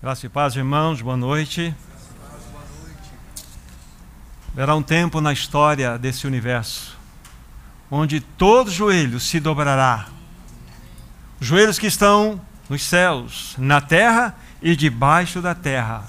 Graça 0.00 0.26
e 0.26 0.28
paz, 0.28 0.54
irmãos, 0.54 1.02
boa 1.02 1.16
noite. 1.16 1.74
Verá 4.54 4.76
um 4.76 4.82
tempo 4.82 5.20
na 5.20 5.32
história 5.32 5.98
desse 5.98 6.24
universo 6.24 6.96
onde 7.90 8.20
todo 8.20 8.70
joelho 8.70 9.18
se 9.18 9.40
dobrará. 9.40 10.06
Joelhos 11.40 11.80
que 11.80 11.86
estão 11.88 12.40
nos 12.68 12.82
céus, 12.82 13.54
na 13.58 13.80
terra 13.80 14.36
e 14.62 14.76
debaixo 14.76 15.40
da 15.40 15.54
terra. 15.54 16.04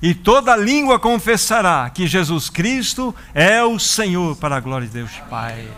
E 0.00 0.14
toda 0.14 0.56
língua 0.56 1.00
confessará 1.00 1.90
que 1.90 2.06
Jesus 2.06 2.48
Cristo 2.48 3.14
é 3.34 3.62
o 3.64 3.80
Senhor 3.80 4.36
para 4.36 4.56
a 4.56 4.60
glória 4.60 4.86
de 4.86 4.92
Deus 4.92 5.10
Pai. 5.28 5.68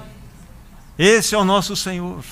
Esse 0.98 1.34
é 1.34 1.38
o 1.38 1.44
nosso 1.44 1.74
Senhor. 1.74 2.22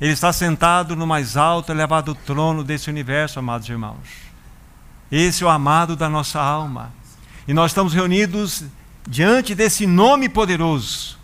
Ele 0.00 0.12
está 0.12 0.32
sentado 0.32 0.94
no 0.94 1.08
mais 1.08 1.36
alto, 1.36 1.72
elevado 1.72 2.14
trono 2.14 2.62
desse 2.62 2.88
universo, 2.88 3.40
amados 3.40 3.68
irmãos. 3.68 4.27
Esse 5.10 5.42
é 5.42 5.46
o 5.46 5.50
amado 5.50 5.96
da 5.96 6.08
nossa 6.08 6.40
alma. 6.40 6.92
E 7.46 7.54
nós 7.54 7.70
estamos 7.70 7.94
reunidos 7.94 8.64
diante 9.06 9.54
desse 9.54 9.86
nome 9.86 10.28
poderoso 10.28 11.18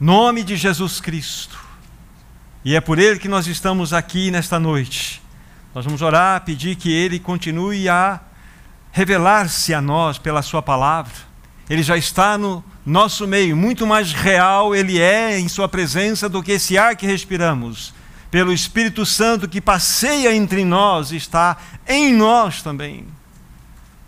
nome 0.00 0.44
de 0.44 0.56
Jesus 0.56 1.00
Cristo. 1.00 1.58
E 2.64 2.76
é 2.76 2.80
por 2.80 2.98
ele 2.98 3.18
que 3.18 3.28
nós 3.28 3.46
estamos 3.46 3.92
aqui 3.92 4.30
nesta 4.30 4.58
noite. 4.58 5.22
Nós 5.74 5.84
vamos 5.84 6.02
orar, 6.02 6.44
pedir 6.44 6.76
que 6.76 6.92
ele 6.92 7.18
continue 7.18 7.88
a 7.88 8.20
revelar-se 8.92 9.74
a 9.74 9.80
nós 9.80 10.18
pela 10.18 10.42
sua 10.42 10.62
palavra. 10.62 11.12
Ele 11.68 11.82
já 11.82 11.96
está 11.96 12.38
no 12.38 12.64
nosso 12.86 13.26
meio, 13.26 13.56
muito 13.56 13.86
mais 13.86 14.12
real 14.12 14.74
ele 14.74 14.98
é 14.98 15.38
em 15.38 15.48
sua 15.48 15.68
presença 15.68 16.28
do 16.28 16.42
que 16.42 16.52
esse 16.52 16.78
ar 16.78 16.96
que 16.96 17.06
respiramos 17.06 17.92
pelo 18.30 18.52
Espírito 18.52 19.06
Santo 19.06 19.48
que 19.48 19.60
passeia 19.60 20.34
entre 20.34 20.64
nós, 20.64 21.12
está 21.12 21.56
em 21.86 22.12
nós 22.12 22.62
também. 22.62 23.06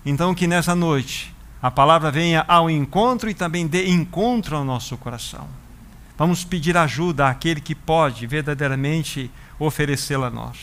Então, 0.04 0.34
que 0.34 0.46
nessa 0.46 0.74
noite 0.74 1.34
a 1.62 1.70
palavra 1.70 2.10
venha 2.10 2.44
ao 2.48 2.70
encontro 2.70 3.28
e 3.28 3.34
também 3.34 3.66
dê 3.66 3.88
encontro 3.88 4.56
ao 4.56 4.64
nosso 4.64 4.96
coração. 4.96 5.48
Vamos 6.16 6.44
pedir 6.44 6.76
ajuda 6.76 7.28
àquele 7.28 7.60
que 7.60 7.74
pode 7.74 8.26
verdadeiramente 8.26 9.30
oferecê-la 9.58 10.26
a 10.26 10.30
nós. 10.30 10.56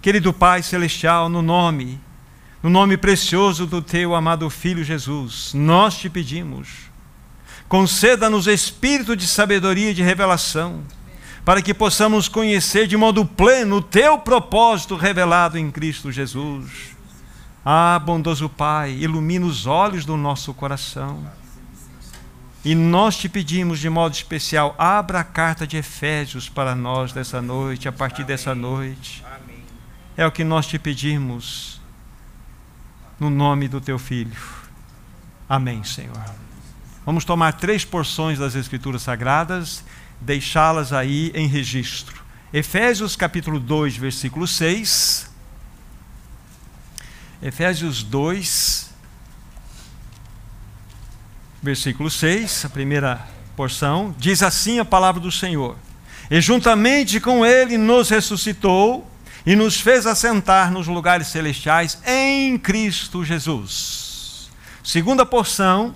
Querido 0.00 0.32
Pai 0.32 0.62
Celestial, 0.62 1.28
no 1.28 1.42
nome, 1.42 2.00
no 2.62 2.70
nome 2.70 2.96
precioso 2.96 3.66
do 3.66 3.82
Teu 3.82 4.14
amado 4.14 4.48
Filho 4.48 4.82
Jesus, 4.82 5.52
nós 5.54 5.96
te 5.98 6.08
pedimos, 6.08 6.68
conceda-nos 7.68 8.46
espírito 8.46 9.14
de 9.14 9.26
sabedoria 9.26 9.90
e 9.90 9.94
de 9.94 10.02
revelação 10.02 10.82
para 11.48 11.62
que 11.62 11.72
possamos 11.72 12.28
conhecer 12.28 12.86
de 12.86 12.94
modo 12.94 13.24
pleno 13.24 13.76
o 13.76 13.82
teu 13.82 14.18
propósito 14.18 14.96
revelado 14.96 15.56
em 15.56 15.70
Cristo 15.70 16.12
Jesus. 16.12 16.94
Ah, 17.64 17.98
bondoso 17.98 18.50
Pai, 18.50 18.90
ilumina 18.90 19.46
os 19.46 19.64
olhos 19.64 20.04
do 20.04 20.14
nosso 20.14 20.52
coração. 20.52 21.26
E 22.62 22.74
nós 22.74 23.16
te 23.16 23.30
pedimos 23.30 23.78
de 23.78 23.88
modo 23.88 24.12
especial, 24.12 24.74
abra 24.76 25.20
a 25.20 25.24
carta 25.24 25.66
de 25.66 25.78
Efésios 25.78 26.50
para 26.50 26.74
nós 26.74 27.14
dessa 27.14 27.40
noite, 27.40 27.88
a 27.88 27.92
partir 27.92 28.24
dessa 28.24 28.54
noite. 28.54 29.24
É 30.18 30.26
o 30.26 30.30
que 30.30 30.44
nós 30.44 30.66
te 30.66 30.78
pedimos, 30.78 31.80
no 33.18 33.30
nome 33.30 33.68
do 33.68 33.80
teu 33.80 33.98
Filho. 33.98 34.36
Amém, 35.48 35.82
Senhor. 35.82 36.22
Vamos 37.06 37.24
tomar 37.24 37.54
três 37.54 37.86
porções 37.86 38.38
das 38.38 38.54
Escrituras 38.54 39.00
Sagradas 39.00 39.82
deixá-las 40.20 40.92
aí 40.92 41.30
em 41.34 41.46
registro. 41.46 42.22
Efésios 42.52 43.14
capítulo 43.14 43.60
2, 43.60 43.96
versículo 43.96 44.46
6. 44.46 45.30
Efésios 47.42 48.02
2, 48.02 48.90
versículo 51.62 52.10
6, 52.10 52.64
a 52.64 52.68
primeira 52.68 53.28
porção, 53.54 54.14
diz 54.18 54.42
assim 54.42 54.78
a 54.78 54.84
palavra 54.84 55.20
do 55.20 55.30
Senhor: 55.30 55.76
E 56.30 56.40
juntamente 56.40 57.20
com 57.20 57.44
ele 57.44 57.78
nos 57.78 58.08
ressuscitou 58.08 59.08
e 59.46 59.54
nos 59.54 59.80
fez 59.80 60.06
assentar 60.06 60.72
nos 60.72 60.86
lugares 60.86 61.28
celestiais 61.28 62.00
em 62.06 62.58
Cristo 62.58 63.24
Jesus. 63.24 64.50
Segunda 64.82 65.24
porção, 65.24 65.94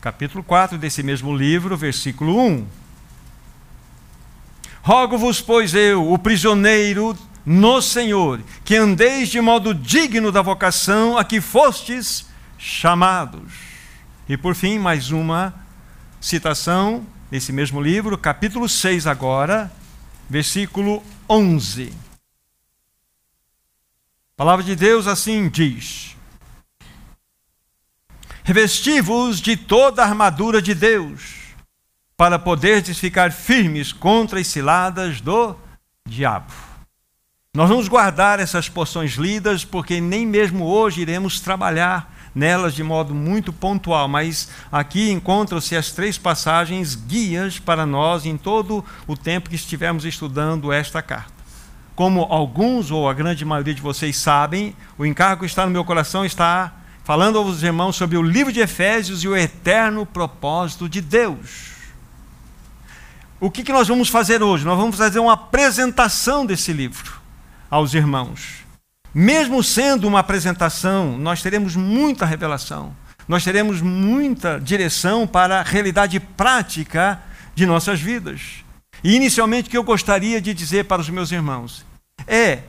capítulo 0.00 0.42
4 0.42 0.78
desse 0.78 1.02
mesmo 1.02 1.36
livro, 1.36 1.76
versículo 1.76 2.38
1. 2.38 2.79
Rogo-vos, 4.82 5.42
pois 5.42 5.74
eu, 5.74 6.10
o 6.10 6.18
prisioneiro 6.18 7.16
no 7.44 7.82
Senhor, 7.82 8.40
que 8.64 8.76
andeis 8.76 9.28
de 9.28 9.38
modo 9.38 9.74
digno 9.74 10.32
da 10.32 10.40
vocação 10.40 11.18
a 11.18 11.24
que 11.24 11.38
fostes 11.38 12.26
chamados. 12.56 13.52
E 14.26 14.38
por 14.38 14.54
fim, 14.54 14.78
mais 14.78 15.10
uma 15.10 15.54
citação 16.18 17.06
nesse 17.30 17.52
mesmo 17.52 17.80
livro, 17.80 18.16
capítulo 18.16 18.68
6 18.68 19.06
agora, 19.06 19.70
versículo 20.28 21.02
11. 21.28 21.92
A 24.32 24.36
palavra 24.36 24.64
de 24.64 24.74
Deus 24.74 25.06
assim 25.06 25.50
diz: 25.50 26.16
Revesti-vos 28.44 29.42
de 29.42 29.58
toda 29.58 30.02
a 30.02 30.06
armadura 30.06 30.62
de 30.62 30.74
Deus 30.74 31.39
para 32.20 32.38
poderdes 32.38 32.98
ficar 32.98 33.32
firmes 33.32 33.94
contra 33.94 34.38
as 34.38 34.46
ciladas 34.46 35.22
do 35.22 35.56
diabo. 36.06 36.52
Nós 37.56 37.66
vamos 37.66 37.88
guardar 37.88 38.38
essas 38.38 38.68
porções 38.68 39.12
lidas, 39.12 39.64
porque 39.64 40.02
nem 40.02 40.26
mesmo 40.26 40.66
hoje 40.66 41.00
iremos 41.00 41.40
trabalhar 41.40 42.14
nelas 42.34 42.74
de 42.74 42.82
modo 42.82 43.14
muito 43.14 43.54
pontual, 43.54 44.06
mas 44.06 44.50
aqui 44.70 45.10
encontram-se 45.10 45.74
as 45.74 45.92
três 45.92 46.18
passagens 46.18 46.94
guias 46.94 47.58
para 47.58 47.86
nós 47.86 48.26
em 48.26 48.36
todo 48.36 48.84
o 49.06 49.16
tempo 49.16 49.48
que 49.48 49.56
estivermos 49.56 50.04
estudando 50.04 50.70
esta 50.70 51.00
carta. 51.00 51.32
Como 51.96 52.24
alguns 52.24 52.90
ou 52.90 53.08
a 53.08 53.14
grande 53.14 53.46
maioria 53.46 53.72
de 53.72 53.80
vocês 53.80 54.14
sabem, 54.18 54.76
o 54.98 55.06
encargo 55.06 55.40
que 55.40 55.46
está 55.46 55.64
no 55.64 55.72
meu 55.72 55.86
coração 55.86 56.22
está 56.22 56.70
falando 57.02 57.38
aos 57.38 57.62
irmãos 57.62 57.96
sobre 57.96 58.18
o 58.18 58.22
livro 58.22 58.52
de 58.52 58.60
Efésios 58.60 59.24
e 59.24 59.28
o 59.28 59.34
eterno 59.34 60.04
propósito 60.04 60.86
de 60.86 61.00
Deus 61.00 61.69
o 63.40 63.50
que, 63.50 63.64
que 63.64 63.72
nós 63.72 63.88
vamos 63.88 64.08
fazer 64.08 64.42
hoje? 64.42 64.66
Nós 64.66 64.76
vamos 64.76 64.96
fazer 64.96 65.18
uma 65.18 65.32
apresentação 65.32 66.44
desse 66.44 66.72
livro 66.72 67.18
aos 67.70 67.94
irmãos. 67.94 68.60
Mesmo 69.14 69.64
sendo 69.64 70.06
uma 70.06 70.20
apresentação, 70.20 71.16
nós 71.16 71.42
teremos 71.42 71.74
muita 71.74 72.26
revelação, 72.26 72.94
nós 73.26 73.42
teremos 73.42 73.80
muita 73.80 74.60
direção 74.60 75.26
para 75.26 75.60
a 75.60 75.62
realidade 75.62 76.20
prática 76.20 77.20
de 77.54 77.64
nossas 77.64 77.98
vidas. 77.98 78.62
E 79.02 79.16
inicialmente 79.16 79.68
o 79.68 79.70
que 79.70 79.78
eu 79.78 79.82
gostaria 79.82 80.40
de 80.40 80.52
dizer 80.52 80.84
para 80.84 81.00
os 81.00 81.08
meus 81.08 81.32
irmãos 81.32 81.84
é 82.26 82.60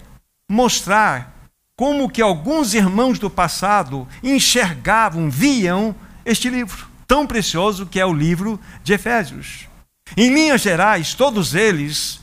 mostrar 0.49 1.35
como 1.75 2.09
que 2.09 2.21
alguns 2.21 2.73
irmãos 2.73 3.19
do 3.19 3.29
passado 3.29 4.07
enxergavam, 4.23 5.29
viam 5.29 5.93
este 6.25 6.49
livro 6.49 6.87
tão 7.07 7.27
precioso 7.27 7.85
que 7.85 7.99
é 7.99 8.05
o 8.05 8.13
livro 8.13 8.59
de 8.83 8.93
Efésios. 8.93 9.70
Em 10.15 10.33
linhas 10.33 10.61
gerais, 10.61 11.13
todos 11.13 11.55
eles 11.55 12.19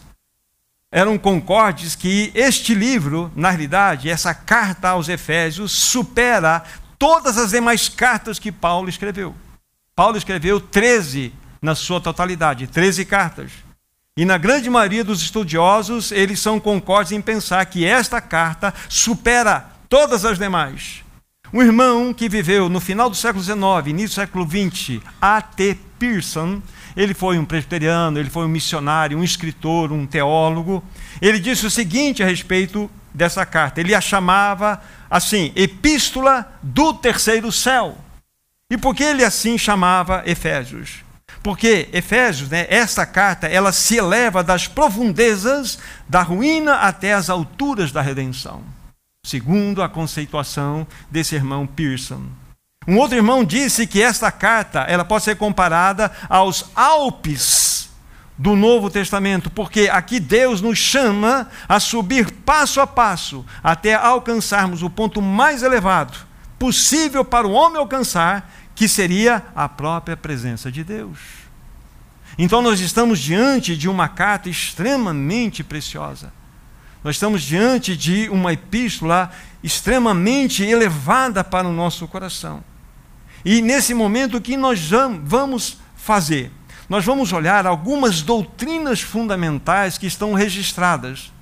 eram 0.91 1.19
concordes 1.19 1.95
que 1.95 2.31
este 2.35 2.75
livro, 2.75 3.31
na 3.37 3.51
realidade, 3.51 4.09
essa 4.09 4.33
carta 4.33 4.91
aos 4.91 5.09
Efésios, 5.09 5.73
supera 5.73 6.65
todas 6.99 7.37
as 7.37 7.51
demais 7.51 7.89
cartas 7.89 8.39
que 8.39 8.51
Paulo 8.51 8.89
escreveu. 8.89 9.35
Paulo 9.95 10.17
escreveu 10.17 10.61
13 10.61 11.33
na 11.61 11.75
sua 11.75 12.01
totalidade, 12.01 12.67
13 12.67 13.05
cartas. 13.05 13.51
E 14.17 14.25
na 14.25 14.37
grande 14.37 14.69
maioria 14.69 15.05
dos 15.05 15.23
estudiosos, 15.23 16.11
eles 16.11 16.41
são 16.41 16.59
concordes 16.59 17.13
em 17.13 17.21
pensar 17.21 17.65
que 17.67 17.85
esta 17.85 18.21
carta 18.21 18.75
supera 18.89 19.69
todas 19.89 20.25
as 20.25 20.39
demais. 20.39 21.05
Um 21.53 21.63
irmão 21.63 22.13
que 22.13 22.29
viveu 22.29 22.69
no 22.69 22.81
final 22.81 23.09
do 23.09 23.17
século 23.17 23.43
XIX, 23.43 23.87
início 23.87 24.09
do 24.09 24.15
século 24.15 24.47
XX, 24.47 25.01
A.T. 25.21 25.79
Pearson, 25.99 26.61
ele 26.99 27.15
foi 27.15 27.39
um 27.39 27.45
presbiteriano, 27.45 28.19
ele 28.19 28.29
foi 28.29 28.45
um 28.45 28.49
missionário, 28.49 29.17
um 29.17 29.23
escritor, 29.23 29.93
um 29.93 30.05
teólogo. 30.05 30.83
Ele 31.23 31.39
disse 31.39 31.65
o 31.65 31.71
seguinte 31.71 32.25
a 32.25 32.27
respeito 32.27 32.91
dessa 33.15 33.47
carta: 33.47 33.81
ele 33.81 33.95
a 33.95 34.01
chamava 34.01 34.83
assim, 35.09 35.53
Epístola 35.55 36.53
do 36.61 36.93
Terceiro 36.93 37.53
Céu. 37.53 37.97
E 38.69 38.77
por 38.77 38.97
que 38.97 39.05
ele 39.05 39.23
assim 39.23 39.57
chamava 39.57 40.25
Efésios? 40.27 41.05
Porque 41.41 41.89
Efésios, 41.93 42.51
né, 42.51 42.67
essa 42.69 43.07
carta, 43.07 43.47
ela 43.47 43.71
se 43.71 43.97
eleva 43.97 44.43
das 44.43 44.67
profundezas 44.67 45.79
da 46.09 46.23
ruína 46.23 46.75
até 46.75 47.13
as 47.13 47.31
alturas 47.31 47.93
da 47.93 48.03
redenção, 48.03 48.65
segundo 49.25 49.85
a 49.85 49.89
conceituação 49.89 50.85
desse 51.09 51.37
irmão 51.37 51.65
Pearson. 51.65 52.25
Um 52.89 52.97
outro 52.97 53.17
irmão 53.17 53.45
disse 53.45 53.87
que 53.87 54.03
esta 54.03 54.33
carta 54.33 54.81
ela 54.81 55.05
pode 55.05 55.23
ser 55.23 55.37
comparada 55.37 56.11
aos 56.29 56.71
Alpes 56.75 57.91
do 58.37 58.57
Novo 58.57 58.89
Testamento, 58.89 59.51
porque 59.51 59.91
aqui 59.93 60.19
Deus 60.19 60.63
nos 60.63 60.79
chama 60.79 61.49
a 61.69 61.79
subir 61.79 62.33
passo 62.33 62.81
a 62.81 62.87
passo 62.87 63.45
até 63.63 63.93
alcançarmos 63.93 64.83
o 64.83 64.89
ponto 64.89 65.21
mais 65.21 65.63
elevado 65.63 66.27
possível 66.59 67.25
para 67.25 67.47
o 67.47 67.53
homem 67.53 67.79
alcançar, 67.79 68.51
que 68.75 68.89
seria 68.89 69.43
a 69.55 69.69
própria 69.69 70.17
presença 70.17 70.73
de 70.73 70.83
Deus. 70.83 71.19
Então 72.39 72.63
nós 72.63 72.81
estamos 72.81 73.19
diante 73.19 73.77
de 73.77 73.89
uma 73.89 74.09
carta 74.09 74.49
extremamente 74.49 75.63
preciosa. 75.63 76.33
Nós 77.03 77.17
estamos 77.17 77.43
diante 77.43 77.97
de 77.97 78.29
uma 78.29 78.53
epístola 78.53 79.31
extremamente 79.63 80.65
elevada 80.65 81.45
para 81.45 81.67
o 81.67 81.73
nosso 81.73 82.07
coração. 82.09 82.63
E 83.45 83.63
nesse 83.63 83.95
momento, 83.95 84.37
o 84.37 84.41
que 84.41 84.57
nós 84.57 84.91
vamos 85.23 85.79
fazer? 85.97 86.51
Nós 86.89 87.05
vamos 87.05 87.33
olhar 87.33 87.67
algumas 87.67 88.23
doutrinas 88.23 89.01
fundamentais 89.01 89.99
que 89.99 90.07
estão 90.07 90.33
registradas 90.33 91.33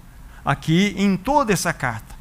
aqui 0.45 0.95
em 0.97 1.17
toda 1.17 1.53
essa 1.53 1.73
carta. 1.73 2.15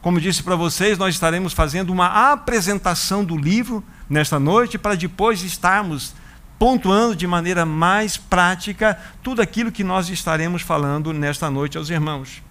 Como 0.00 0.20
disse 0.20 0.42
para 0.42 0.56
vocês, 0.56 0.98
nós 0.98 1.14
estaremos 1.14 1.52
fazendo 1.52 1.90
uma 1.90 2.32
apresentação 2.32 3.24
do 3.24 3.36
livro 3.36 3.84
nesta 4.08 4.38
noite 4.38 4.76
para 4.76 4.94
depois 4.94 5.42
estarmos 5.42 6.14
pontuando 6.58 7.14
de 7.14 7.26
maneira 7.26 7.66
mais 7.66 8.16
prática 8.16 8.98
tudo 9.22 9.42
aquilo 9.42 9.72
que 9.72 9.84
nós 9.84 10.08
estaremos 10.08 10.62
falando 10.62 11.12
nesta 11.12 11.50
noite 11.50 11.76
aos 11.76 11.90
irmãos. 11.90 12.42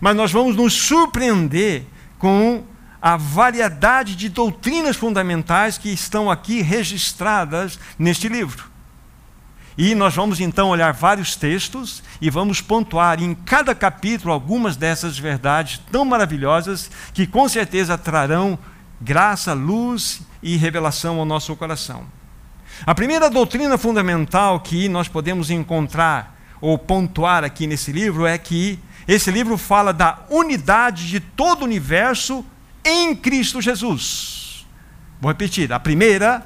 Mas 0.00 0.16
nós 0.16 0.32
vamos 0.32 0.56
nos 0.56 0.72
surpreender 0.72 1.84
com 2.18 2.64
a 3.00 3.16
variedade 3.16 4.16
de 4.16 4.28
doutrinas 4.28 4.96
fundamentais 4.96 5.78
que 5.78 5.88
estão 5.88 6.30
aqui 6.30 6.60
registradas 6.60 7.78
neste 7.98 8.28
livro. 8.28 8.68
E 9.76 9.94
nós 9.94 10.12
vamos 10.12 10.40
então 10.40 10.70
olhar 10.70 10.92
vários 10.92 11.36
textos 11.36 12.02
e 12.20 12.28
vamos 12.28 12.60
pontuar 12.60 13.22
em 13.22 13.32
cada 13.32 13.76
capítulo 13.76 14.32
algumas 14.32 14.76
dessas 14.76 15.16
verdades 15.16 15.80
tão 15.92 16.04
maravilhosas 16.04 16.90
que 17.14 17.28
com 17.28 17.48
certeza 17.48 17.96
trarão 17.96 18.58
graça, 19.00 19.52
luz 19.52 20.22
e 20.42 20.56
revelação 20.56 21.20
ao 21.20 21.24
nosso 21.24 21.54
coração. 21.54 22.04
A 22.84 22.92
primeira 22.92 23.30
doutrina 23.30 23.78
fundamental 23.78 24.58
que 24.58 24.88
nós 24.88 25.06
podemos 25.06 25.48
encontrar 25.48 26.36
ou 26.60 26.76
pontuar 26.76 27.44
aqui 27.44 27.66
nesse 27.68 27.92
livro 27.92 28.26
é 28.26 28.36
que 28.36 28.80
esse 29.06 29.30
livro 29.30 29.56
fala 29.56 29.92
da 29.92 30.18
unidade 30.28 31.08
de 31.08 31.20
todo 31.20 31.62
o 31.62 31.64
universo 31.64 32.44
em 32.88 33.14
Cristo 33.14 33.60
Jesus. 33.60 34.66
Vou 35.20 35.30
repetir: 35.30 35.72
a 35.72 35.78
primeira 35.78 36.44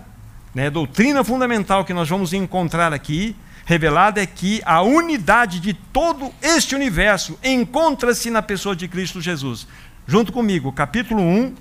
né, 0.55 0.69
doutrina 0.69 1.25
fundamental 1.25 1.85
que 1.85 1.95
nós 1.95 2.09
vamos 2.09 2.33
encontrar 2.33 2.93
aqui, 2.93 3.37
revelada, 3.65 4.23
é 4.23 4.27
que 4.27 4.61
a 4.65 4.83
unidade 4.83 5.61
de 5.61 5.73
todo 5.73 6.33
este 6.43 6.75
universo 6.75 7.39
encontra-se 7.43 8.31
na 8.31 8.43
pessoa 8.43 8.77
de 8.77 8.89
Cristo 8.89 9.21
Jesus. 9.21 9.67
Junto 10.07 10.33
comigo, 10.33 10.73
capítulo 10.73 11.23
1, 11.23 11.55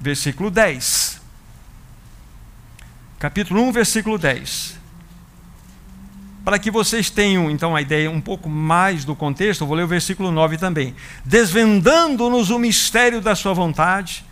versículo 0.00 0.50
10. 0.50 1.20
Capítulo 3.18 3.62
1, 3.62 3.72
versículo 3.72 4.16
10. 4.16 4.77
Para 6.48 6.58
que 6.58 6.70
vocês 6.70 7.10
tenham 7.10 7.50
então 7.50 7.76
a 7.76 7.82
ideia 7.82 8.10
um 8.10 8.22
pouco 8.22 8.48
mais 8.48 9.04
do 9.04 9.14
contexto, 9.14 9.66
vou 9.66 9.76
ler 9.76 9.82
o 9.82 9.86
versículo 9.86 10.32
9 10.32 10.56
também. 10.56 10.94
Desvendando-nos 11.22 12.48
o 12.48 12.58
mistério 12.58 13.20
da 13.20 13.34
sua 13.34 13.52
vontade, 13.52 14.24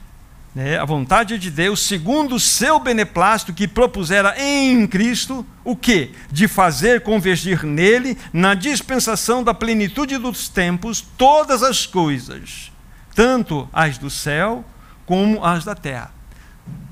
né, 0.55 0.79
a 0.79 0.85
vontade 0.87 1.37
de 1.37 1.51
Deus, 1.51 1.87
segundo 1.87 2.37
o 2.37 2.41
seu 2.41 2.81
beneplácito 2.81 3.53
que 3.53 3.69
propusera 3.69 4.35
em 4.39 4.87
Cristo, 4.87 5.45
o 5.63 5.77
que? 5.77 6.13
De 6.33 6.49
fazer 6.49 7.03
convergir 7.03 7.65
nele, 7.65 8.17
na 8.33 8.55
dispensação 8.55 9.45
da 9.45 9.53
plenitude 9.53 10.17
dos 10.17 10.49
tempos, 10.49 11.05
todas 11.19 11.63
as 11.63 11.85
coisas, 11.85 12.73
tanto 13.15 13.69
as 13.75 13.99
do 13.99 14.09
céu 14.09 14.65
como 15.05 15.45
as 15.45 15.67
da 15.67 15.75
terra. 15.75 16.11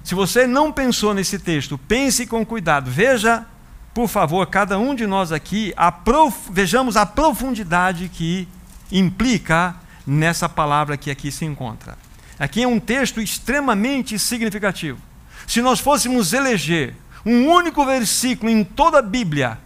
Se 0.02 0.14
você 0.14 0.46
não 0.46 0.70
pensou 0.70 1.14
nesse 1.14 1.38
texto, 1.38 1.78
pense 1.78 2.26
com 2.26 2.44
cuidado. 2.44 2.90
Veja, 2.90 3.46
por 3.94 4.08
favor, 4.08 4.44
cada 4.48 4.76
um 4.76 4.92
de 4.92 5.06
nós 5.06 5.30
aqui, 5.30 5.72
a 5.76 5.92
prof... 5.92 6.50
vejamos 6.50 6.96
a 6.96 7.06
profundidade 7.06 8.08
que 8.08 8.48
implica 8.90 9.76
nessa 10.04 10.48
palavra 10.48 10.96
que 10.96 11.12
aqui 11.12 11.30
se 11.30 11.44
encontra. 11.44 11.96
Aqui 12.36 12.64
é 12.64 12.68
um 12.68 12.80
texto 12.80 13.20
extremamente 13.20 14.18
significativo. 14.18 14.98
Se 15.46 15.62
nós 15.62 15.78
fôssemos 15.78 16.32
eleger 16.32 16.96
um 17.24 17.46
único 17.46 17.84
versículo 17.84 18.50
em 18.50 18.64
toda 18.64 18.98
a 18.98 19.02
Bíblia 19.02 19.58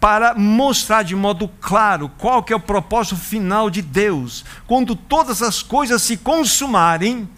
para 0.00 0.34
mostrar 0.34 1.02
de 1.02 1.14
modo 1.14 1.46
claro 1.60 2.08
qual 2.16 2.42
que 2.42 2.54
é 2.54 2.56
o 2.56 2.60
propósito 2.60 3.16
final 3.16 3.68
de 3.68 3.82
Deus, 3.82 4.44
quando 4.66 4.96
todas 4.96 5.42
as 5.42 5.62
coisas 5.62 6.02
se 6.02 6.16
consumarem, 6.16 7.28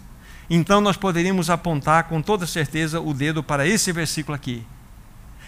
então 0.49 0.79
nós 0.79 0.95
poderíamos 0.95 1.49
apontar 1.49 2.05
com 2.05 2.21
toda 2.21 2.47
certeza 2.47 3.01
o 3.01 3.13
dedo 3.13 3.43
para 3.43 3.67
esse 3.67 3.91
versículo 3.91 4.35
aqui. 4.35 4.65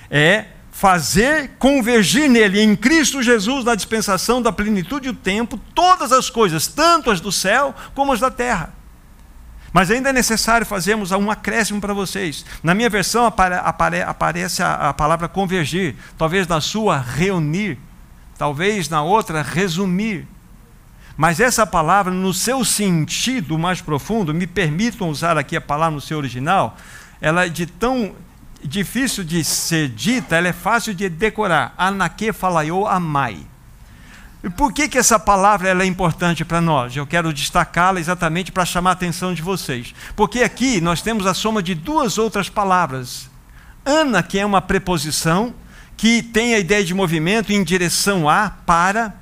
É 0.09 0.47
fazer 0.81 1.51
convergir 1.59 2.27
nele, 2.27 2.59
em 2.59 2.75
Cristo 2.75 3.21
Jesus, 3.21 3.63
na 3.63 3.75
dispensação 3.75 4.41
da 4.41 4.51
plenitude 4.51 5.11
do 5.11 5.15
tempo, 5.15 5.59
todas 5.75 6.11
as 6.11 6.27
coisas, 6.27 6.65
tanto 6.65 7.11
as 7.11 7.21
do 7.21 7.31
céu 7.31 7.75
como 7.93 8.11
as 8.11 8.19
da 8.19 8.31
terra. 8.31 8.73
Mas 9.71 9.91
ainda 9.91 10.09
é 10.09 10.13
necessário 10.13 10.65
fazermos 10.65 11.11
um 11.11 11.29
acréscimo 11.29 11.79
para 11.79 11.93
vocês. 11.93 12.43
Na 12.63 12.73
minha 12.73 12.89
versão 12.89 13.27
apare, 13.27 13.53
apare, 13.63 14.01
aparece 14.01 14.63
a, 14.63 14.89
a 14.89 14.93
palavra 14.93 15.27
convergir, 15.27 15.95
talvez 16.17 16.47
na 16.47 16.59
sua 16.59 16.97
reunir, 16.97 17.77
talvez 18.35 18.89
na 18.89 19.03
outra 19.03 19.43
resumir. 19.43 20.27
Mas 21.15 21.39
essa 21.39 21.67
palavra, 21.67 22.11
no 22.11 22.33
seu 22.33 22.65
sentido 22.65 23.55
mais 23.55 23.81
profundo, 23.81 24.33
me 24.33 24.47
permitam 24.47 25.11
usar 25.11 25.37
aqui 25.37 25.55
a 25.55 25.61
palavra 25.61 25.93
no 25.93 26.01
seu 26.01 26.17
original, 26.17 26.75
ela 27.21 27.45
é 27.45 27.49
de 27.49 27.67
tão 27.67 28.15
difícil 28.63 29.23
de 29.23 29.43
ser 29.43 29.89
dita, 29.89 30.35
ela 30.35 30.47
é 30.47 30.53
fácil 30.53 30.93
de 30.93 31.09
decorar. 31.09 31.73
Anaque 31.77 32.31
falaiô 32.31 32.87
amai. 32.87 33.39
E 34.43 34.49
por 34.49 34.73
que, 34.73 34.87
que 34.87 34.97
essa 34.97 35.19
palavra 35.19 35.69
ela 35.69 35.83
é 35.83 35.85
importante 35.85 36.43
para 36.43 36.59
nós? 36.59 36.95
Eu 36.95 37.05
quero 37.05 37.31
destacá-la 37.31 37.99
exatamente 37.99 38.51
para 38.51 38.65
chamar 38.65 38.91
a 38.91 38.93
atenção 38.93 39.33
de 39.33 39.41
vocês. 39.41 39.93
Porque 40.15 40.41
aqui 40.41 40.81
nós 40.81 41.01
temos 41.01 41.27
a 41.27 41.33
soma 41.33 41.61
de 41.61 41.75
duas 41.75 42.17
outras 42.17 42.49
palavras. 42.49 43.29
Ana, 43.85 44.23
que 44.23 44.39
é 44.39 44.45
uma 44.45 44.61
preposição, 44.61 45.53
que 45.95 46.23
tem 46.23 46.55
a 46.55 46.59
ideia 46.59 46.83
de 46.83 46.93
movimento 46.93 47.51
em 47.51 47.63
direção 47.63 48.27
a, 48.27 48.49
para, 48.49 49.13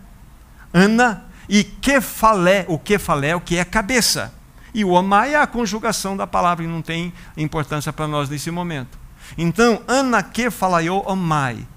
Ana, 0.73 1.25
e 1.49 1.63
kefalé, 1.63 2.65
o 2.67 2.77
kefalé 2.77 3.29
é 3.29 3.35
o 3.35 3.41
que 3.41 3.57
é 3.57 3.65
cabeça. 3.65 4.33
E 4.73 4.85
o 4.85 4.95
amai 4.95 5.33
é 5.33 5.37
a 5.37 5.47
conjugação 5.47 6.15
da 6.15 6.27
palavra, 6.27 6.63
e 6.63 6.67
não 6.67 6.81
tem 6.81 7.11
importância 7.35 7.91
para 7.91 8.07
nós 8.07 8.29
nesse 8.29 8.51
momento. 8.51 8.98
Então, 9.37 9.81
Ana 9.87 10.23
kefalaiô 10.23 11.03
amai. 11.07 11.67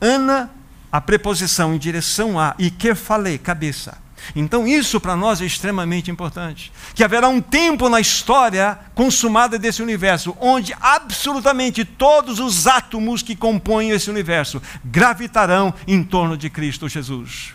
Ana 0.00 0.50
a 0.90 1.00
preposição 1.00 1.74
em 1.74 1.78
direção 1.78 2.38
a 2.38 2.54
e 2.58 2.70
que 2.70 2.94
falei, 2.94 3.38
cabeça. 3.38 3.96
Então, 4.36 4.66
isso 4.68 5.00
para 5.00 5.16
nós 5.16 5.40
é 5.40 5.44
extremamente 5.44 6.10
importante. 6.10 6.72
Que 6.94 7.02
haverá 7.02 7.28
um 7.28 7.40
tempo 7.40 7.88
na 7.88 8.00
história 8.00 8.78
consumada 8.94 9.58
desse 9.58 9.82
universo, 9.82 10.36
onde 10.40 10.74
absolutamente 10.80 11.84
todos 11.84 12.38
os 12.38 12.66
átomos 12.66 13.22
que 13.22 13.34
compõem 13.34 13.90
esse 13.90 14.10
universo 14.10 14.62
gravitarão 14.84 15.74
em 15.88 16.04
torno 16.04 16.36
de 16.36 16.48
Cristo 16.48 16.88
Jesus. 16.88 17.54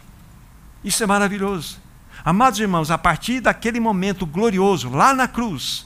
Isso 0.84 1.03
é 1.03 1.08
maravilhoso. 1.08 1.79
Amados 2.25 2.60
irmãos, 2.60 2.91
a 2.91 2.98
partir 2.98 3.39
daquele 3.39 3.79
momento 3.79 4.25
glorioso, 4.25 4.89
lá 4.89 5.13
na 5.13 5.27
cruz, 5.27 5.86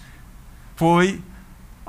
foi 0.75 1.21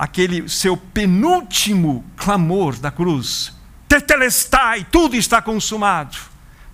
aquele 0.03 0.49
seu 0.49 0.77
penúltimo 0.77 2.05
clamor 2.17 2.77
da 2.77 2.91
cruz 2.91 3.53
tetelestai, 3.87 4.85
tudo 4.91 5.15
está 5.15 5.41
consumado. 5.41 6.17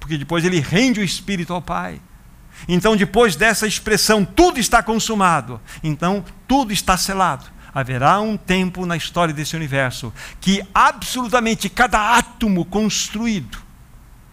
Porque 0.00 0.16
depois 0.16 0.47
ele 0.47 0.61
rende 0.61 1.00
o 1.00 1.04
espírito 1.04 1.52
ao 1.52 1.61
Pai. 1.61 2.00
Então, 2.66 2.97
depois 2.97 3.37
dessa 3.37 3.66
expressão, 3.66 4.25
tudo 4.25 4.58
está 4.58 4.82
consumado, 4.82 5.61
então 5.85 6.25
tudo 6.47 6.73
está 6.73 6.97
selado. 6.97 7.44
Haverá 7.75 8.18
um 8.18 8.35
tempo 8.35 8.87
na 8.87 8.97
história 8.97 9.35
desse 9.35 9.54
universo 9.54 10.11
que 10.40 10.62
absolutamente 10.73 11.68
cada 11.68 12.16
átomo 12.16 12.64
construído 12.64 13.58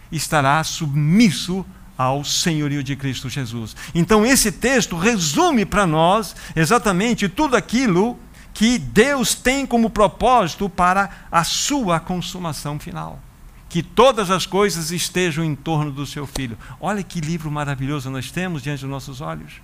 estará 0.10 0.64
submisso 0.64 1.66
ao 1.98 2.24
senhorio 2.24 2.82
de 2.82 2.96
Cristo 2.96 3.30
Jesus. 3.30 3.76
Então, 3.94 4.26
esse 4.26 4.54
texto 4.54 4.96
resume 4.96 5.66
para 5.66 5.86
nós 5.86 6.34
exatamente 6.56 7.28
tudo 7.28 7.58
aquilo 7.58 8.18
que 8.56 8.80
Deus 8.80 9.36
tem 9.36 9.66
como 9.66 9.90
propósito 9.90 10.70
para 10.70 11.10
a 11.30 11.44
sua 11.44 12.00
consumação 12.00 12.80
final. 12.80 13.20
Que 13.68 13.84
todas 13.84 14.32
as 14.32 14.46
coisas 14.46 14.92
estejam 14.92 15.44
em 15.44 15.54
torno 15.54 15.92
do 15.92 16.06
seu 16.06 16.26
filho. 16.26 16.58
Olha 16.80 17.04
que 17.04 17.20
livro 17.20 17.52
maravilhoso 17.52 18.10
nós 18.10 18.32
temos 18.32 18.64
diante 18.64 18.80
dos 18.80 18.90
nossos 18.90 19.20
olhos. 19.20 19.62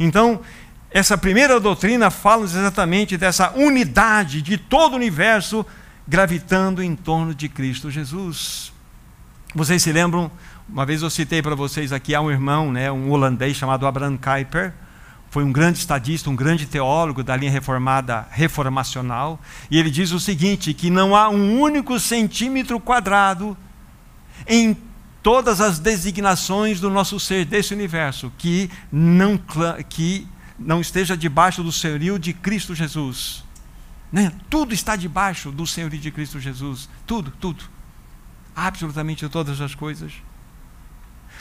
Então, 0.00 0.40
essa 0.90 1.16
primeira 1.16 1.60
doutrina 1.60 2.10
fala 2.10 2.44
exatamente 2.44 3.16
dessa 3.16 3.52
unidade 3.52 4.42
de 4.42 4.58
todo 4.58 4.94
o 4.94 4.96
universo 4.96 5.64
gravitando 6.06 6.82
em 6.82 6.96
torno 6.96 7.32
de 7.32 7.48
Cristo 7.48 7.88
Jesus. 7.88 8.72
Vocês 9.54 9.80
se 9.80 9.92
lembram 9.92 10.28
Uma 10.68 10.84
vez 10.84 11.02
eu 11.02 11.08
citei 11.08 11.40
para 11.40 11.54
vocês 11.54 11.92
aqui, 11.92 12.16
há 12.16 12.20
um 12.20 12.30
irmão, 12.30 12.72
né, 12.72 12.90
um 12.90 13.10
holandês 13.12 13.56
chamado 13.56 13.86
Abraham 13.86 14.18
Kuyper, 14.18 14.74
foi 15.30 15.44
um 15.44 15.52
grande 15.52 15.78
estadista, 15.78 16.30
um 16.30 16.36
grande 16.36 16.66
teólogo 16.66 17.22
da 17.22 17.36
linha 17.36 17.50
reformada 17.50 18.26
reformacional, 18.30 19.40
e 19.70 19.78
ele 19.78 19.90
diz 19.90 20.10
o 20.12 20.20
seguinte: 20.20 20.72
que 20.72 20.90
não 20.90 21.14
há 21.14 21.28
um 21.28 21.60
único 21.60 21.98
centímetro 22.00 22.80
quadrado 22.80 23.56
em 24.46 24.76
todas 25.22 25.60
as 25.60 25.78
designações 25.78 26.80
do 26.80 26.88
nosso 26.88 27.20
ser, 27.20 27.44
desse 27.44 27.74
universo, 27.74 28.32
que 28.38 28.70
não, 28.90 29.38
que 29.88 30.26
não 30.58 30.80
esteja 30.80 31.16
debaixo 31.16 31.62
do 31.62 31.70
senhorio 31.70 32.18
de 32.18 32.32
Cristo 32.32 32.74
Jesus. 32.74 33.44
Né? 34.10 34.32
Tudo 34.48 34.72
está 34.72 34.96
debaixo 34.96 35.50
do 35.50 35.66
senhorio 35.66 35.98
de 35.98 36.10
Cristo 36.10 36.40
Jesus. 36.40 36.88
Tudo, 37.06 37.30
tudo. 37.38 37.64
Absolutamente 38.56 39.28
todas 39.28 39.60
as 39.60 39.74
coisas. 39.74 40.12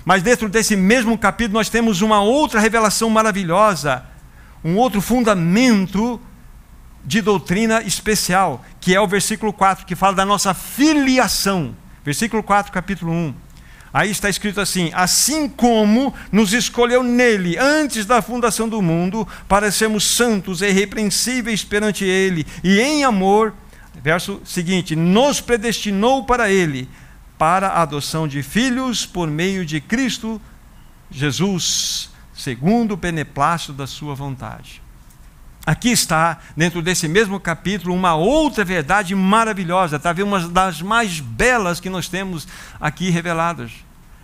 Mas 0.08 0.24
dentro 0.24 0.48
desse 0.48 0.74
mesmo 0.74 1.18
capítulo 1.18 1.56
nós 1.56 1.68
temos 1.68 2.02
uma 2.02 2.22
outra 2.22 2.62
revelação 2.62 3.10
maravilhosa, 3.10 4.06
um 4.64 4.78
outro 4.78 5.02
fundamento 5.02 6.18
de 7.04 7.20
doutrina 7.20 7.82
especial, 7.82 8.64
que 8.80 8.96
é 8.96 9.02
o 9.02 9.06
versículo 9.06 9.52
4, 9.52 9.86
que 9.86 9.98
fala 9.98 10.16
da 10.16 10.24
nossa 10.24 10.54
filiação. 10.54 11.76
Versículo 12.06 12.42
4, 12.42 12.72
capítulo 12.72 13.12
1. 13.12 13.34
Aí 13.94 14.10
está 14.10 14.30
escrito 14.30 14.62
assim: 14.62 14.92
Assim 14.94 15.50
como 15.50 16.14
nos 16.32 16.54
escolheu 16.54 17.04
nele 17.04 17.58
antes 17.58 18.06
da 18.06 18.22
fundação 18.22 18.70
do 18.70 18.82
mundo, 18.82 19.28
para 19.46 19.70
sermos 19.74 20.06
santos 20.06 20.62
e 20.62 20.70
irrepreensíveis 20.70 21.66
perante 21.66 22.06
ele, 22.06 22.48
e 22.64 22.80
em 22.80 23.04
amor, 23.04 23.54
verso 24.02 24.40
seguinte, 24.46 24.96
nos 24.96 25.42
predestinou 25.42 26.24
para 26.24 26.50
ele 26.50 26.88
para 27.38 27.68
a 27.68 27.82
adoção 27.82 28.28
de 28.28 28.42
filhos 28.42 29.06
por 29.06 29.30
meio 29.30 29.66
de 29.66 29.80
Cristo 29.80 30.42
Jesus, 31.10 32.10
segundo 32.34 32.94
o 32.94 32.98
beneplácito 32.98 33.74
da 33.74 33.88
sua 33.88 34.14
vontade. 34.14 34.82
Aqui 35.66 35.90
está, 35.90 36.40
dentro 36.56 36.82
desse 36.82 37.10
mesmo 37.10 37.40
capítulo, 37.40 37.94
uma 37.94 38.16
outra 38.16 38.64
verdade 38.64 39.14
maravilhosa, 39.14 40.00
talvez 40.00 40.26
uma 40.26 40.48
das 40.48 40.82
mais 40.82 41.20
belas 41.20 41.80
que 41.82 41.90
nós 41.90 42.08
temos 42.08 42.48
aqui 42.80 43.10
reveladas. 43.10 43.72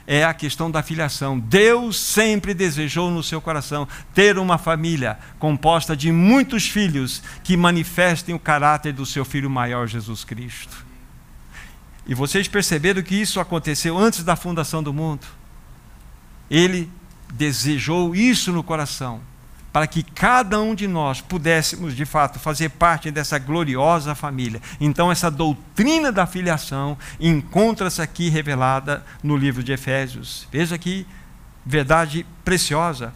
É 0.06 0.24
a 0.24 0.34
questão 0.34 0.70
da 0.70 0.84
filiação. 0.84 1.40
Deus 1.40 1.98
sempre 1.98 2.54
desejou 2.54 3.10
no 3.10 3.24
seu 3.24 3.42
coração 3.42 3.88
ter 4.14 4.38
uma 4.38 4.58
família 4.58 5.18
composta 5.40 5.96
de 5.96 6.12
muitos 6.12 6.68
filhos 6.68 7.22
que 7.42 7.56
manifestem 7.56 8.36
o 8.36 8.40
caráter 8.40 8.92
do 8.92 9.06
seu 9.06 9.24
filho 9.24 9.50
maior, 9.50 9.88
Jesus 9.88 10.26
Cristo. 10.26 10.83
E 12.06 12.14
vocês 12.14 12.48
perceberam 12.48 13.02
que 13.02 13.16
isso 13.16 13.40
aconteceu 13.40 13.98
antes 13.98 14.24
da 14.24 14.36
fundação 14.36 14.84
do 14.84 14.94
mundo. 14.94 15.26
Ele 16.50 16.92
desejou 17.32 18.16
isso 18.16 18.52
no 18.52 18.62
coração, 18.62 19.22
para 19.72 19.88
que 19.88 20.04
cada 20.04 20.60
um 20.60 20.76
de 20.76 20.88
nós 20.88 21.22
pudéssemos, 21.22 21.96
de 21.96 22.06
fato, 22.06 22.40
fazer 22.40 22.70
parte 22.70 23.10
dessa 23.10 23.40
gloriosa 23.40 24.14
família. 24.14 24.62
Então, 24.80 25.12
essa 25.12 25.32
doutrina 25.32 26.12
da 26.12 26.28
filiação 26.28 26.98
encontra-se 27.20 28.02
aqui 28.02 28.30
revelada 28.30 29.04
no 29.24 29.38
livro 29.38 29.64
de 29.64 29.72
Efésios. 29.72 30.48
Veja 30.52 30.78
que 30.78 31.08
verdade 31.66 32.26
preciosa. 32.44 33.14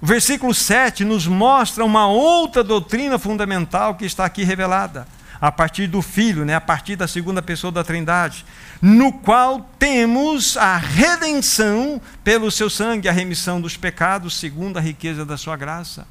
O 0.00 0.06
versículo 0.06 0.54
7 0.54 1.04
nos 1.04 1.26
mostra 1.26 1.84
uma 1.84 2.06
outra 2.06 2.64
doutrina 2.64 3.18
fundamental 3.18 3.96
que 3.96 4.06
está 4.06 4.24
aqui 4.24 4.44
revelada 4.44 5.06
a 5.40 5.50
partir 5.50 5.86
do 5.86 6.02
Filho, 6.02 6.44
né, 6.44 6.54
a 6.54 6.60
partir 6.60 6.96
da 6.96 7.08
segunda 7.08 7.40
pessoa 7.40 7.72
da 7.72 7.82
Trindade, 7.82 8.44
no 8.82 9.12
qual 9.12 9.70
temos 9.78 10.56
a 10.56 10.76
redenção 10.76 12.00
pelo 12.22 12.50
seu 12.50 12.68
sangue, 12.68 13.08
a 13.08 13.12
remissão 13.12 13.60
dos 13.60 13.76
pecados, 13.76 14.34
segundo 14.34 14.76
a 14.76 14.80
riqueza 14.80 15.24
da 15.24 15.38
sua 15.38 15.56
graça. 15.56 16.06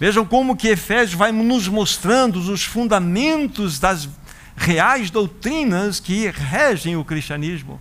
Vejam 0.00 0.24
como 0.24 0.56
que 0.56 0.68
Efésios 0.68 1.14
vai 1.14 1.30
nos 1.30 1.68
mostrando 1.68 2.36
os 2.38 2.64
fundamentos 2.64 3.78
das 3.78 4.08
reais 4.56 5.10
doutrinas 5.10 6.00
que 6.00 6.28
regem 6.30 6.96
o 6.96 7.04
cristianismo. 7.04 7.80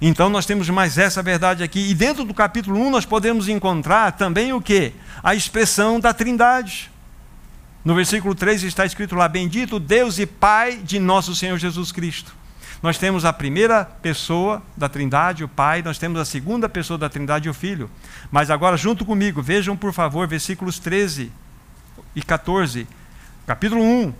Então 0.00 0.30
nós 0.30 0.46
temos 0.46 0.68
mais 0.70 0.96
essa 0.96 1.22
verdade 1.22 1.62
aqui. 1.62 1.90
E 1.90 1.94
dentro 1.94 2.24
do 2.24 2.32
capítulo 2.32 2.80
1 2.80 2.90
nós 2.90 3.04
podemos 3.04 3.48
encontrar 3.48 4.12
também 4.12 4.52
o 4.52 4.60
que? 4.60 4.92
A 5.22 5.34
expressão 5.34 6.00
da 6.00 6.14
Trindade. 6.14 6.90
No 7.84 7.94
versículo 7.94 8.34
3 8.34 8.62
está 8.64 8.84
escrito 8.84 9.14
lá: 9.14 9.26
Bendito 9.26 9.80
Deus 9.80 10.18
e 10.18 10.26
Pai 10.26 10.76
de 10.76 10.98
nosso 10.98 11.34
Senhor 11.34 11.58
Jesus 11.58 11.90
Cristo. 11.90 12.34
Nós 12.82 12.96
temos 12.96 13.24
a 13.24 13.32
primeira 13.32 13.84
pessoa 13.84 14.62
da 14.76 14.88
Trindade, 14.88 15.44
o 15.44 15.48
Pai, 15.48 15.82
nós 15.82 15.98
temos 15.98 16.18
a 16.18 16.24
segunda 16.24 16.68
pessoa 16.68 16.98
da 16.98 17.10
Trindade, 17.10 17.48
o 17.48 17.54
Filho. 17.54 17.90
Mas 18.30 18.50
agora, 18.50 18.76
junto 18.76 19.04
comigo, 19.04 19.42
vejam 19.42 19.76
por 19.76 19.92
favor, 19.92 20.26
versículos 20.26 20.78
13 20.78 21.30
e 22.16 22.22
14, 22.22 22.86
capítulo 23.46 23.82
1. 23.82 24.14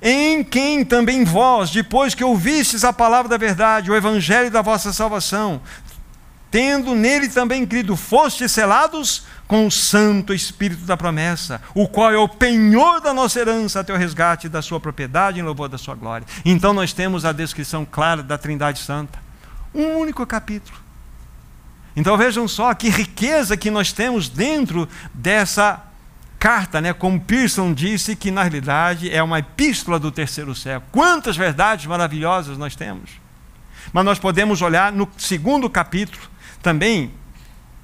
Em 0.00 0.44
quem 0.44 0.84
também 0.84 1.24
vós, 1.24 1.70
depois 1.70 2.14
que 2.14 2.24
ouvistes 2.24 2.84
a 2.84 2.92
palavra 2.92 3.28
da 3.28 3.36
verdade, 3.36 3.90
o 3.90 3.96
evangelho 3.96 4.50
da 4.50 4.62
vossa 4.62 4.92
salvação, 4.92 5.60
tendo 6.56 6.94
nele 6.94 7.28
também 7.28 7.66
crido, 7.66 7.94
fostes 7.98 8.50
selados 8.50 9.24
com 9.46 9.66
o 9.66 9.70
Santo 9.70 10.32
Espírito 10.32 10.86
da 10.86 10.96
promessa, 10.96 11.60
o 11.74 11.86
qual 11.86 12.10
é 12.10 12.16
o 12.16 12.26
penhor 12.26 12.98
da 12.98 13.12
nossa 13.12 13.38
herança 13.38 13.80
até 13.80 13.92
o 13.92 13.96
resgate 13.98 14.48
da 14.48 14.62
sua 14.62 14.80
propriedade 14.80 15.38
em 15.38 15.42
louvor 15.42 15.68
da 15.68 15.76
sua 15.76 15.94
glória. 15.94 16.26
Então 16.46 16.72
nós 16.72 16.94
temos 16.94 17.26
a 17.26 17.32
descrição 17.32 17.84
clara 17.84 18.22
da 18.22 18.38
Trindade 18.38 18.78
Santa. 18.78 19.18
Um 19.74 19.98
único 19.98 20.24
capítulo. 20.24 20.78
Então 21.94 22.16
vejam 22.16 22.48
só 22.48 22.72
que 22.72 22.88
riqueza 22.88 23.54
que 23.54 23.70
nós 23.70 23.92
temos 23.92 24.30
dentro 24.30 24.88
dessa 25.12 25.84
carta, 26.38 26.80
né? 26.80 26.94
como 26.94 27.20
Pearson 27.20 27.74
disse, 27.74 28.16
que 28.16 28.30
na 28.30 28.40
realidade 28.40 29.10
é 29.10 29.22
uma 29.22 29.40
epístola 29.40 29.98
do 29.98 30.10
terceiro 30.10 30.54
século. 30.54 30.90
Quantas 30.90 31.36
verdades 31.36 31.84
maravilhosas 31.84 32.56
nós 32.56 32.74
temos. 32.74 33.10
Mas 33.92 34.06
nós 34.06 34.18
podemos 34.18 34.62
olhar 34.62 34.90
no 34.90 35.06
segundo 35.18 35.68
capítulo 35.68 36.34
também 36.66 37.12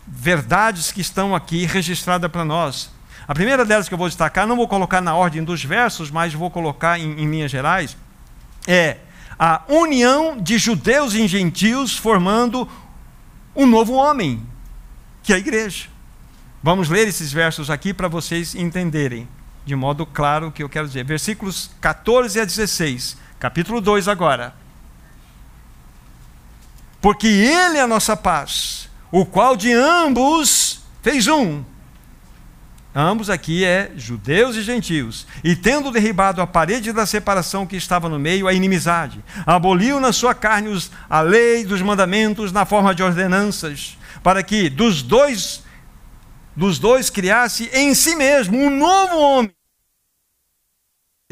verdades 0.04 0.90
que 0.90 1.00
estão 1.00 1.36
aqui 1.36 1.64
registradas 1.66 2.28
para 2.28 2.44
nós. 2.44 2.90
A 3.28 3.32
primeira 3.32 3.64
delas 3.64 3.86
que 3.86 3.94
eu 3.94 3.98
vou 3.98 4.08
destacar, 4.08 4.44
não 4.44 4.56
vou 4.56 4.66
colocar 4.66 5.00
na 5.00 5.14
ordem 5.14 5.44
dos 5.44 5.62
versos, 5.62 6.10
mas 6.10 6.34
vou 6.34 6.50
colocar 6.50 6.98
em, 6.98 7.12
em 7.12 7.30
linhas 7.30 7.48
gerais, 7.48 7.96
é 8.66 8.96
a 9.38 9.62
união 9.68 10.36
de 10.36 10.58
judeus 10.58 11.14
e 11.14 11.28
gentios 11.28 11.96
formando 11.96 12.68
um 13.54 13.66
novo 13.66 13.92
homem, 13.92 14.44
que 15.22 15.32
é 15.32 15.36
a 15.36 15.38
igreja. 15.38 15.86
Vamos 16.60 16.88
ler 16.88 17.06
esses 17.06 17.32
versos 17.32 17.70
aqui 17.70 17.94
para 17.94 18.08
vocês 18.08 18.56
entenderem 18.56 19.28
de 19.64 19.76
modo 19.76 20.04
claro 20.04 20.48
o 20.48 20.52
que 20.52 20.64
eu 20.64 20.68
quero 20.68 20.88
dizer. 20.88 21.04
Versículos 21.04 21.70
14 21.80 22.40
a 22.40 22.44
16, 22.44 23.16
capítulo 23.38 23.80
2 23.80 24.08
agora. 24.08 24.60
Porque 27.02 27.26
Ele 27.26 27.76
é 27.76 27.82
a 27.82 27.86
nossa 27.86 28.16
paz 28.16 28.88
o 29.10 29.26
qual 29.26 29.54
de 29.54 29.70
ambos 29.70 30.80
fez 31.02 31.28
um. 31.28 31.62
Ambos 32.94 33.28
aqui 33.28 33.64
é 33.64 33.90
judeus 33.96 34.56
e 34.56 34.62
gentios. 34.62 35.26
E 35.44 35.54
tendo 35.54 35.90
derribado 35.90 36.40
a 36.40 36.46
parede 36.46 36.92
da 36.92 37.04
separação 37.04 37.66
que 37.66 37.76
estava 37.76 38.08
no 38.08 38.18
meio, 38.18 38.48
a 38.48 38.54
inimizade, 38.54 39.22
aboliu 39.46 40.00
na 40.00 40.12
sua 40.12 40.34
carne 40.34 40.68
os, 40.68 40.90
a 41.08 41.20
lei 41.20 41.64
dos 41.64 41.82
mandamentos 41.82 42.52
na 42.52 42.64
forma 42.64 42.94
de 42.94 43.02
ordenanças, 43.02 43.98
para 44.22 44.42
que 44.42 44.70
dos 44.70 45.02
dois 45.02 45.62
dos 46.54 46.78
dois 46.78 47.08
criasse 47.08 47.70
em 47.72 47.94
si 47.94 48.14
mesmo 48.14 48.58
um 48.58 48.68
novo 48.68 49.18
homem 49.18 49.54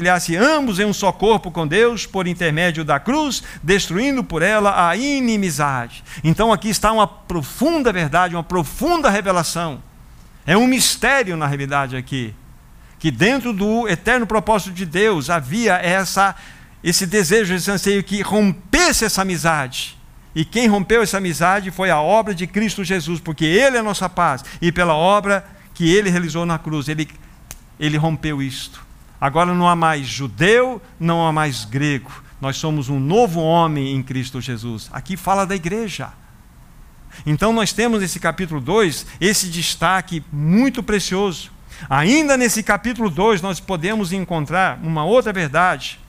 reconciliasse 0.01 0.35
ambos 0.35 0.79
em 0.79 0.85
um 0.85 0.93
só 0.93 1.11
corpo 1.11 1.51
com 1.51 1.67
Deus 1.67 2.05
por 2.05 2.27
intermédio 2.27 2.83
da 2.83 2.99
cruz, 2.99 3.43
destruindo 3.61 4.23
por 4.23 4.41
ela 4.41 4.89
a 4.89 4.95
inimizade. 4.95 6.03
Então 6.23 6.51
aqui 6.51 6.69
está 6.69 6.91
uma 6.91 7.07
profunda 7.07 7.93
verdade, 7.93 8.35
uma 8.35 8.43
profunda 8.43 9.09
revelação. 9.09 9.81
É 10.45 10.57
um 10.57 10.65
mistério 10.65 11.37
na 11.37 11.45
realidade 11.45 11.95
aqui, 11.95 12.33
que 12.97 13.11
dentro 13.11 13.53
do 13.53 13.87
eterno 13.87 14.25
propósito 14.25 14.73
de 14.73 14.85
Deus 14.85 15.29
havia 15.29 15.75
essa 15.75 16.35
esse 16.83 17.05
desejo, 17.05 17.53
esse 17.53 17.69
anseio 17.69 18.03
que 18.03 18.23
rompesse 18.23 19.05
essa 19.05 19.21
amizade. 19.21 19.95
E 20.33 20.43
quem 20.43 20.67
rompeu 20.67 21.03
essa 21.03 21.17
amizade 21.17 21.69
foi 21.69 21.91
a 21.91 22.01
obra 22.01 22.33
de 22.33 22.47
Cristo 22.47 22.83
Jesus, 22.83 23.19
porque 23.19 23.45
Ele 23.45 23.77
é 23.77 23.81
a 23.81 23.83
nossa 23.83 24.09
paz. 24.09 24.43
E 24.59 24.71
pela 24.71 24.95
obra 24.95 25.45
que 25.75 25.93
Ele 25.93 26.09
realizou 26.09 26.43
na 26.43 26.57
cruz, 26.57 26.87
Ele, 26.87 27.07
ele 27.79 27.97
rompeu 27.97 28.41
isto. 28.41 28.83
Agora 29.21 29.53
não 29.53 29.69
há 29.69 29.75
mais 29.75 30.07
judeu, 30.07 30.81
não 30.99 31.27
há 31.27 31.31
mais 31.31 31.63
grego. 31.63 32.11
Nós 32.41 32.57
somos 32.57 32.89
um 32.89 32.99
novo 32.99 33.39
homem 33.39 33.93
em 33.95 34.01
Cristo 34.01 34.41
Jesus. 34.41 34.89
Aqui 34.91 35.15
fala 35.15 35.45
da 35.45 35.55
igreja. 35.55 36.11
Então 37.23 37.53
nós 37.53 37.71
temos 37.71 38.01
nesse 38.01 38.19
capítulo 38.19 38.59
2 38.59 39.05
esse 39.21 39.47
destaque 39.47 40.23
muito 40.33 40.81
precioso. 40.81 41.51
Ainda 41.87 42.35
nesse 42.35 42.63
capítulo 42.63 43.11
2 43.11 43.43
nós 43.43 43.59
podemos 43.59 44.11
encontrar 44.11 44.79
uma 44.81 45.03
outra 45.03 45.31
verdade. 45.31 45.99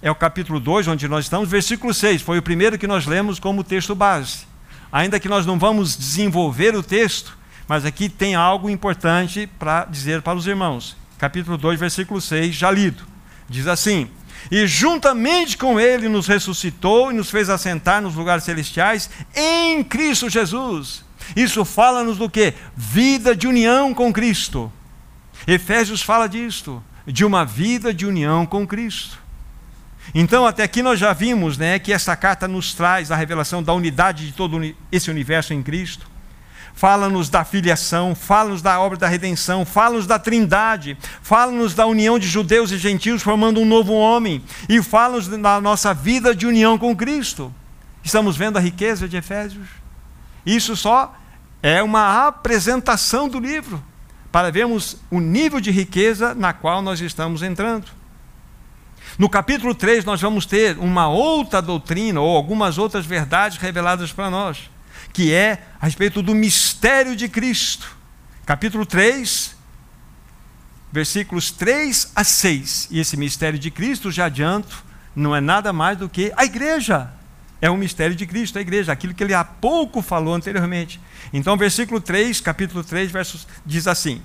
é 0.00 0.10
o 0.10 0.14
capítulo 0.14 0.60
2, 0.60 0.86
onde 0.86 1.08
nós 1.08 1.24
estamos, 1.24 1.50
versículo 1.50 1.92
6, 1.92 2.22
foi 2.22 2.38
o 2.38 2.42
primeiro 2.42 2.78
que 2.78 2.86
nós 2.86 3.04
lemos 3.04 3.40
como 3.40 3.64
texto 3.64 3.96
base. 3.96 4.46
Ainda 4.92 5.18
que 5.18 5.28
nós 5.28 5.44
não 5.44 5.58
vamos 5.58 5.96
desenvolver 5.96 6.74
o 6.76 6.84
texto, 6.84 7.36
mas 7.66 7.84
aqui 7.84 8.08
tem 8.08 8.36
algo 8.36 8.70
importante 8.70 9.48
para 9.58 9.84
dizer 9.86 10.22
para 10.22 10.38
os 10.38 10.46
irmãos. 10.46 10.96
Capítulo 11.18 11.58
2, 11.58 11.80
versículo 11.80 12.20
6, 12.20 12.54
já 12.54 12.70
lido. 12.70 13.02
Diz 13.48 13.66
assim: 13.66 14.08
E 14.52 14.66
juntamente 14.68 15.58
com 15.58 15.78
ele 15.78 16.08
nos 16.08 16.28
ressuscitou 16.28 17.10
e 17.10 17.14
nos 17.14 17.28
fez 17.28 17.50
assentar 17.50 18.00
nos 18.00 18.14
lugares 18.14 18.44
celestiais 18.44 19.10
em 19.34 19.82
Cristo 19.82 20.30
Jesus. 20.30 21.04
Isso 21.34 21.64
fala-nos 21.64 22.16
do 22.18 22.30
que? 22.30 22.54
Vida 22.76 23.34
de 23.34 23.48
união 23.48 23.92
com 23.92 24.12
Cristo. 24.12 24.72
Efésios 25.46 26.02
fala 26.02 26.28
disto, 26.28 26.82
de 27.06 27.24
uma 27.24 27.44
vida 27.44 27.92
de 27.92 28.06
união 28.06 28.46
com 28.46 28.66
Cristo. 28.66 29.18
Então, 30.14 30.46
até 30.46 30.62
aqui 30.62 30.82
nós 30.82 30.98
já 30.98 31.12
vimos 31.12 31.58
né, 31.58 31.78
que 31.78 31.92
essa 31.92 32.16
carta 32.16 32.48
nos 32.48 32.72
traz 32.72 33.10
a 33.10 33.16
revelação 33.16 33.62
da 33.62 33.74
unidade 33.74 34.26
de 34.26 34.32
todo 34.32 34.58
esse 34.90 35.10
universo 35.10 35.52
em 35.52 35.62
Cristo 35.62 36.08
fala-nos 36.78 37.28
da 37.28 37.44
filiação, 37.44 38.14
fala-nos 38.14 38.62
da 38.62 38.78
obra 38.78 38.96
da 38.96 39.08
redenção, 39.08 39.64
fala-nos 39.64 40.06
da 40.06 40.16
trindade, 40.16 40.96
fala-nos 41.20 41.74
da 41.74 41.84
união 41.86 42.20
de 42.20 42.28
judeus 42.28 42.70
e 42.70 42.78
gentios 42.78 43.20
formando 43.20 43.60
um 43.60 43.64
novo 43.64 43.92
homem, 43.94 44.44
e 44.68 44.80
fala-nos 44.80 45.26
da 45.26 45.60
nossa 45.60 45.92
vida 45.92 46.32
de 46.36 46.46
união 46.46 46.78
com 46.78 46.94
Cristo. 46.94 47.52
Estamos 48.04 48.36
vendo 48.36 48.58
a 48.58 48.60
riqueza 48.60 49.08
de 49.08 49.16
Efésios? 49.16 49.66
Isso 50.46 50.76
só 50.76 51.16
é 51.64 51.82
uma 51.82 52.28
apresentação 52.28 53.28
do 53.28 53.40
livro, 53.40 53.82
para 54.30 54.52
vermos 54.52 54.98
o 55.10 55.18
nível 55.18 55.60
de 55.60 55.72
riqueza 55.72 56.32
na 56.32 56.52
qual 56.52 56.80
nós 56.80 57.00
estamos 57.00 57.42
entrando. 57.42 57.88
No 59.18 59.28
capítulo 59.28 59.74
3, 59.74 60.04
nós 60.04 60.20
vamos 60.20 60.46
ter 60.46 60.78
uma 60.78 61.08
outra 61.08 61.60
doutrina 61.60 62.20
ou 62.20 62.36
algumas 62.36 62.78
outras 62.78 63.04
verdades 63.04 63.58
reveladas 63.58 64.12
para 64.12 64.30
nós 64.30 64.70
que 65.12 65.32
é 65.32 65.62
a 65.80 65.86
respeito 65.86 66.22
do 66.22 66.34
mistério 66.34 67.16
de 67.16 67.28
Cristo. 67.28 67.96
Capítulo 68.46 68.86
3, 68.86 69.56
versículos 70.90 71.50
3 71.50 72.12
a 72.14 72.24
6. 72.24 72.88
E 72.90 73.00
esse 73.00 73.16
mistério 73.16 73.58
de 73.58 73.70
Cristo, 73.70 74.10
já 74.10 74.26
adianto, 74.26 74.84
não 75.14 75.34
é 75.34 75.40
nada 75.40 75.72
mais 75.72 75.98
do 75.98 76.08
que 76.08 76.32
a 76.36 76.44
igreja. 76.44 77.12
É 77.60 77.68
o 77.68 77.76
mistério 77.76 78.14
de 78.14 78.24
Cristo, 78.24 78.56
a 78.56 78.60
igreja, 78.60 78.92
aquilo 78.92 79.12
que 79.12 79.22
ele 79.22 79.34
há 79.34 79.44
pouco 79.44 80.00
falou 80.00 80.34
anteriormente. 80.34 81.00
Então, 81.32 81.56
versículo 81.56 82.00
3, 82.00 82.40
capítulo 82.40 82.84
3, 82.84 83.10
versos, 83.10 83.48
diz 83.66 83.88
assim: 83.88 84.22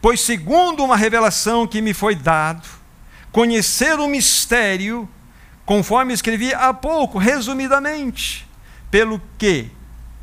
Pois 0.00 0.20
segundo 0.20 0.84
uma 0.84 0.96
revelação 0.96 1.66
que 1.66 1.80
me 1.80 1.94
foi 1.94 2.16
dado, 2.16 2.66
conhecer 3.30 4.00
o 4.00 4.08
mistério, 4.08 5.08
conforme 5.64 6.12
escrevi 6.12 6.52
há 6.52 6.74
pouco, 6.74 7.16
resumidamente, 7.16 8.46
pelo 8.90 9.22
que 9.38 9.70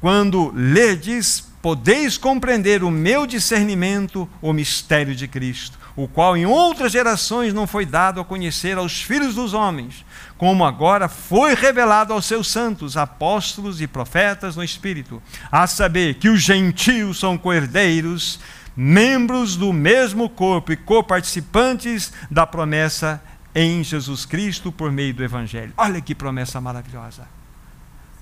quando 0.05 0.53
ledes, 0.53 1.51
podeis 1.63 2.15
compreender 2.15 2.83
o 2.83 2.91
meu 2.91 3.25
discernimento, 3.25 4.29
o 4.39 4.53
mistério 4.53 5.15
de 5.15 5.27
Cristo, 5.27 5.79
o 5.95 6.07
qual 6.07 6.37
em 6.37 6.45
outras 6.45 6.91
gerações 6.91 7.55
não 7.55 7.65
foi 7.65 7.87
dado 7.87 8.21
a 8.21 8.23
conhecer 8.23 8.77
aos 8.77 9.01
filhos 9.01 9.33
dos 9.33 9.55
homens, 9.55 10.05
como 10.37 10.63
agora 10.63 11.09
foi 11.09 11.55
revelado 11.55 12.13
aos 12.13 12.27
seus 12.27 12.47
santos, 12.51 12.95
apóstolos 12.95 13.81
e 13.81 13.87
profetas 13.87 14.55
no 14.55 14.63
Espírito, 14.63 15.19
a 15.51 15.65
saber 15.65 16.13
que 16.19 16.29
os 16.29 16.39
gentios 16.39 17.17
são 17.17 17.35
coerdeiros, 17.35 18.39
membros 18.77 19.55
do 19.55 19.73
mesmo 19.73 20.29
corpo 20.29 20.71
e 20.71 20.77
coparticipantes 20.77 22.13
da 22.29 22.45
promessa 22.45 23.19
em 23.55 23.83
Jesus 23.83 24.23
Cristo 24.23 24.71
por 24.71 24.91
meio 24.91 25.15
do 25.15 25.23
Evangelho. 25.23 25.73
Olha 25.75 25.99
que 25.99 26.13
promessa 26.13 26.61
maravilhosa. 26.61 27.34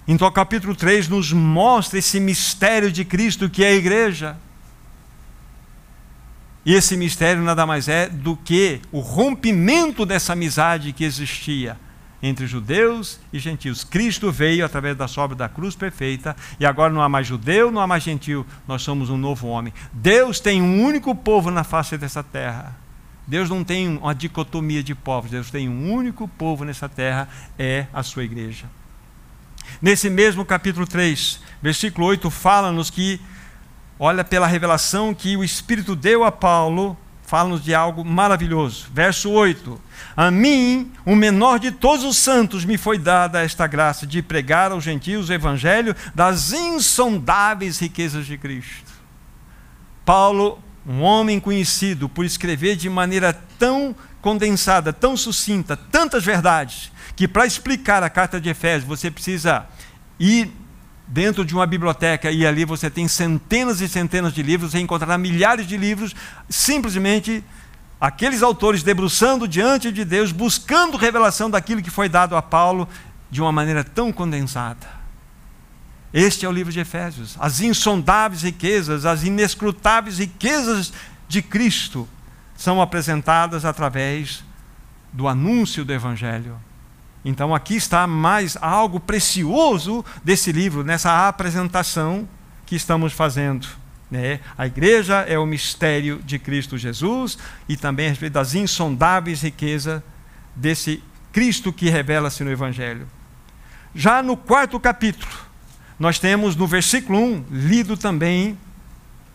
Então, 0.07 0.27
o 0.27 0.31
capítulo 0.31 0.75
3 0.75 1.07
nos 1.07 1.31
mostra 1.31 1.99
esse 1.99 2.19
mistério 2.19 2.91
de 2.91 3.05
Cristo 3.05 3.49
que 3.49 3.63
é 3.63 3.69
a 3.69 3.75
igreja. 3.75 4.37
E 6.65 6.73
esse 6.73 6.95
mistério 6.95 7.41
nada 7.41 7.65
mais 7.65 7.87
é 7.87 8.07
do 8.07 8.35
que 8.35 8.81
o 8.91 8.99
rompimento 8.99 10.05
dessa 10.05 10.33
amizade 10.33 10.93
que 10.93 11.03
existia 11.03 11.77
entre 12.21 12.47
judeus 12.47 13.19
e 13.33 13.39
gentios. 13.39 13.83
Cristo 13.83 14.31
veio 14.31 14.65
através 14.65 14.95
da 14.95 15.09
sobra 15.09 15.35
da 15.35 15.49
cruz 15.49 15.75
perfeita 15.75 16.35
e 16.57 16.65
agora 16.65 16.91
não 16.91 17.01
há 17.01 17.09
mais 17.09 17.27
judeu, 17.27 17.69
não 17.69 17.81
há 17.81 17.87
mais 17.87 18.01
gentil, 18.03 18.45
nós 18.65 18.81
somos 18.81 19.09
um 19.09 19.17
novo 19.17 19.47
homem. 19.47 19.73
Deus 19.91 20.39
tem 20.39 20.61
um 20.61 20.81
único 20.81 21.13
povo 21.13 21.51
na 21.51 21.65
face 21.65 21.97
dessa 21.97 22.23
terra. 22.23 22.77
Deus 23.27 23.49
não 23.49 23.63
tem 23.63 23.97
uma 23.97 24.15
dicotomia 24.15 24.81
de 24.81 24.95
povos, 24.95 25.31
Deus 25.31 25.51
tem 25.51 25.67
um 25.67 25.91
único 25.91 26.27
povo 26.27 26.63
nessa 26.63 26.87
terra, 26.87 27.27
é 27.57 27.87
a 27.93 28.03
sua 28.03 28.23
igreja. 28.23 28.65
Nesse 29.81 30.09
mesmo 30.09 30.45
capítulo 30.45 30.87
3, 30.87 31.39
versículo 31.61 32.07
8, 32.07 32.29
fala-nos 32.29 32.89
que, 32.89 33.19
olha 33.99 34.23
pela 34.23 34.47
revelação 34.47 35.13
que 35.13 35.35
o 35.35 35.43
Espírito 35.43 35.95
deu 35.95 36.23
a 36.23 36.31
Paulo, 36.31 36.97
fala-nos 37.23 37.63
de 37.63 37.73
algo 37.73 38.05
maravilhoso. 38.05 38.87
Verso 38.93 39.31
8: 39.31 39.81
A 40.15 40.29
mim, 40.29 40.91
o 41.05 41.15
menor 41.15 41.59
de 41.59 41.71
todos 41.71 42.05
os 42.05 42.17
santos, 42.17 42.63
me 42.63 42.77
foi 42.77 42.97
dada 42.97 43.41
esta 43.41 43.65
graça 43.65 44.05
de 44.05 44.21
pregar 44.21 44.71
aos 44.71 44.83
gentios 44.83 45.29
o 45.29 45.33
evangelho 45.33 45.95
das 46.13 46.53
insondáveis 46.53 47.79
riquezas 47.79 48.25
de 48.25 48.37
Cristo. 48.37 48.91
Paulo, 50.05 50.59
um 50.85 51.01
homem 51.01 51.39
conhecido 51.39 52.09
por 52.09 52.25
escrever 52.25 52.75
de 52.75 52.89
maneira 52.89 53.33
tão 53.57 53.95
condensada, 54.23 54.93
tão 54.93 55.17
sucinta, 55.17 55.75
tantas 55.75 56.23
verdades, 56.23 56.89
que 57.13 57.27
para 57.27 57.45
explicar 57.45 58.01
a 58.03 58.09
carta 58.09 58.39
de 58.39 58.49
Efésios 58.49 58.87
você 58.87 59.11
precisa 59.11 59.65
ir 60.17 60.49
dentro 61.05 61.43
de 61.43 61.53
uma 61.53 61.67
biblioteca 61.67 62.31
e 62.31 62.47
ali 62.47 62.63
você 62.63 62.89
tem 62.89 63.05
centenas 63.05 63.81
e 63.81 63.89
centenas 63.89 64.33
de 64.33 64.41
livros, 64.41 64.71
você 64.71 64.79
encontrará 64.79 65.17
milhares 65.17 65.67
de 65.67 65.75
livros, 65.75 66.15
simplesmente 66.49 67.43
aqueles 67.99 68.41
autores 68.41 68.81
debruçando 68.81 69.45
diante 69.45 69.91
de 69.91 70.05
Deus, 70.05 70.31
buscando 70.31 70.95
revelação 70.95 71.49
daquilo 71.49 71.81
que 71.81 71.91
foi 71.91 72.07
dado 72.07 72.37
a 72.37 72.41
Paulo 72.41 72.87
de 73.29 73.41
uma 73.41 73.51
maneira 73.51 73.83
tão 73.83 74.09
condensada. 74.09 74.87
Este 76.13 76.45
é 76.45 76.49
o 76.49 76.51
livro 76.53 76.71
de 76.71 76.79
Efésios. 76.79 77.35
As 77.41 77.59
insondáveis 77.59 78.43
riquezas, 78.43 79.05
as 79.05 79.23
inescrutáveis 79.25 80.19
riquezas 80.19 80.93
de 81.27 81.41
Cristo 81.41 82.07
são 82.55 82.81
apresentadas 82.81 83.65
através 83.65 84.43
do 85.11 85.27
anúncio 85.27 85.85
do 85.85 85.93
Evangelho. 85.93 86.57
Então 87.25 87.55
aqui 87.55 87.75
está 87.75 88.05
mais 88.05 88.57
algo 88.61 88.99
precioso 88.99 90.03
desse 90.23 90.51
livro, 90.51 90.83
nessa 90.83 91.27
apresentação 91.27 92.27
que 92.65 92.75
estamos 92.75 93.13
fazendo. 93.13 93.67
Né? 94.11 94.39
A 94.57 94.67
igreja 94.67 95.21
é 95.21 95.39
o 95.39 95.45
mistério 95.45 96.21
de 96.23 96.37
Cristo 96.37 96.77
Jesus 96.77 97.37
e 97.67 97.77
também 97.77 98.07
a 98.07 98.09
respeito 98.09 98.33
das 98.33 98.53
insondáveis 98.53 99.41
riquezas 99.41 100.01
desse 100.55 101.01
Cristo 101.31 101.73
que 101.73 101.89
revela-se 101.89 102.43
no 102.43 102.51
Evangelho. 102.51 103.07
Já 103.95 104.21
no 104.21 104.35
quarto 104.35 104.79
capítulo, 104.79 105.31
nós 105.97 106.19
temos 106.19 106.55
no 106.55 106.67
versículo 106.67 107.19
1, 107.19 107.45
lido 107.51 107.95
também, 107.95 108.57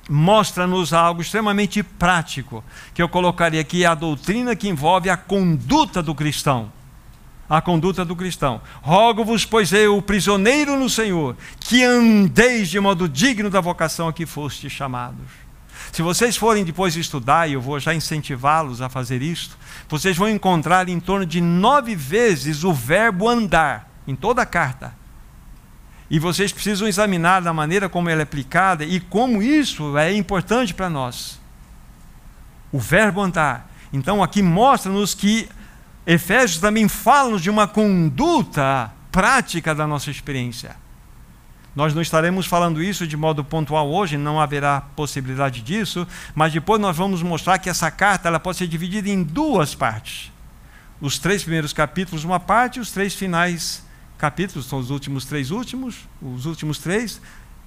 mostra-nos 0.09 0.93
algo 0.93 1.21
extremamente 1.21 1.83
prático, 1.83 2.65
que 2.95 3.03
eu 3.03 3.09
colocaria 3.09 3.61
aqui 3.61 3.85
a 3.85 3.95
doutrina 3.95 4.57
que 4.57 4.69
envolve 4.69 5.11
a 5.11 5.17
conduta 5.17 6.03
do 6.03 6.15
cristão 6.15 6.73
a 7.49 7.63
conduta 7.63 8.05
do 8.05 8.15
cristão. 8.15 8.61
Rogo-vos, 8.83 9.45
pois 9.45 9.73
eu, 9.73 9.97
o 9.97 10.03
prisioneiro 10.03 10.79
no 10.79 10.91
Senhor, 10.91 11.37
que 11.61 11.83
andeis 11.83 12.69
de 12.69 12.79
modo 12.79 13.09
digno 13.09 13.49
da 13.49 13.61
vocação 13.61 14.09
a 14.09 14.13
que 14.13 14.27
fostes 14.27 14.71
chamados. 14.71 15.27
Se 15.93 16.03
vocês 16.03 16.37
forem 16.37 16.65
depois 16.65 16.97
estudar, 16.97 17.49
e 17.49 17.55
eu 17.55 17.61
vou 17.61 17.81
já 17.81 17.95
incentivá-los 17.95 18.83
a 18.83 18.89
fazer 18.89 19.23
isto, 19.23 19.57
vocês 19.89 20.17
vão 20.17 20.29
encontrar 20.29 20.89
em 20.89 21.01
torno 21.01 21.25
de 21.25 21.41
nove 21.41 21.95
vezes 21.95 22.65
o 22.65 22.73
verbo 22.73 23.29
andar, 23.29 23.89
em 24.07 24.15
toda 24.15 24.43
a 24.43 24.47
carta. 24.47 24.98
E 26.11 26.19
vocês 26.19 26.53
precisam 26.53 26.89
examinar 26.89 27.41
da 27.41 27.53
maneira 27.53 27.89
como 27.89 28.09
ela 28.09 28.23
é 28.23 28.25
aplicada 28.25 28.85
e 28.85 28.99
como 28.99 29.43
isso 29.43 29.97
é 29.99 30.13
importante 30.13 30.73
para 30.73 30.89
nós. 30.89 31.39
O 32.73 32.79
verbo 32.79 33.21
andar. 33.21 33.71
Então 33.93 34.23
aqui 34.23 34.43
mostra-nos 34.43 35.15
que 35.15 35.49
Efésios 36.07 36.61
também 36.61 36.89
fala 36.89 37.39
de 37.39 37.51
uma 37.51 37.69
conduta 37.69 38.91
prática 39.13 39.75
da 39.75 39.87
nossa 39.87 40.11
experiência. 40.11 40.75
Nós 41.77 41.95
não 41.95 42.01
estaremos 42.01 42.47
falando 42.47 42.83
isso 42.83 43.07
de 43.07 43.17
modo 43.17 43.45
pontual 43.45 43.89
hoje, 43.91 44.17
não 44.17 44.41
haverá 44.41 44.81
possibilidade 44.81 45.61
disso, 45.61 46.07
mas 46.35 46.53
depois 46.53 46.81
nós 46.81 46.97
vamos 46.97 47.23
mostrar 47.23 47.59
que 47.59 47.69
essa 47.69 47.91
carta 47.91 48.29
ela 48.29 48.41
pode 48.41 48.57
ser 48.57 48.67
dividida 48.67 49.09
em 49.09 49.23
duas 49.23 49.75
partes. 49.75 50.33
Os 51.01 51.19
três 51.19 51.43
primeiros 51.43 51.73
capítulos, 51.73 52.25
uma 52.25 52.41
parte, 52.41 52.79
e 52.79 52.81
os 52.81 52.91
três 52.91 53.15
finais 53.15 53.87
capítulos, 54.19 54.67
são 54.67 54.79
os 54.79 54.91
últimos 54.91 55.25
três 55.25 55.51
últimos, 55.51 56.09
os 56.21 56.45
últimos 56.45 56.79
três, 56.79 57.21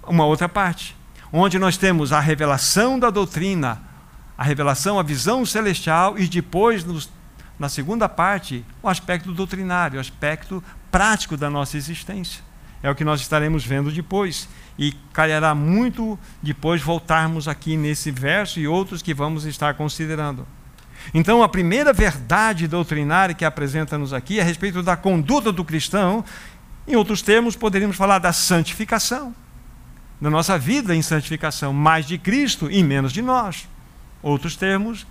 uma 0.03 0.25
outra 0.25 0.49
parte. 0.49 0.95
Onde 1.33 1.57
nós 1.57 1.77
temos 1.77 2.11
a 2.11 2.19
revelação 2.19 2.99
da 2.99 3.09
doutrina, 3.09 3.81
a 4.37 4.43
revelação, 4.43 4.99
a 4.99 5.03
visão 5.03 5.45
celestial, 5.45 6.19
e 6.19 6.27
depois 6.27 6.83
nos 6.83 7.09
na 7.61 7.69
segunda 7.69 8.09
parte, 8.09 8.65
o 8.81 8.89
aspecto 8.89 9.31
doutrinário, 9.31 9.97
o 9.97 10.01
aspecto 10.01 10.63
prático 10.89 11.37
da 11.37 11.47
nossa 11.47 11.77
existência. 11.77 12.41
É 12.81 12.89
o 12.89 12.95
que 12.95 13.03
nós 13.03 13.21
estaremos 13.21 13.63
vendo 13.63 13.91
depois. 13.91 14.49
E 14.79 14.93
calhará 15.13 15.53
muito 15.53 16.17
depois 16.41 16.81
voltarmos 16.81 17.47
aqui 17.47 17.77
nesse 17.77 18.09
verso 18.09 18.59
e 18.59 18.67
outros 18.67 19.03
que 19.03 19.13
vamos 19.13 19.45
estar 19.45 19.75
considerando. 19.75 20.47
Então, 21.13 21.43
a 21.43 21.49
primeira 21.49 21.91
verdade 21.91 22.67
doutrinária 22.67 23.35
que 23.35 23.45
apresenta-nos 23.45 24.13
aqui 24.13 24.39
é 24.39 24.41
a 24.41 24.45
respeito 24.45 24.81
da 24.81 24.95
conduta 24.95 25.51
do 25.51 25.63
cristão. 25.65 26.23
Em 26.87 26.95
outros 26.95 27.21
termos, 27.21 27.55
poderíamos 27.55 27.97
falar 27.97 28.19
da 28.19 28.33
santificação, 28.33 29.35
da 30.19 30.29
nossa 30.29 30.57
vida 30.57 30.95
em 30.95 31.01
santificação, 31.01 31.73
mais 31.73 32.05
de 32.05 32.17
Cristo 32.17 32.69
e 32.71 32.83
menos 32.83 33.11
de 33.11 33.21
nós. 33.21 33.67
Outros 34.21 34.55
termos, 34.55 35.05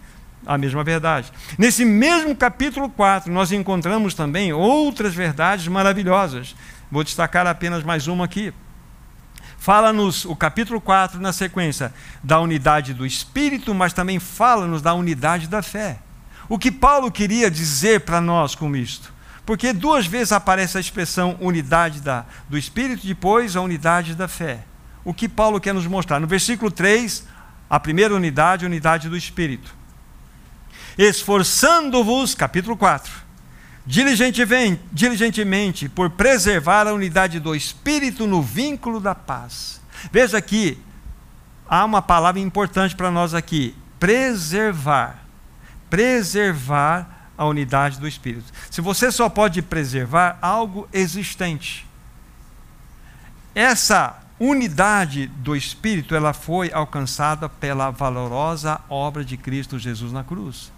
a 0.47 0.57
mesma 0.57 0.83
verdade. 0.83 1.31
Nesse 1.59 1.85
mesmo 1.85 2.35
capítulo 2.35 2.89
4, 2.89 3.33
nós 3.33 3.53
encontramos 3.53 4.15
também 4.15 4.53
outras 4.53 5.15
verdades 5.15 5.69
maravilhosas. 5.69 6.55
Vou 6.91 7.05
destacar 7.05 7.47
apenas 7.47 7.85
mais 7.85 8.07
uma 8.09 8.25
aqui. 8.25 8.53
Fala-nos, 9.61 10.25
o 10.25 10.35
capítulo 10.35 10.81
4, 10.81 11.21
na 11.21 11.35
sequência, 11.35 11.93
da 12.25 12.41
unidade 12.41 12.95
do 12.95 13.05
Espírito, 13.05 13.75
mas 13.75 13.93
também 13.93 14.19
fala-nos 14.19 14.81
da 14.81 14.95
unidade 14.95 15.47
da 15.47 15.61
fé. 15.61 15.99
O 16.49 16.59
que 16.59 16.71
Paulo 16.71 17.13
queria 17.13 17.51
dizer 17.51 18.01
para 18.01 18.23
nós 18.23 18.55
com 18.55 18.75
isto? 18.75 19.13
Porque 19.45 19.75
duas 19.75 20.07
vezes 20.07 20.33
aparece 20.33 20.79
a 20.79 20.81
expressão 20.81 21.37
unidade 21.41 22.01
da, 22.01 22.25
do 22.49 22.57
Espírito, 22.57 23.07
depois 23.07 23.55
a 23.55 23.61
unidade 23.61 24.15
da 24.15 24.27
fé. 24.27 24.65
O 25.05 25.13
que 25.13 25.29
Paulo 25.29 25.61
quer 25.61 25.75
nos 25.75 25.87
mostrar? 25.87 26.19
No 26.19 26.27
versículo 26.27 26.71
3, 26.71 27.27
a 27.69 27.79
primeira 27.79 28.15
unidade, 28.15 28.65
a 28.65 28.69
unidade 28.69 29.11
do 29.11 29.17
Espírito. 29.17 29.75
Esforçando-vos, 30.97 32.35
capítulo 32.35 32.79
4, 32.79 33.13
diligentemente, 33.91 35.89
por 35.89 36.11
preservar 36.11 36.87
a 36.87 36.93
unidade 36.93 37.41
do 37.41 37.57
espírito 37.57 38.25
no 38.25 38.41
vínculo 38.41 39.01
da 39.01 39.17
paz. 39.17 39.81
Veja 40.13 40.39
aqui, 40.39 40.79
há 41.69 41.85
uma 41.85 42.01
palavra 42.01 42.41
importante 42.41 42.95
para 42.95 43.11
nós 43.11 43.35
aqui: 43.35 43.75
preservar. 43.99 45.25
Preservar 45.89 47.33
a 47.37 47.45
unidade 47.47 47.99
do 47.99 48.07
espírito. 48.07 48.53
Se 48.71 48.81
você 48.81 49.11
só 49.11 49.29
pode 49.29 49.61
preservar 49.61 50.39
algo 50.41 50.89
existente, 50.93 51.85
essa 53.53 54.21
unidade 54.39 55.27
do 55.27 55.57
espírito 55.57 56.15
ela 56.15 56.33
foi 56.33 56.71
alcançada 56.73 57.49
pela 57.49 57.91
valorosa 57.91 58.81
obra 58.89 59.25
de 59.25 59.37
Cristo 59.37 59.81
Jesus 59.81 60.13
na 60.13 60.23
cruz 60.23 60.71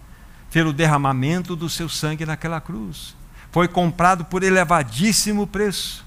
pelo 0.53 0.71
derramamento 0.71 1.55
do 1.55 1.67
seu 1.67 1.89
sangue 1.89 2.27
naquela 2.27 2.61
cruz. 2.61 3.15
Foi 3.51 3.67
comprado 3.67 4.23
por 4.23 4.43
elevadíssimo 4.43 5.47
preço. 5.47 6.05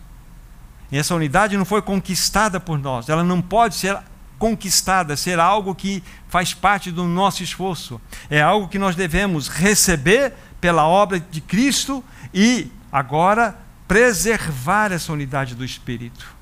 E 0.90 0.96
essa 0.96 1.16
unidade 1.16 1.56
não 1.56 1.64
foi 1.64 1.82
conquistada 1.82 2.60
por 2.60 2.78
nós, 2.78 3.08
ela 3.08 3.24
não 3.24 3.42
pode 3.42 3.74
ser 3.74 3.98
conquistada, 4.38 5.16
ser 5.16 5.40
algo 5.40 5.74
que 5.74 6.02
faz 6.28 6.54
parte 6.54 6.92
do 6.92 7.04
nosso 7.04 7.42
esforço. 7.42 8.00
É 8.30 8.40
algo 8.40 8.68
que 8.68 8.78
nós 8.78 8.94
devemos 8.94 9.48
receber 9.48 10.32
pela 10.60 10.86
obra 10.86 11.18
de 11.18 11.40
Cristo 11.40 12.04
e 12.32 12.70
agora 12.92 13.58
preservar 13.88 14.92
essa 14.92 15.12
unidade 15.12 15.56
do 15.56 15.64
Espírito. 15.64 16.36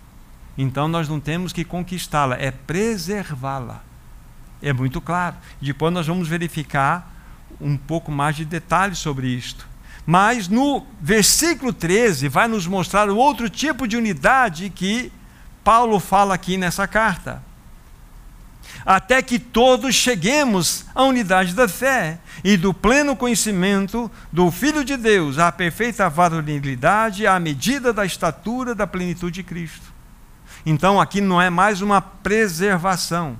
Então 0.58 0.88
nós 0.88 1.08
não 1.08 1.18
temos 1.18 1.54
que 1.54 1.64
conquistá-la, 1.64 2.36
é 2.36 2.50
preservá-la. 2.50 3.82
É 4.60 4.74
muito 4.74 5.00
claro. 5.00 5.36
Depois 5.60 5.92
nós 5.92 6.06
vamos 6.06 6.28
verificar 6.28 7.13
um 7.60 7.76
pouco 7.76 8.10
mais 8.10 8.36
de 8.36 8.44
detalhes 8.44 8.98
sobre 8.98 9.28
isto. 9.28 9.66
Mas 10.06 10.48
no 10.48 10.86
versículo 11.00 11.72
13 11.72 12.28
vai 12.28 12.46
nos 12.46 12.66
mostrar 12.66 13.08
o 13.08 13.16
outro 13.16 13.48
tipo 13.48 13.88
de 13.88 13.96
unidade 13.96 14.70
que 14.70 15.10
Paulo 15.62 15.98
fala 15.98 16.34
aqui 16.34 16.56
nessa 16.56 16.86
carta. 16.86 17.42
Até 18.84 19.22
que 19.22 19.38
todos 19.38 19.94
cheguemos 19.94 20.84
à 20.94 21.04
unidade 21.04 21.54
da 21.54 21.66
fé 21.66 22.18
e 22.42 22.56
do 22.56 22.74
pleno 22.74 23.16
conhecimento 23.16 24.10
do 24.30 24.50
Filho 24.50 24.84
de 24.84 24.96
Deus, 24.96 25.38
à 25.38 25.50
perfeita 25.50 26.08
varonilidade, 26.10 27.26
à 27.26 27.40
medida 27.40 27.92
da 27.92 28.04
estatura 28.04 28.74
da 28.74 28.86
plenitude 28.86 29.36
de 29.36 29.42
Cristo. 29.42 29.94
Então 30.66 31.00
aqui 31.00 31.20
não 31.20 31.40
é 31.40 31.48
mais 31.48 31.80
uma 31.80 32.00
preservação, 32.00 33.38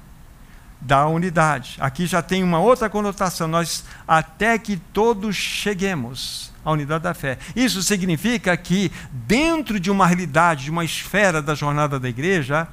da 0.85 1.07
unidade. 1.07 1.77
Aqui 1.81 2.07
já 2.07 2.23
tem 2.23 2.45
uma 2.45 2.61
outra 2.61 2.91
conotação, 2.91 3.49
nós 3.49 3.85
até 4.07 4.59
que 4.59 4.77
todos 4.77 5.35
cheguemos 5.35 6.53
à 6.65 6.71
unidade 6.71 7.05
da 7.05 7.15
fé. 7.15 7.39
Isso 7.57 7.83
significa 7.83 8.55
que 8.57 8.93
dentro 9.11 9.81
de 9.81 9.91
uma 9.91 10.07
realidade, 10.07 10.65
de 10.65 10.71
uma 10.71 10.85
esfera 10.85 11.41
da 11.41 11.55
jornada 11.55 11.99
da 11.99 12.09
igreja, 12.09 12.69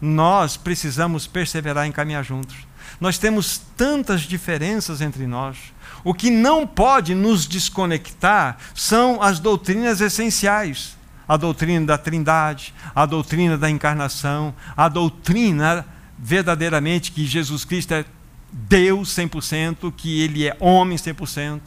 nós 0.00 0.56
precisamos 0.56 1.26
perseverar 1.26 1.86
em 1.86 1.92
caminhar 1.92 2.24
juntos. 2.24 2.56
Nós 2.98 3.18
temos 3.18 3.60
tantas 3.76 4.22
diferenças 4.22 5.00
entre 5.00 5.26
nós. 5.26 5.56
O 6.02 6.14
que 6.14 6.30
não 6.30 6.66
pode 6.66 7.14
nos 7.14 7.46
desconectar 7.46 8.56
são 8.74 9.22
as 9.22 9.38
doutrinas 9.38 10.00
essenciais. 10.00 10.96
A 11.28 11.36
doutrina 11.36 11.86
da 11.86 11.96
Trindade, 11.96 12.74
a 12.94 13.06
doutrina 13.06 13.56
da 13.56 13.70
encarnação, 13.70 14.54
a 14.76 14.88
doutrina 14.88 15.86
verdadeiramente 16.22 17.10
que 17.10 17.26
Jesus 17.26 17.64
Cristo 17.64 17.94
é 17.94 18.04
Deus 18.52 19.08
100%, 19.16 19.92
que 19.92 20.20
ele 20.20 20.46
é 20.46 20.56
homem 20.60 20.96
100%. 20.96 21.60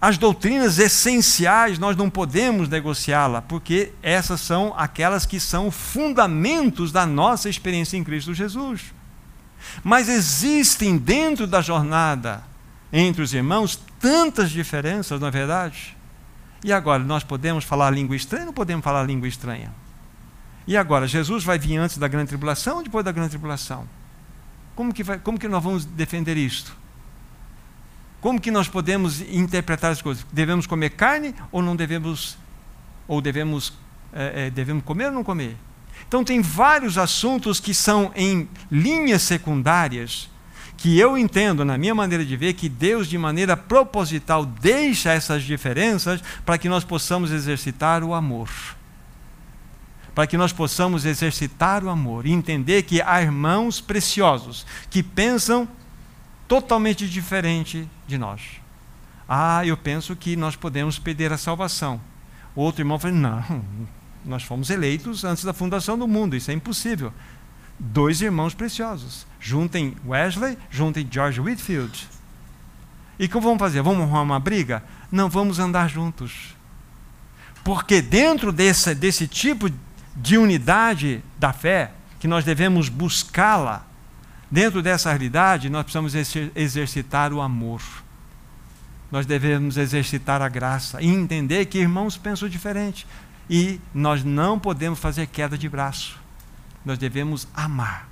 As 0.00 0.16
doutrinas 0.16 0.78
essenciais 0.78 1.76
nós 1.76 1.96
não 1.96 2.08
podemos 2.08 2.68
negociá-la, 2.68 3.42
porque 3.42 3.92
essas 4.00 4.40
são 4.40 4.72
aquelas 4.76 5.26
que 5.26 5.40
são 5.40 5.72
fundamentos 5.72 6.92
da 6.92 7.04
nossa 7.04 7.48
experiência 7.48 7.96
em 7.96 8.04
Cristo 8.04 8.32
Jesus. 8.32 8.94
Mas 9.82 10.08
existem 10.08 10.96
dentro 10.96 11.48
da 11.48 11.60
jornada 11.60 12.44
entre 12.92 13.22
os 13.22 13.34
irmãos 13.34 13.76
tantas 13.98 14.50
diferenças, 14.50 15.20
não 15.20 15.26
é 15.26 15.32
verdade? 15.32 15.96
E 16.62 16.72
agora, 16.72 17.02
nós 17.02 17.24
podemos 17.24 17.64
falar 17.64 17.90
língua 17.90 18.14
estranha 18.14 18.42
ou 18.42 18.46
não 18.46 18.52
podemos 18.52 18.84
falar 18.84 19.02
língua 19.02 19.26
estranha? 19.26 19.72
E 20.68 20.76
agora, 20.76 21.06
Jesus 21.08 21.44
vai 21.44 21.58
vir 21.58 21.78
antes 21.78 21.96
da 21.96 22.06
grande 22.06 22.28
tribulação 22.28 22.76
ou 22.76 22.82
depois 22.82 23.02
da 23.02 23.10
grande 23.10 23.30
tribulação? 23.30 23.88
Como 24.76 24.92
que, 24.92 25.02
vai, 25.02 25.18
como 25.18 25.38
que 25.38 25.48
nós 25.48 25.64
vamos 25.64 25.86
defender 25.86 26.36
isto? 26.36 26.76
Como 28.20 28.38
que 28.38 28.50
nós 28.50 28.68
podemos 28.68 29.22
interpretar 29.22 29.92
as 29.92 30.02
coisas? 30.02 30.26
Devemos 30.30 30.66
comer 30.66 30.90
carne 30.90 31.34
ou 31.50 31.62
não 31.62 31.74
devemos? 31.74 32.36
Ou 33.06 33.22
devemos, 33.22 33.72
é, 34.12 34.48
é, 34.48 34.50
devemos 34.50 34.84
comer 34.84 35.06
ou 35.06 35.12
não 35.12 35.24
comer? 35.24 35.56
Então 36.06 36.22
tem 36.22 36.42
vários 36.42 36.98
assuntos 36.98 37.58
que 37.58 37.72
são 37.72 38.12
em 38.14 38.46
linhas 38.70 39.22
secundárias 39.22 40.28
que 40.76 40.98
eu 40.98 41.16
entendo, 41.16 41.64
na 41.64 41.78
minha 41.78 41.94
maneira 41.94 42.26
de 42.26 42.36
ver, 42.36 42.52
que 42.52 42.68
Deus, 42.68 43.08
de 43.08 43.16
maneira 43.16 43.56
proposital, 43.56 44.44
deixa 44.44 45.14
essas 45.14 45.44
diferenças 45.44 46.22
para 46.44 46.58
que 46.58 46.68
nós 46.68 46.84
possamos 46.84 47.30
exercitar 47.30 48.04
o 48.04 48.12
amor 48.12 48.50
para 50.18 50.26
que 50.26 50.36
nós 50.36 50.52
possamos 50.52 51.04
exercitar 51.04 51.84
o 51.84 51.88
amor 51.88 52.26
e 52.26 52.32
entender 52.32 52.82
que 52.82 53.00
há 53.00 53.22
irmãos 53.22 53.80
preciosos 53.80 54.66
que 54.90 55.00
pensam 55.00 55.68
totalmente 56.48 57.08
diferente 57.08 57.88
de 58.04 58.18
nós. 58.18 58.42
Ah, 59.28 59.64
eu 59.64 59.76
penso 59.76 60.16
que 60.16 60.34
nós 60.34 60.56
podemos 60.56 60.98
perder 60.98 61.32
a 61.32 61.38
salvação. 61.38 62.00
O 62.52 62.62
outro 62.62 62.80
irmão 62.80 62.98
fala: 62.98 63.14
não, 63.14 63.64
nós 64.26 64.42
fomos 64.42 64.70
eleitos 64.70 65.22
antes 65.22 65.44
da 65.44 65.52
fundação 65.52 65.96
do 65.96 66.08
mundo, 66.08 66.34
isso 66.34 66.50
é 66.50 66.54
impossível. 66.54 67.12
Dois 67.78 68.20
irmãos 68.20 68.54
preciosos. 68.54 69.24
Juntem 69.38 69.96
Wesley, 70.04 70.58
juntem 70.68 71.06
George 71.08 71.40
Whitfield. 71.40 72.08
E 73.20 73.28
como 73.28 73.46
vamos 73.46 73.60
fazer? 73.60 73.82
Vamos 73.82 74.02
arrumar 74.02 74.22
uma 74.22 74.40
briga? 74.40 74.82
Não, 75.12 75.28
vamos 75.28 75.60
andar 75.60 75.88
juntos. 75.88 76.56
Porque 77.62 78.02
dentro 78.02 78.50
desse, 78.50 78.96
desse 78.96 79.28
tipo 79.28 79.70
de 80.20 80.36
unidade 80.36 81.22
da 81.38 81.52
fé, 81.52 81.92
que 82.18 82.26
nós 82.26 82.44
devemos 82.44 82.88
buscá-la, 82.88 83.86
dentro 84.50 84.82
dessa 84.82 85.10
realidade, 85.10 85.70
nós 85.70 85.84
precisamos 85.84 86.14
exercitar 86.54 87.32
o 87.32 87.40
amor. 87.40 87.80
Nós 89.10 89.24
devemos 89.24 89.76
exercitar 89.76 90.42
a 90.42 90.48
graça 90.48 91.00
e 91.00 91.06
entender 91.06 91.66
que 91.66 91.78
irmãos 91.78 92.16
pensam 92.16 92.48
diferente. 92.48 93.06
E 93.48 93.80
nós 93.94 94.22
não 94.22 94.58
podemos 94.58 94.98
fazer 94.98 95.26
queda 95.28 95.56
de 95.56 95.68
braço. 95.68 96.18
Nós 96.84 96.98
devemos 96.98 97.48
amar. 97.54 98.08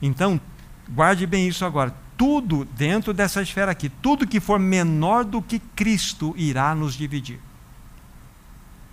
Então, 0.00 0.40
guarde 0.88 1.26
bem 1.26 1.46
isso 1.46 1.64
agora. 1.64 1.94
Tudo 2.16 2.64
dentro 2.64 3.12
dessa 3.12 3.42
esfera 3.42 3.70
aqui, 3.70 3.88
tudo 3.88 4.26
que 4.26 4.40
for 4.40 4.58
menor 4.58 5.24
do 5.24 5.40
que 5.40 5.58
Cristo 5.58 6.34
irá 6.36 6.74
nos 6.74 6.94
dividir. 6.94 7.38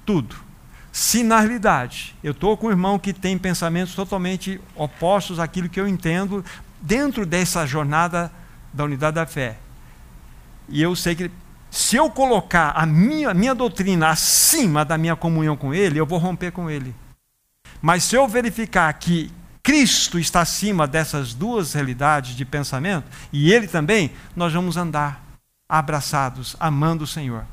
Tudo. 0.06 0.48
Se 0.91 1.23
na 1.23 1.39
realidade 1.39 2.15
eu 2.23 2.32
estou 2.32 2.58
com 2.58 2.67
um 2.67 2.71
irmão 2.71 2.97
que 2.97 3.13
tem 3.13 3.38
pensamentos 3.38 3.93
totalmente 3.93 4.60
opostos 4.75 5.39
àquilo 5.39 5.69
que 5.69 5.80
eu 5.80 5.88
entendo, 5.88 6.43
dentro 6.82 7.25
dessa 7.25 7.65
jornada 7.65 8.32
da 8.73 8.84
unidade 8.84 9.15
da 9.15 9.25
fé, 9.25 9.58
E 10.71 10.82
eu 10.82 10.95
sei 10.95 11.15
que 11.15 11.32
se 11.71 11.95
eu 11.95 12.10
colocar 12.10 12.71
a 12.71 12.86
minha, 12.86 13.34
minha 13.34 13.56
doutrina 13.56 14.10
acima 14.10 14.86
da 14.86 14.97
minha 14.97 15.15
comunhão 15.15 15.58
com 15.58 15.73
Ele, 15.73 15.99
eu 15.99 16.06
vou 16.06 16.19
romper 16.19 16.52
com 16.52 16.69
Ele. 16.69 16.93
Mas 17.82 18.04
se 18.04 18.15
eu 18.15 18.28
verificar 18.28 18.91
que 18.93 19.32
Cristo 19.63 20.19
está 20.19 20.41
acima 20.41 20.88
dessas 20.88 21.34
duas 21.34 21.73
realidades 21.73 22.36
de 22.36 22.45
pensamento, 22.45 23.06
e 23.32 23.52
Ele 23.52 23.67
também, 23.67 24.12
nós 24.36 24.54
vamos 24.54 24.78
andar 24.78 25.23
abraçados, 25.67 26.56
amando 26.60 27.04
o 27.04 27.08
Senhor. 27.08 27.45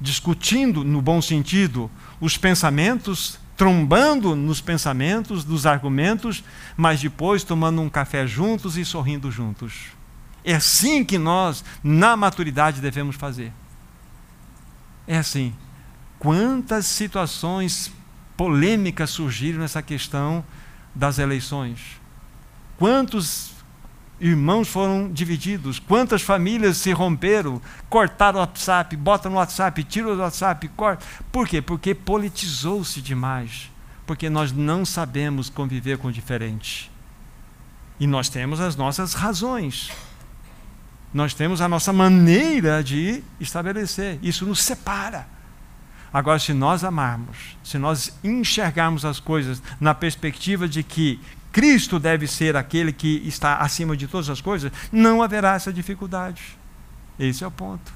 Discutindo, 0.00 0.84
no 0.84 1.00
bom 1.00 1.20
sentido, 1.20 1.90
os 2.20 2.36
pensamentos, 2.36 3.38
trombando 3.56 4.34
nos 4.36 4.60
pensamentos, 4.60 5.44
dos 5.44 5.66
argumentos, 5.66 6.44
mas 6.76 7.00
depois 7.00 7.44
tomando 7.44 7.80
um 7.80 7.88
café 7.88 8.26
juntos 8.26 8.76
e 8.76 8.84
sorrindo 8.84 9.30
juntos. 9.30 9.98
É 10.44 10.54
assim 10.54 11.04
que 11.04 11.18
nós, 11.18 11.64
na 11.82 12.16
maturidade, 12.16 12.80
devemos 12.80 13.16
fazer. 13.16 13.52
É 15.06 15.18
assim. 15.18 15.54
Quantas 16.18 16.86
situações 16.86 17.92
polêmicas 18.36 19.10
surgiram 19.10 19.60
nessa 19.60 19.82
questão 19.82 20.44
das 20.94 21.18
eleições? 21.18 22.00
Quantos 22.76 23.52
irmãos 24.20 24.68
foram 24.68 25.10
divididos? 25.12 25.78
Quantas 25.78 26.22
famílias 26.22 26.76
se 26.76 26.92
romperam? 26.92 27.60
Cortaram 27.88 28.38
o 28.38 28.40
WhatsApp, 28.40 28.96
botam 28.96 29.30
no 29.30 29.38
WhatsApp, 29.38 29.84
tiram 29.84 30.16
do 30.16 30.22
WhatsApp, 30.22 30.68
cortam. 30.68 31.06
Por 31.30 31.46
quê? 31.46 31.62
Porque 31.62 31.94
politizou-se 31.94 33.00
demais. 33.00 33.70
Porque 34.06 34.28
nós 34.30 34.52
não 34.52 34.84
sabemos 34.84 35.50
conviver 35.50 35.98
com 35.98 36.08
o 36.08 36.12
diferente. 36.12 36.90
E 38.00 38.06
nós 38.06 38.28
temos 38.28 38.60
as 38.60 38.76
nossas 38.76 39.14
razões. 39.14 39.90
Nós 41.12 41.34
temos 41.34 41.60
a 41.60 41.68
nossa 41.68 41.92
maneira 41.92 42.82
de 42.82 43.22
estabelecer. 43.40 44.18
Isso 44.22 44.46
nos 44.46 44.62
separa. 44.62 45.26
Agora, 46.12 46.38
se 46.38 46.54
nós 46.54 46.84
amarmos, 46.84 47.56
se 47.62 47.76
nós 47.76 48.18
enxergarmos 48.24 49.04
as 49.04 49.20
coisas 49.20 49.62
na 49.78 49.94
perspectiva 49.94 50.66
de 50.66 50.82
que 50.82 51.20
Cristo 51.52 51.98
deve 51.98 52.26
ser 52.26 52.56
aquele 52.56 52.92
que 52.92 53.22
está 53.26 53.56
acima 53.56 53.96
de 53.96 54.06
todas 54.06 54.28
as 54.28 54.40
coisas, 54.40 54.70
não 54.92 55.22
haverá 55.22 55.54
essa 55.54 55.72
dificuldade. 55.72 56.58
Esse 57.18 57.42
é 57.42 57.46
o 57.46 57.50
ponto. 57.50 57.92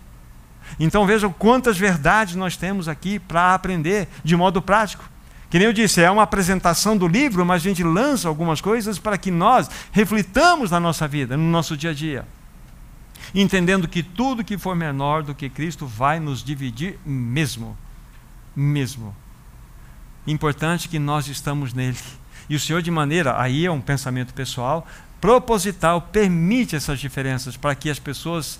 Então 0.78 1.06
vejam 1.06 1.32
quantas 1.32 1.76
verdades 1.76 2.34
nós 2.34 2.56
temos 2.56 2.88
aqui 2.88 3.18
para 3.18 3.54
aprender 3.54 4.08
de 4.24 4.36
modo 4.36 4.62
prático. 4.62 5.04
Que 5.50 5.58
nem 5.58 5.66
eu 5.66 5.72
disse, 5.72 6.00
é 6.00 6.10
uma 6.10 6.22
apresentação 6.22 6.96
do 6.96 7.06
livro, 7.06 7.44
mas 7.44 7.60
a 7.60 7.64
gente 7.64 7.84
lança 7.84 8.26
algumas 8.26 8.60
coisas 8.60 8.98
para 8.98 9.18
que 9.18 9.30
nós 9.30 9.68
reflitamos 9.92 10.70
na 10.70 10.80
nossa 10.80 11.06
vida, 11.06 11.36
no 11.36 11.44
nosso 11.44 11.76
dia 11.76 11.90
a 11.90 11.94
dia 11.94 12.26
entendendo 13.34 13.88
que 13.88 14.02
tudo 14.02 14.44
que 14.44 14.58
for 14.58 14.74
menor 14.74 15.22
do 15.22 15.34
que 15.34 15.48
Cristo 15.48 15.86
vai 15.86 16.20
nos 16.20 16.42
dividir 16.42 16.98
mesmo. 17.04 17.76
Mesmo. 18.54 19.14
Importante 20.26 20.88
que 20.88 20.98
nós 20.98 21.26
estamos 21.28 21.72
nele. 21.72 21.98
E 22.48 22.56
o 22.56 22.60
Senhor, 22.60 22.82
de 22.82 22.90
maneira, 22.90 23.40
aí 23.40 23.66
é 23.66 23.70
um 23.70 23.80
pensamento 23.80 24.34
pessoal, 24.34 24.86
proposital, 25.20 26.02
permite 26.02 26.74
essas 26.74 26.98
diferenças 26.98 27.56
para 27.56 27.74
que 27.74 27.88
as 27.88 27.98
pessoas 27.98 28.58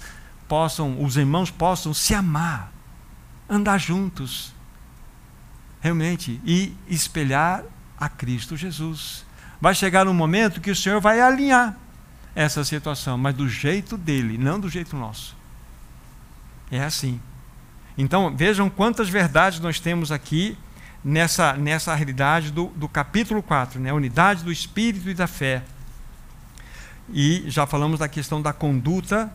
possam, 0.48 1.02
os 1.02 1.16
irmãos 1.16 1.50
possam 1.50 1.92
se 1.92 2.14
amar, 2.14 2.72
andar 3.48 3.78
juntos, 3.78 4.52
realmente, 5.80 6.40
e 6.44 6.74
espelhar 6.88 7.64
a 7.98 8.08
Cristo 8.08 8.56
Jesus. 8.56 9.24
Vai 9.60 9.74
chegar 9.74 10.06
um 10.06 10.14
momento 10.14 10.60
que 10.60 10.70
o 10.70 10.76
Senhor 10.76 11.00
vai 11.00 11.20
alinhar 11.20 11.76
essa 12.34 12.64
situação, 12.64 13.18
mas 13.18 13.34
do 13.34 13.48
jeito 13.48 13.96
dele, 13.96 14.38
não 14.38 14.58
do 14.58 14.68
jeito 14.68 14.96
nosso. 14.96 15.36
É 16.70 16.82
assim. 16.82 17.20
Então, 17.96 18.34
vejam 18.34 18.70
quantas 18.70 19.08
verdades 19.08 19.60
nós 19.60 19.78
temos 19.78 20.10
aqui 20.10 20.56
nessa, 21.04 21.54
nessa 21.54 21.94
realidade 21.94 22.50
do, 22.50 22.66
do 22.76 22.88
capítulo 22.88 23.42
4, 23.42 23.80
né? 23.80 23.92
unidade 23.92 24.44
do 24.44 24.52
espírito 24.52 25.08
e 25.08 25.14
da 25.14 25.26
fé. 25.26 25.62
E 27.12 27.44
já 27.48 27.66
falamos 27.66 27.98
da 27.98 28.08
questão 28.08 28.40
da 28.40 28.52
conduta 28.52 29.32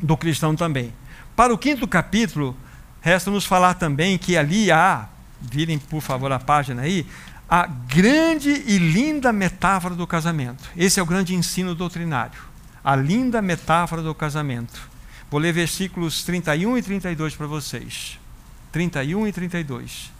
do 0.00 0.16
cristão 0.16 0.54
também. 0.54 0.92
Para 1.34 1.52
o 1.52 1.58
quinto 1.58 1.86
capítulo, 1.88 2.56
resta-nos 3.00 3.44
falar 3.44 3.74
também 3.74 4.16
que 4.16 4.36
ali 4.36 4.70
há, 4.70 5.08
virem 5.40 5.78
por 5.78 6.00
favor 6.00 6.30
a 6.32 6.38
página 6.38 6.82
aí, 6.82 7.06
a 7.48 7.66
grande 7.66 8.50
e 8.66 8.78
linda 8.78 9.32
metáfora 9.32 9.94
do 9.94 10.06
casamento. 10.06 10.70
Esse 10.76 11.00
é 11.00 11.02
o 11.02 11.06
grande 11.06 11.34
ensino 11.34 11.74
doutrinário. 11.74 12.40
A 12.82 12.94
linda 12.94 13.42
metáfora 13.42 14.02
do 14.02 14.14
casamento. 14.14 14.88
Vou 15.30 15.40
ler 15.40 15.52
versículos 15.52 16.22
31 16.22 16.78
e 16.78 16.82
32 16.82 17.34
para 17.34 17.46
vocês. 17.46 18.18
31 18.72 19.26
e 19.26 19.32
32. 19.32 20.19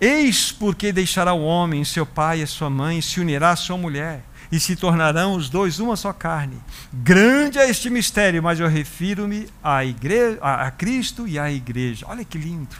Eis 0.00 0.52
porque 0.52 0.92
deixará 0.92 1.32
o 1.32 1.42
homem 1.42 1.84
seu 1.84 2.04
pai 2.04 2.42
e 2.42 2.46
sua 2.46 2.68
mãe, 2.68 3.00
se 3.00 3.20
unirá 3.20 3.50
à 3.50 3.56
sua 3.56 3.76
mulher, 3.76 4.24
e 4.50 4.60
se 4.60 4.76
tornarão 4.76 5.34
os 5.34 5.48
dois 5.48 5.78
uma 5.78 5.96
só 5.96 6.12
carne. 6.12 6.60
Grande 6.92 7.58
é 7.58 7.68
este 7.68 7.88
mistério, 7.90 8.42
mas 8.42 8.60
eu 8.60 8.68
refiro-me 8.68 9.48
a, 9.62 9.84
igreja, 9.84 10.38
a, 10.40 10.66
a 10.66 10.70
Cristo 10.70 11.26
e 11.26 11.38
à 11.38 11.50
igreja. 11.50 12.06
Olha 12.08 12.24
que 12.24 12.38
lindo. 12.38 12.76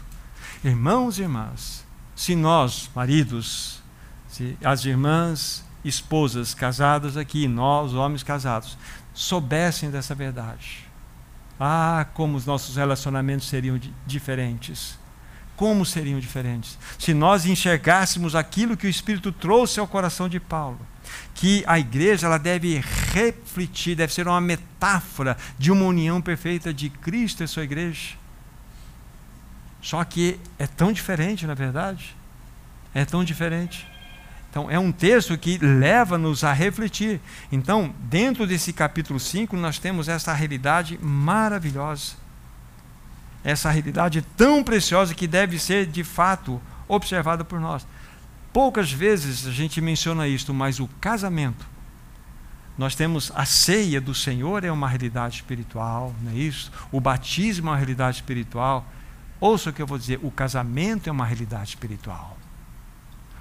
Irmãos 0.62 1.18
e 1.18 1.22
irmãs, 1.22 1.84
se 2.16 2.34
nós, 2.34 2.90
maridos, 2.94 3.82
se 4.28 4.56
as 4.64 4.84
irmãs, 4.84 5.64
esposas 5.84 6.54
casadas 6.54 7.16
aqui, 7.16 7.46
nós, 7.46 7.92
homens 7.92 8.22
casados, 8.22 8.78
soubessem 9.12 9.90
dessa 9.90 10.14
verdade. 10.14 10.84
Ah, 11.58 12.06
como 12.14 12.36
os 12.36 12.46
nossos 12.46 12.76
relacionamentos 12.76 13.48
seriam 13.48 13.80
diferentes. 14.06 14.98
Como 15.56 15.86
seriam 15.86 16.18
diferentes? 16.18 16.78
Se 16.98 17.14
nós 17.14 17.46
enxergássemos 17.46 18.34
aquilo 18.34 18.76
que 18.76 18.86
o 18.86 18.90
Espírito 18.90 19.30
trouxe 19.30 19.78
ao 19.78 19.86
coração 19.86 20.28
de 20.28 20.40
Paulo, 20.40 20.80
que 21.34 21.62
a 21.66 21.78
igreja 21.78 22.26
ela 22.26 22.38
deve 22.38 22.82
refletir, 23.12 23.94
deve 23.94 24.12
ser 24.12 24.26
uma 24.26 24.40
metáfora 24.40 25.36
de 25.58 25.70
uma 25.70 25.84
união 25.84 26.20
perfeita 26.20 26.74
de 26.74 26.90
Cristo 26.90 27.44
e 27.44 27.48
sua 27.48 27.64
igreja. 27.64 28.16
Só 29.80 30.02
que 30.02 30.40
é 30.58 30.66
tão 30.66 30.92
diferente, 30.92 31.46
na 31.46 31.52
é 31.52 31.56
verdade. 31.56 32.16
É 32.94 33.04
tão 33.04 33.22
diferente. 33.22 33.86
Então, 34.50 34.70
é 34.70 34.78
um 34.78 34.92
texto 34.92 35.36
que 35.36 35.58
leva-nos 35.58 36.44
a 36.44 36.52
refletir. 36.52 37.20
Então, 37.50 37.92
dentro 37.98 38.46
desse 38.46 38.72
capítulo 38.72 39.18
5, 39.20 39.56
nós 39.56 39.78
temos 39.78 40.08
essa 40.08 40.32
realidade 40.32 40.98
maravilhosa. 41.02 42.23
Essa 43.44 43.70
realidade 43.70 44.22
tão 44.36 44.64
preciosa 44.64 45.14
que 45.14 45.26
deve 45.26 45.58
ser, 45.58 45.86
de 45.86 46.02
fato, 46.02 46.60
observada 46.88 47.44
por 47.44 47.60
nós. 47.60 47.86
Poucas 48.52 48.90
vezes 48.90 49.46
a 49.46 49.50
gente 49.50 49.80
menciona 49.80 50.26
isto, 50.26 50.54
mas 50.54 50.80
o 50.80 50.88
casamento. 51.00 51.66
Nós 52.76 52.94
temos 52.94 53.30
a 53.34 53.44
ceia 53.44 54.00
do 54.00 54.14
Senhor, 54.14 54.64
é 54.64 54.72
uma 54.72 54.88
realidade 54.88 55.36
espiritual, 55.36 56.14
não 56.22 56.32
é 56.32 56.34
isso? 56.34 56.72
O 56.90 57.00
batismo 57.00 57.68
é 57.68 57.70
uma 57.72 57.76
realidade 57.76 58.16
espiritual. 58.16 58.84
Ouça 59.38 59.70
o 59.70 59.72
que 59.72 59.82
eu 59.82 59.86
vou 59.86 59.98
dizer: 59.98 60.18
o 60.22 60.30
casamento 60.30 61.08
é 61.08 61.12
uma 61.12 61.24
realidade 61.24 61.68
espiritual. 61.70 62.36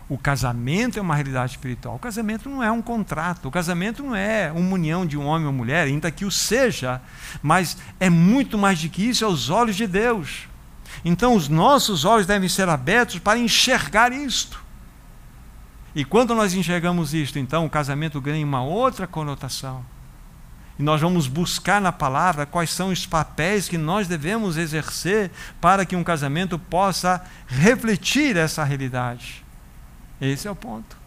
O 0.10 0.18
casamento 0.18 1.00
é 1.00 1.02
uma 1.02 1.16
realidade 1.16 1.54
espiritual. 1.54 1.96
O 1.96 2.00
casamento 2.00 2.50
não 2.50 2.62
é 2.62 2.70
um 2.72 2.82
contrato. 2.82 3.48
O 3.48 3.52
casamento 3.52 4.04
não 4.04 4.16
é 4.16 4.52
uma 4.52 4.74
união 4.74 5.06
de 5.06 5.18
um 5.18 5.26
homem 5.26 5.48
ou 5.48 5.54
mulher, 5.54 5.88
ainda 5.88 6.12
que 6.12 6.26
o 6.26 6.32
seja, 6.32 7.02
mas 7.42 7.78
é 8.00 8.10
muito 8.10 8.58
mais 8.58 8.82
do 8.82 8.90
que 8.90 9.08
isso 9.08 9.26
aos 9.26 9.50
olhos 9.50 9.76
de 9.76 9.88
Deus. 9.88 10.48
Então, 11.06 11.36
os 11.36 11.48
nossos 11.48 12.06
olhos 12.06 12.28
devem 12.28 12.50
ser 12.50 12.68
abertos 12.70 13.20
para 13.20 13.40
enxergar 13.40 14.12
isto. 14.12 14.62
E 15.96 16.04
quando 16.04 16.34
nós 16.34 16.54
enxergamos 16.54 17.14
isto, 17.14 17.38
então 17.38 17.66
o 17.66 17.70
casamento 17.70 18.20
ganha 18.20 18.46
uma 18.46 18.64
outra 18.64 19.06
conotação. 19.06 19.86
E 20.78 20.82
nós 20.82 21.00
vamos 21.00 21.28
buscar 21.28 21.80
na 21.80 21.92
palavra 21.92 22.48
quais 22.48 22.72
são 22.72 22.90
os 22.90 23.06
papéis 23.06 23.70
que 23.70 23.78
nós 23.78 24.08
devemos 24.08 24.58
exercer 24.58 25.30
para 25.62 25.86
que 25.86 25.96
um 25.96 26.04
casamento 26.04 26.58
possa 26.58 27.24
refletir 27.48 28.36
essa 28.38 28.64
realidade. 28.64 29.43
Esse 30.20 30.48
é 30.48 30.52
o 30.52 30.56
ponto. 30.56 30.98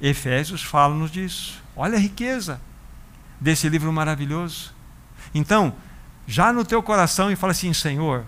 Efésios 0.00 0.62
fala-nos 0.62 1.10
disso. 1.10 1.62
Olha 1.74 1.96
a 1.96 2.00
riqueza 2.00 2.60
desse 3.40 3.68
livro 3.68 3.92
maravilhoso. 3.92 4.74
Então, 5.34 5.74
já 6.26 6.52
no 6.52 6.64
teu 6.64 6.82
coração 6.82 7.30
e 7.30 7.36
fala 7.36 7.52
assim: 7.52 7.72
Senhor, 7.72 8.24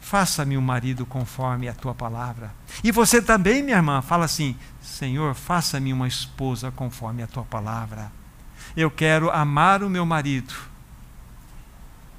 faça-me 0.00 0.56
um 0.56 0.62
marido 0.62 1.04
conforme 1.04 1.68
a 1.68 1.74
tua 1.74 1.94
palavra. 1.94 2.54
E 2.82 2.90
você 2.90 3.20
também, 3.20 3.62
minha 3.62 3.76
irmã, 3.76 4.02
fala 4.02 4.24
assim: 4.24 4.56
Senhor, 4.80 5.34
faça-me 5.34 5.92
uma 5.92 6.08
esposa 6.08 6.70
conforme 6.70 7.22
a 7.22 7.26
tua 7.26 7.44
palavra 7.44 8.10
eu 8.76 8.90
quero 8.90 9.30
amar 9.30 9.82
o 9.82 9.90
meu 9.90 10.04
marido. 10.06 10.54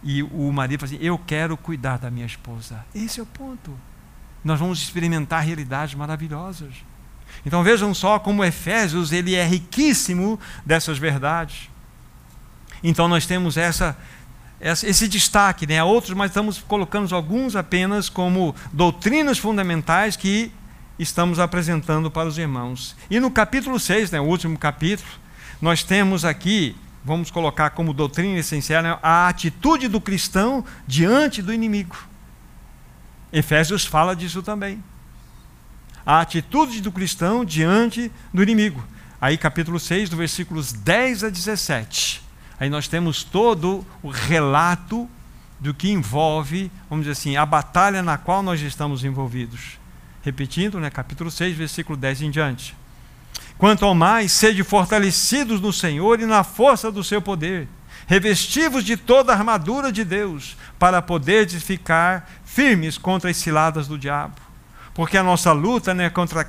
E 0.04 0.24
o 0.24 0.52
marido 0.52 0.80
fala 0.80 0.93
assim: 0.93 1.04
eu 1.04 1.17
quero 1.17 1.56
cuidar 1.56 1.97
da 1.97 2.10
minha 2.10 2.26
esposa. 2.26 2.86
Esse 2.93 3.19
é 3.19 3.24
o 3.24 3.26
ponto. 3.26 3.78
Nós 4.43 4.60
vamos 4.60 4.82
experimentar 4.82 5.43
realidades 5.43 5.93
maravilhosas. 5.95 6.74
Então 7.45 7.63
vejam 7.63 7.93
só 7.93 8.19
como 8.19 8.43
Efésios 8.43 9.12
ele 9.12 9.36
é 9.36 9.45
riquíssimo 9.45 10.39
dessas 10.65 10.97
verdades. 10.97 11.69
Então 12.84 13.08
nós 13.08 13.25
temos 13.25 13.58
essa, 13.58 13.97
esse 14.60 15.08
destaque, 15.08 15.65
né? 15.65 15.84
outros, 15.84 16.15
mas 16.15 16.32
estamos 16.32 16.60
colocando 16.60 17.13
alguns 17.15 17.56
apenas 17.56 18.10
como 18.10 18.56
doutrinas 18.71 19.38
fundamentais 19.38 20.15
que 20.15 20.51
estamos 20.99 21.39
apresentando 21.39 22.12
para 22.12 22.27
os 22.27 22.38
irmãos. 22.38 22.95
E 23.10 23.19
no 23.19 23.32
capítulo 23.32 23.80
6, 23.80 24.12
né, 24.12 24.19
o 24.19 24.25
último 24.25 24.58
capítulo, 24.58 25.10
nós 25.60 25.84
temos 25.84 26.23
aqui, 26.23 26.75
vamos 27.04 27.32
colocar 27.32 27.71
como 27.71 27.93
doutrina 27.93 28.38
essencial, 28.38 28.84
né, 28.84 28.97
a 29.01 29.27
atitude 29.27 29.88
do 29.88 29.99
cristão 29.99 30.63
diante 30.88 31.41
do 31.41 31.51
inimigo. 31.51 31.97
Efésios 33.34 33.86
fala 33.86 34.15
disso 34.15 34.43
também. 34.43 34.84
A 36.06 36.22
atitude 36.22 36.82
do 36.82 36.92
cristão 36.92 37.46
diante 37.46 38.12
do 38.34 38.42
inimigo. 38.42 38.84
Aí, 39.20 39.38
capítulo 39.38 39.80
6, 39.80 40.10
do 40.10 40.18
versículos 40.18 40.74
10 40.74 41.26
a 41.26 41.30
17. 41.30 42.24
Aí 42.60 42.70
nós 42.70 42.88
temos 42.88 43.24
todo 43.24 43.86
o 44.02 44.10
relato 44.10 45.10
do 45.60 45.76
que 45.76 45.92
envolve, 45.92 46.72
vamos 46.90 47.06
dizer 47.06 47.12
assim, 47.12 47.38
a 47.38 47.46
batalha 47.46 48.02
na 48.02 48.18
qual 48.18 48.42
nós 48.42 48.60
estamos 48.62 49.04
envolvidos. 49.04 49.80
Repetindo, 50.24 50.80
né, 50.80 50.90
capítulo 50.90 51.30
6, 51.30 51.56
versículo 51.56 51.96
10 51.96 52.24
em 52.24 52.32
diante. 52.32 52.76
Quanto 53.60 53.86
ao 53.86 53.94
mais, 53.94 54.32
sede 54.32 54.64
fortalecidos 54.64 55.62
no 55.62 55.72
Senhor 55.72 56.20
e 56.20 56.26
na 56.26 56.44
força 56.44 56.92
do 56.92 57.04
seu 57.04 57.22
poder, 57.22 57.68
revestivos 58.08 58.84
de 58.84 58.98
toda 58.98 59.32
a 59.32 59.36
armadura 59.38 59.92
de 59.92 60.04
Deus, 60.04 60.58
para 60.80 61.00
poderdes 61.00 61.62
ficar 61.62 62.28
firmes 62.44 62.98
contra 62.98 63.30
as 63.30 63.38
ciladas 63.38 63.88
do 63.88 64.00
diabo. 64.00 64.36
Porque 65.02 65.18
a 65.18 65.24
nossa 65.24 65.52
luta 65.52 65.96
não 65.96 66.04
é 66.04 66.12
contra 66.12 66.48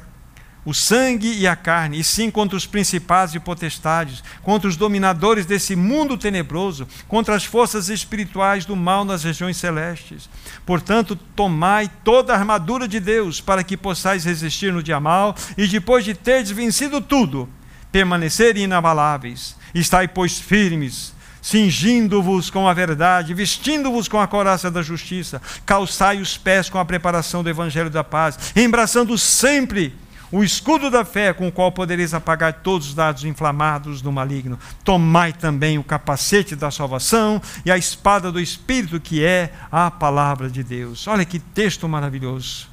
o 0.63 0.75
sangue 0.75 1.39
e 1.39 1.47
a 1.47 1.57
carne, 1.57 1.99
e 1.99 2.05
sim 2.05 2.31
contra 2.31 2.55
os 2.55 2.67
principados 2.67 3.35
e 3.35 3.41
potestades, 3.41 4.23
contra 4.43 4.69
os 4.69 4.77
dominadores 4.77 5.47
desse 5.47 5.75
mundo 5.75 6.19
tenebroso, 6.19 6.87
contra 7.09 7.35
as 7.35 7.47
forças 7.47 7.89
espirituais 7.89 8.67
do 8.67 8.77
mal 8.77 9.07
nas 9.07 9.25
regiões 9.25 9.57
celestes. 9.57 10.29
Portanto, 10.67 11.17
tomai 11.35 11.91
toda 12.05 12.35
a 12.35 12.37
armadura 12.39 12.87
de 12.87 13.01
Deus, 13.01 13.41
para 13.41 13.65
que 13.65 13.75
possais 13.75 14.27
resistir 14.27 14.71
no 14.71 14.83
dia 14.83 15.01
mal, 15.01 15.35
e 15.57 15.67
depois 15.67 16.05
de 16.05 16.13
teres 16.13 16.51
vencido 16.51 17.01
tudo, 17.01 17.49
permanecer 17.91 18.59
inabaláveis. 18.59 19.57
Estai, 19.75 20.07
pois, 20.07 20.39
firmes, 20.39 21.15
cingindo-vos 21.43 22.49
com 22.49 22.69
a 22.69 22.73
verdade, 22.73 23.35
vestindo-vos 23.35 24.07
com 24.07 24.21
a 24.21 24.29
coraça 24.29 24.71
da 24.71 24.81
justiça, 24.81 25.43
calçai 25.67 26.21
os 26.21 26.39
pés 26.39 26.71
com 26.71 26.79
a 26.79 26.85
preparação 26.85 27.43
do 27.43 27.51
evangelho 27.51 27.91
da 27.91 28.05
paz, 28.05 28.39
embraçando 28.55 29.19
sempre 29.19 29.93
o 30.33 30.43
escudo 30.43 30.91
da 30.91 31.05
fé 31.05 31.35
com 31.35 31.47
o 31.47 31.53
qual 31.53 31.71
podereis 31.71 32.15
apagar 32.15 32.55
todos 32.63 32.89
os 32.89 32.95
dados 32.95 33.23
inflamados 33.23 34.01
do 34.01 34.11
maligno. 34.11 34.59
Tomai 34.83 35.31
também 35.31 35.79
o 35.79 35.85
capacete 35.85 36.57
da 36.57 36.71
salvação 36.71 37.41
e 37.67 37.71
a 37.71 37.77
espada 37.77 38.33
do 38.33 38.41
Espírito, 38.41 38.99
que 38.99 39.23
é 39.23 39.53
a 39.71 39.91
palavra 39.91 40.49
de 40.49 40.65
Deus. 40.65 41.07
Olha 41.07 41.27
que 41.27 41.39
texto 41.39 41.87
maravilhoso. 41.87 42.67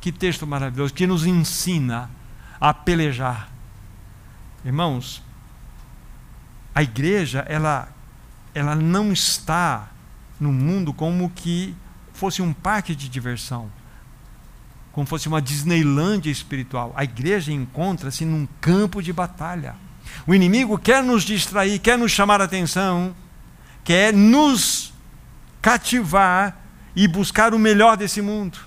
Que 0.00 0.10
texto 0.10 0.46
maravilhoso 0.46 0.94
que 0.94 1.06
nos 1.06 1.26
ensina 1.26 2.08
a 2.58 2.72
pelejar. 2.72 3.50
Irmãos, 4.64 5.22
a 6.78 6.82
igreja, 6.82 7.44
ela, 7.48 7.88
ela 8.54 8.76
não 8.76 9.12
está 9.12 9.88
no 10.38 10.52
mundo 10.52 10.92
como 10.92 11.28
que 11.30 11.74
fosse 12.12 12.40
um 12.40 12.52
parque 12.52 12.94
de 12.94 13.08
diversão 13.08 13.68
como 14.98 15.06
fosse 15.06 15.28
uma 15.28 15.40
Disneylândia 15.40 16.28
espiritual. 16.28 16.92
A 16.96 17.04
igreja 17.04 17.52
encontra-se 17.52 18.24
num 18.24 18.48
campo 18.60 19.00
de 19.00 19.12
batalha. 19.12 19.76
O 20.26 20.34
inimigo 20.34 20.76
quer 20.76 21.04
nos 21.04 21.22
distrair, 21.22 21.78
quer 21.78 21.96
nos 21.96 22.10
chamar 22.10 22.40
a 22.40 22.44
atenção, 22.44 23.14
quer 23.84 24.12
nos 24.12 24.92
cativar 25.62 26.56
e 26.96 27.06
buscar 27.06 27.54
o 27.54 27.60
melhor 27.60 27.96
desse 27.96 28.20
mundo. 28.20 28.58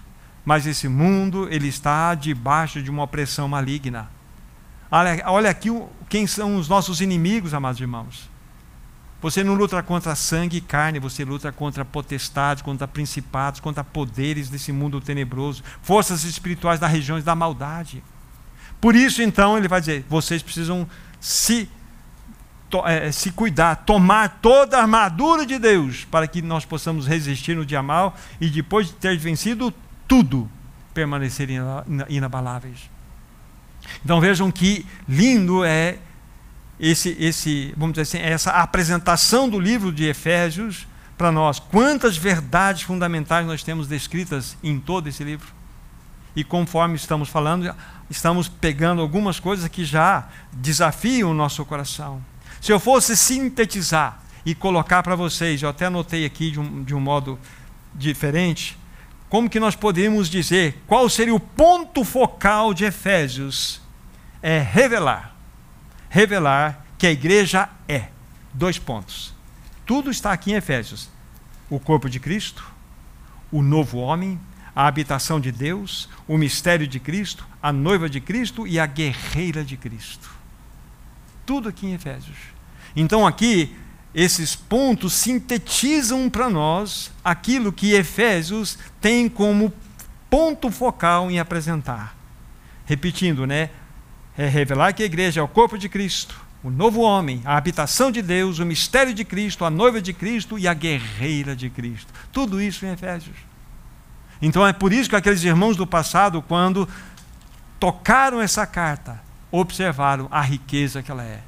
Mas 0.46 0.66
esse 0.66 0.88
mundo, 0.88 1.50
ele 1.52 1.68
está 1.68 2.16
debaixo 2.16 2.82
de 2.82 2.90
uma 2.90 3.04
opressão 3.04 3.50
maligna. 3.50 4.10
Olha, 4.92 5.24
olha 5.28 5.50
aqui 5.50 5.70
quem 6.10 6.28
são 6.28 6.58
os 6.58 6.68
nossos 6.68 7.00
inimigos, 7.00 7.54
amados 7.54 7.80
irmãos. 7.80 8.30
Você 9.22 9.44
não 9.44 9.54
luta 9.54 9.82
contra 9.82 10.16
sangue 10.16 10.58
e 10.58 10.62
carne, 10.62 11.00
você 11.00 11.24
luta 11.24 11.52
contra 11.52 11.86
potestades, 11.86 12.62
contra 12.62 12.88
principados, 12.88 13.62
contra 13.62 13.84
poderes 13.84 14.50
desse 14.50 14.72
mundo 14.74 15.00
tenebroso, 15.00 15.64
forças 15.82 16.26
espirituais 16.26 16.80
das 16.80 16.92
regiões 16.92 17.24
da 17.24 17.34
maldade. 17.34 18.04
Por 18.82 18.96
isso, 18.96 19.22
então, 19.22 19.58
ele 19.58 19.68
vai 19.68 19.80
dizer: 19.80 20.04
vocês 20.10 20.42
precisam 20.42 20.86
se, 21.22 21.70
to, 22.70 22.86
é, 22.86 23.12
se 23.14 23.32
cuidar, 23.32 23.76
tomar 23.86 24.40
toda 24.42 24.78
a 24.78 24.82
armadura 24.82 25.46
de 25.46 25.58
Deus, 25.58 26.04
para 26.04 26.28
que 26.28 26.42
nós 26.42 26.66
possamos 26.66 27.08
resistir 27.08 27.56
no 27.56 27.66
dia 27.66 27.82
mal 27.82 28.18
e, 28.42 28.50
depois 28.50 28.88
de 28.88 28.94
ter 28.94 29.16
vencido 29.18 29.74
tudo, 30.06 30.50
permanecer 30.94 31.48
inabaláveis. 32.10 32.91
Então 34.04 34.20
vejam 34.20 34.52
que 34.52 34.86
lindo 35.08 35.64
é 35.64 35.98
esse, 36.80 37.16
esse, 37.20 37.74
vamos 37.78 37.94
dizer 37.94 38.02
assim, 38.02 38.18
essa 38.18 38.52
apresentação 38.52 39.48
do 39.48 39.60
livro 39.60 39.92
de 39.92 40.06
Efésios 40.06 40.88
para 41.18 41.32
nós. 41.32 41.60
Quantas 41.60 42.18
verdades 42.18 42.82
fundamentais 42.82 43.46
nós 43.46 43.64
temos 43.64 43.88
descritas 43.88 44.58
em 44.64 44.80
todo 44.80 45.08
esse 45.08 45.24
livro. 45.24 45.48
E 46.36 46.44
conforme 46.44 46.96
estamos 46.96 47.30
falando, 47.30 47.74
estamos 48.10 48.48
pegando 48.48 49.02
algumas 49.02 49.40
coisas 49.40 49.68
que 49.68 49.86
já 49.86 50.28
desafiam 50.52 51.30
o 51.30 51.34
nosso 51.34 51.64
coração. 51.66 52.22
Se 52.60 52.72
eu 52.72 52.80
fosse 52.80 53.16
sintetizar 53.16 54.20
e 54.46 54.56
colocar 54.56 55.04
para 55.04 55.16
vocês, 55.16 55.62
eu 55.62 55.70
até 55.70 55.86
anotei 55.86 56.26
aqui 56.26 56.50
de 56.50 56.60
um, 56.60 56.84
de 56.84 56.96
um 56.96 57.00
modo 57.00 57.38
diferente, 57.94 58.78
como 59.32 59.50
que 59.50 59.60
nós 59.60 59.76
poderíamos 59.76 60.30
dizer 60.30 60.84
qual 60.86 61.10
seria 61.10 61.34
o 61.34 61.40
ponto 61.40 62.04
focal 62.04 62.72
de 62.72 62.86
Efésios? 62.86 63.82
É 64.44 64.60
revelar 64.60 65.32
revelar 66.12 66.86
que 66.98 67.08
a 67.08 67.12
igreja 67.12 67.70
é. 67.88 68.10
Dois 68.54 68.78
pontos. 68.78 69.34
Tudo 69.86 70.12
está 70.12 70.34
aqui 70.34 70.52
em 70.52 70.56
Efésios: 70.56 71.10
o 71.70 71.80
corpo 71.80 72.10
de 72.10 72.20
Cristo, 72.20 72.70
o 73.50 73.64
novo 73.64 73.98
homem, 73.98 74.40
a 74.76 74.86
habitação 74.86 75.40
de 75.40 75.52
Deus, 75.52 76.10
o 76.28 76.38
mistério 76.38 76.86
de 76.86 77.00
Cristo, 77.00 77.48
a 77.64 77.72
noiva 77.72 78.10
de 78.10 78.20
Cristo 78.20 78.68
e 78.68 78.78
a 78.78 78.86
guerreira 78.86 79.64
de 79.64 79.78
Cristo. 79.78 80.30
Tudo 81.46 81.70
aqui 81.70 81.88
em 81.88 81.94
Efésios. 81.94 82.38
Então, 82.94 83.26
aqui, 83.26 83.74
esses 84.14 84.56
pontos 84.56 85.14
sintetizam 85.14 86.30
para 86.30 86.50
nós 86.50 87.12
aquilo 87.24 87.72
que 87.72 87.94
Efésios 87.94 88.78
tem 89.00 89.30
como 89.30 89.74
ponto 90.30 90.70
focal 90.72 91.32
em 91.32 91.40
apresentar. 91.40 92.16
Repetindo, 92.86 93.46
né? 93.46 93.70
é 94.38 94.48
revelar 94.48 94.94
que 94.94 95.04
a 95.04 95.06
igreja 95.06 95.40
é 95.40 95.44
o 95.44 95.48
corpo 95.48 95.78
de 95.78 95.90
Cristo, 95.90 96.40
o 96.64 96.70
novo 96.70 97.02
homem, 97.02 97.42
a 97.44 97.58
habitação 97.58 98.12
de 98.12 98.22
Deus, 98.22 98.60
o 98.60 98.66
mistério 98.66 99.14
de 99.14 99.24
Cristo, 99.26 99.66
a 99.66 99.70
noiva 99.70 100.02
de 100.02 100.14
Cristo 100.14 100.58
e 100.58 100.68
a 100.68 100.74
guerreira 100.74 101.56
de 101.56 101.70
Cristo. 101.70 102.12
Tudo 102.32 102.62
isso 102.62 102.86
em 102.86 102.92
Efésios. 102.92 103.36
Então 104.42 104.66
é 104.66 104.74
por 104.74 104.94
isso 104.94 105.10
que 105.10 105.16
aqueles 105.16 105.44
irmãos 105.44 105.76
do 105.76 105.86
passado, 105.86 106.42
quando 106.42 106.88
tocaram 107.80 108.42
essa 108.42 108.66
carta, 108.66 109.22
observaram 109.52 110.28
a 110.32 110.42
riqueza 110.42 111.04
que 111.04 111.12
ela 111.12 111.24
é. 111.24 111.42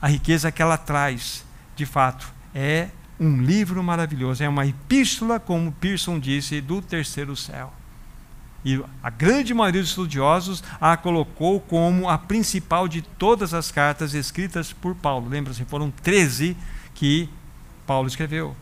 A 0.00 0.08
riqueza 0.08 0.50
que 0.52 0.62
ela 0.62 0.76
traz, 0.76 1.44
de 1.80 1.86
fato, 1.86 2.30
é 2.54 2.88
um 3.18 3.40
livro 3.40 3.82
maravilhoso, 3.82 4.44
é 4.44 4.48
uma 4.48 4.66
epístola, 4.66 5.40
como 5.40 5.72
Pearson 5.72 6.18
disse, 6.18 6.60
do 6.60 6.82
terceiro 6.82 7.34
céu. 7.34 7.72
E 8.62 8.82
a 9.02 9.08
grande 9.08 9.54
maioria 9.54 9.80
dos 9.80 9.88
estudiosos 9.88 10.62
a 10.78 10.94
colocou 10.94 11.58
como 11.58 12.06
a 12.06 12.18
principal 12.18 12.86
de 12.86 13.00
todas 13.00 13.54
as 13.54 13.72
cartas 13.72 14.12
escritas 14.12 14.74
por 14.74 14.94
Paulo. 14.94 15.26
Lembra-se, 15.30 15.64
foram 15.64 15.90
13 15.90 16.54
que 16.94 17.30
Paulo 17.86 18.06
escreveu. 18.06 18.54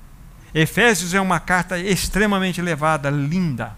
Efésios 0.54 1.12
é 1.12 1.20
uma 1.20 1.40
carta 1.40 1.76
extremamente 1.76 2.60
elevada, 2.60 3.10
linda. 3.10 3.76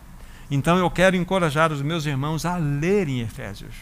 Então 0.51 0.77
eu 0.77 0.91
quero 0.91 1.17
encorajar 1.17 1.73
os 1.73 1.81
meus 1.81 2.05
irmãos 2.05 2.45
a 2.45 2.59
lerem 2.59 3.21
Efésios. 3.21 3.75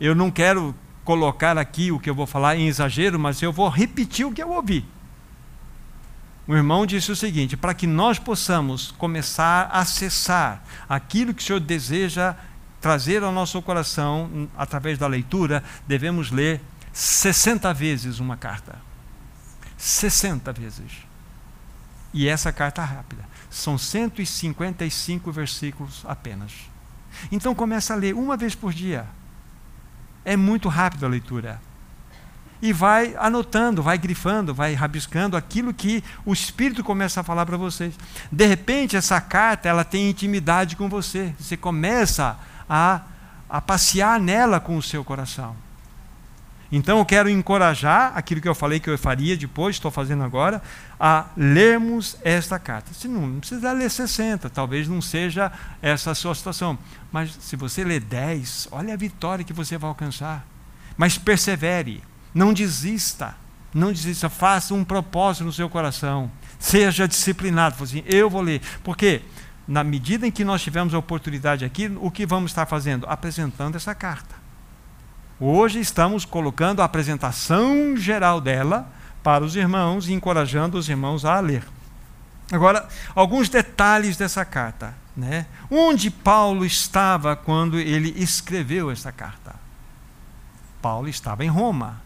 Eu 0.00 0.16
não 0.16 0.32
quero 0.32 0.74
colocar 1.10 1.58
aqui 1.58 1.90
o 1.90 1.98
que 1.98 2.08
eu 2.08 2.14
vou 2.14 2.24
falar 2.24 2.54
em 2.54 2.68
exagero, 2.68 3.18
mas 3.18 3.42
eu 3.42 3.52
vou 3.52 3.68
repetir 3.68 4.24
o 4.24 4.30
que 4.30 4.40
eu 4.40 4.50
ouvi. 4.50 4.86
O 6.46 6.54
irmão 6.54 6.86
disse 6.86 7.10
o 7.10 7.16
seguinte: 7.16 7.56
para 7.56 7.74
que 7.74 7.84
nós 7.84 8.16
possamos 8.16 8.92
começar 8.92 9.68
a 9.72 9.80
acessar 9.80 10.62
aquilo 10.88 11.34
que 11.34 11.42
o 11.42 11.44
Senhor 11.44 11.58
deseja 11.58 12.36
trazer 12.80 13.24
ao 13.24 13.32
nosso 13.32 13.60
coração 13.60 14.30
hum, 14.32 14.48
através 14.56 14.98
da 14.98 15.08
leitura, 15.08 15.64
devemos 15.84 16.30
ler 16.30 16.60
60 16.92 17.74
vezes 17.74 18.20
uma 18.20 18.36
carta. 18.36 18.78
60 19.76 20.52
vezes. 20.52 20.92
E 22.14 22.28
essa 22.28 22.52
carta 22.52 22.84
rápida. 22.84 23.24
São 23.50 23.76
155 23.76 25.32
versículos 25.32 26.04
apenas. 26.06 26.52
Então 27.32 27.52
começa 27.52 27.94
a 27.94 27.96
ler 27.96 28.14
uma 28.14 28.36
vez 28.36 28.54
por 28.54 28.72
dia. 28.72 29.08
É 30.24 30.36
muito 30.36 30.68
rápido 30.68 31.06
a 31.06 31.08
leitura. 31.08 31.60
e 32.62 32.72
vai 32.72 33.14
anotando, 33.18 33.82
vai 33.82 33.96
grifando, 33.96 34.54
vai 34.54 34.74
rabiscando 34.74 35.36
aquilo 35.36 35.72
que 35.72 36.04
o 36.26 36.32
Espírito 36.32 36.84
começa 36.84 37.20
a 37.20 37.24
falar 37.24 37.46
para 37.46 37.56
vocês. 37.56 37.94
De 38.30 38.46
repente, 38.46 38.96
essa 38.96 39.20
carta 39.20 39.68
ela 39.68 39.82
tem 39.82 40.10
intimidade 40.10 40.76
com 40.76 40.88
você. 40.88 41.34
Você 41.38 41.56
começa 41.56 42.38
a, 42.68 43.00
a 43.48 43.60
passear 43.62 44.20
nela 44.20 44.60
com 44.60 44.76
o 44.76 44.82
seu 44.82 45.02
coração. 45.02 45.56
Então 46.72 46.98
eu 46.98 47.04
quero 47.04 47.28
encorajar 47.28 48.12
aquilo 48.14 48.40
que 48.40 48.48
eu 48.48 48.54
falei 48.54 48.78
que 48.78 48.88
eu 48.88 48.96
faria 48.96 49.36
depois, 49.36 49.76
estou 49.76 49.90
fazendo 49.90 50.22
agora, 50.22 50.62
a 51.00 51.30
lermos 51.34 52.18
esta 52.22 52.58
carta. 52.58 52.92
Se 52.92 53.08
não, 53.08 53.26
não 53.26 53.40
precisa 53.40 53.72
ler 53.72 53.90
60, 53.90 54.50
talvez 54.50 54.86
não 54.86 55.00
seja 55.00 55.50
essa 55.80 56.10
a 56.10 56.14
sua 56.14 56.34
situação. 56.34 56.78
Mas 57.10 57.34
se 57.40 57.56
você 57.56 57.82
ler 57.82 58.00
10, 58.00 58.68
olha 58.70 58.92
a 58.92 58.98
vitória 58.98 59.42
que 59.42 59.54
você 59.54 59.78
vai 59.78 59.88
alcançar. 59.88 60.46
Mas 60.98 61.16
persevere. 61.16 62.02
Não 62.34 62.52
desista. 62.52 63.34
Não 63.72 63.90
desista. 63.90 64.28
Faça 64.28 64.74
um 64.74 64.84
propósito 64.84 65.44
no 65.44 65.52
seu 65.52 65.70
coração. 65.70 66.30
Seja 66.58 67.08
disciplinado. 67.08 67.82
Assim, 67.82 68.04
eu 68.04 68.28
vou 68.28 68.42
ler. 68.42 68.60
Porque, 68.84 69.22
na 69.66 69.82
medida 69.82 70.26
em 70.26 70.30
que 70.30 70.44
nós 70.44 70.60
tivermos 70.60 70.92
a 70.92 70.98
oportunidade 70.98 71.64
aqui, 71.64 71.90
o 71.98 72.10
que 72.10 72.26
vamos 72.26 72.50
estar 72.50 72.66
fazendo? 72.66 73.06
Apresentando 73.08 73.76
essa 73.76 73.94
carta. 73.94 74.34
Hoje 75.40 75.80
estamos 75.80 76.26
colocando 76.26 76.82
a 76.82 76.84
apresentação 76.84 77.96
geral 77.96 78.38
dela 78.38 78.99
para 79.22 79.44
os 79.44 79.56
irmãos 79.56 80.08
e 80.08 80.12
encorajando 80.12 80.78
os 80.78 80.88
irmãos 80.88 81.24
a 81.24 81.38
ler. 81.40 81.66
Agora, 82.52 82.88
alguns 83.14 83.48
detalhes 83.48 84.16
dessa 84.16 84.44
carta. 84.44 84.94
Né? 85.16 85.46
Onde 85.70 86.10
Paulo 86.10 86.64
estava 86.64 87.36
quando 87.36 87.78
ele 87.78 88.14
escreveu 88.16 88.90
essa 88.90 89.12
carta? 89.12 89.54
Paulo 90.80 91.08
estava 91.08 91.44
em 91.44 91.48
Roma 91.48 92.00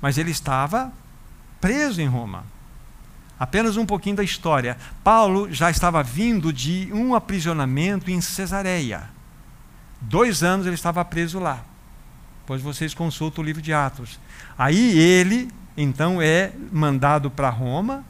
mas 0.00 0.18
ele 0.18 0.30
estava 0.30 0.92
preso 1.60 2.00
em 2.00 2.06
Roma. 2.06 2.44
Apenas 3.38 3.76
um 3.76 3.84
pouquinho 3.84 4.16
da 4.16 4.22
história. 4.22 4.76
Paulo 5.04 5.52
já 5.52 5.70
estava 5.70 6.02
vindo 6.02 6.52
de 6.52 6.88
um 6.92 7.14
aprisionamento 7.14 8.10
em 8.10 8.20
Cesareia. 8.20 9.10
Dois 10.00 10.42
anos 10.42 10.66
ele 10.66 10.74
estava 10.74 11.04
preso 11.04 11.38
lá. 11.38 11.60
Depois 12.40 12.62
vocês 12.62 12.94
consultam 12.94 13.42
o 13.42 13.44
livro 13.44 13.60
de 13.60 13.72
Atos. 13.72 14.20
Aí 14.56 14.96
ele, 14.98 15.50
então, 15.76 16.22
é 16.22 16.52
mandado 16.72 17.30
para 17.30 17.50
Roma, 17.50 18.04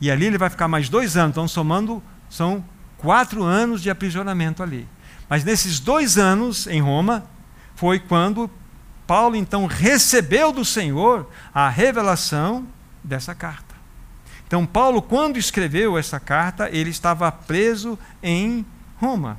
e 0.00 0.10
ali 0.10 0.26
ele 0.26 0.38
vai 0.38 0.48
ficar 0.48 0.68
mais 0.68 0.88
dois 0.88 1.16
anos. 1.16 1.32
Então, 1.32 1.48
somando, 1.48 2.02
são 2.30 2.64
quatro 2.96 3.42
anos 3.42 3.82
de 3.82 3.90
aprisionamento 3.90 4.62
ali. 4.62 4.86
Mas 5.28 5.44
nesses 5.44 5.80
dois 5.80 6.16
anos 6.16 6.66
em 6.66 6.80
Roma, 6.80 7.24
foi 7.74 7.98
quando 7.98 8.50
Paulo 9.06 9.36
então 9.36 9.66
recebeu 9.66 10.52
do 10.52 10.64
Senhor 10.64 11.28
a 11.52 11.68
revelação 11.68 12.66
dessa 13.02 13.34
carta. 13.34 13.74
Então, 14.46 14.64
Paulo, 14.64 15.02
quando 15.02 15.38
escreveu 15.38 15.98
essa 15.98 16.18
carta, 16.18 16.70
ele 16.70 16.90
estava 16.90 17.30
preso 17.30 17.98
em 18.22 18.64
Roma. 18.96 19.38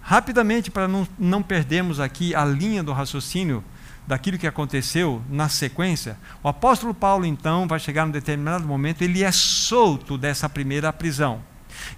Rapidamente, 0.00 0.70
para 0.70 0.88
não, 0.88 1.06
não 1.18 1.42
perdermos 1.42 2.00
aqui 2.00 2.34
a 2.34 2.44
linha 2.44 2.82
do 2.82 2.92
raciocínio 2.92 3.62
daquilo 4.06 4.38
que 4.38 4.46
aconteceu 4.46 5.22
na 5.28 5.48
sequência, 5.48 6.16
o 6.42 6.48
apóstolo 6.48 6.92
Paulo, 6.92 7.24
então, 7.24 7.68
vai 7.68 7.78
chegar 7.78 8.04
num 8.04 8.12
determinado 8.12 8.66
momento, 8.66 9.02
ele 9.02 9.22
é 9.22 9.30
solto 9.30 10.18
dessa 10.18 10.48
primeira 10.48 10.92
prisão. 10.92 11.40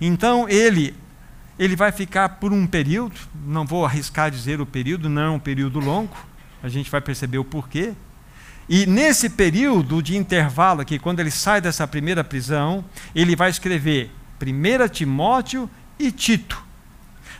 Então, 0.00 0.48
ele 0.48 0.94
ele 1.58 1.76
vai 1.76 1.92
ficar 1.92 2.28
por 2.30 2.52
um 2.52 2.66
período, 2.66 3.14
não 3.46 3.64
vou 3.64 3.86
arriscar 3.86 4.30
dizer 4.30 4.60
o 4.60 4.66
período, 4.66 5.08
não 5.08 5.22
é 5.22 5.30
um 5.30 5.38
período 5.38 5.78
longo, 5.78 6.16
a 6.62 6.68
gente 6.68 6.90
vai 6.90 7.00
perceber 7.00 7.38
o 7.38 7.44
porquê. 7.44 7.92
E 8.68 8.86
nesse 8.86 9.28
período 9.28 10.02
de 10.02 10.16
intervalo 10.16 10.80
aqui, 10.80 10.98
quando 10.98 11.20
ele 11.20 11.30
sai 11.30 11.60
dessa 11.60 11.86
primeira 11.86 12.24
prisão, 12.24 12.84
ele 13.14 13.36
vai 13.36 13.50
escrever 13.50 14.10
1 14.40 14.88
Timóteo 14.88 15.70
e 15.98 16.10
Tito. 16.10 16.62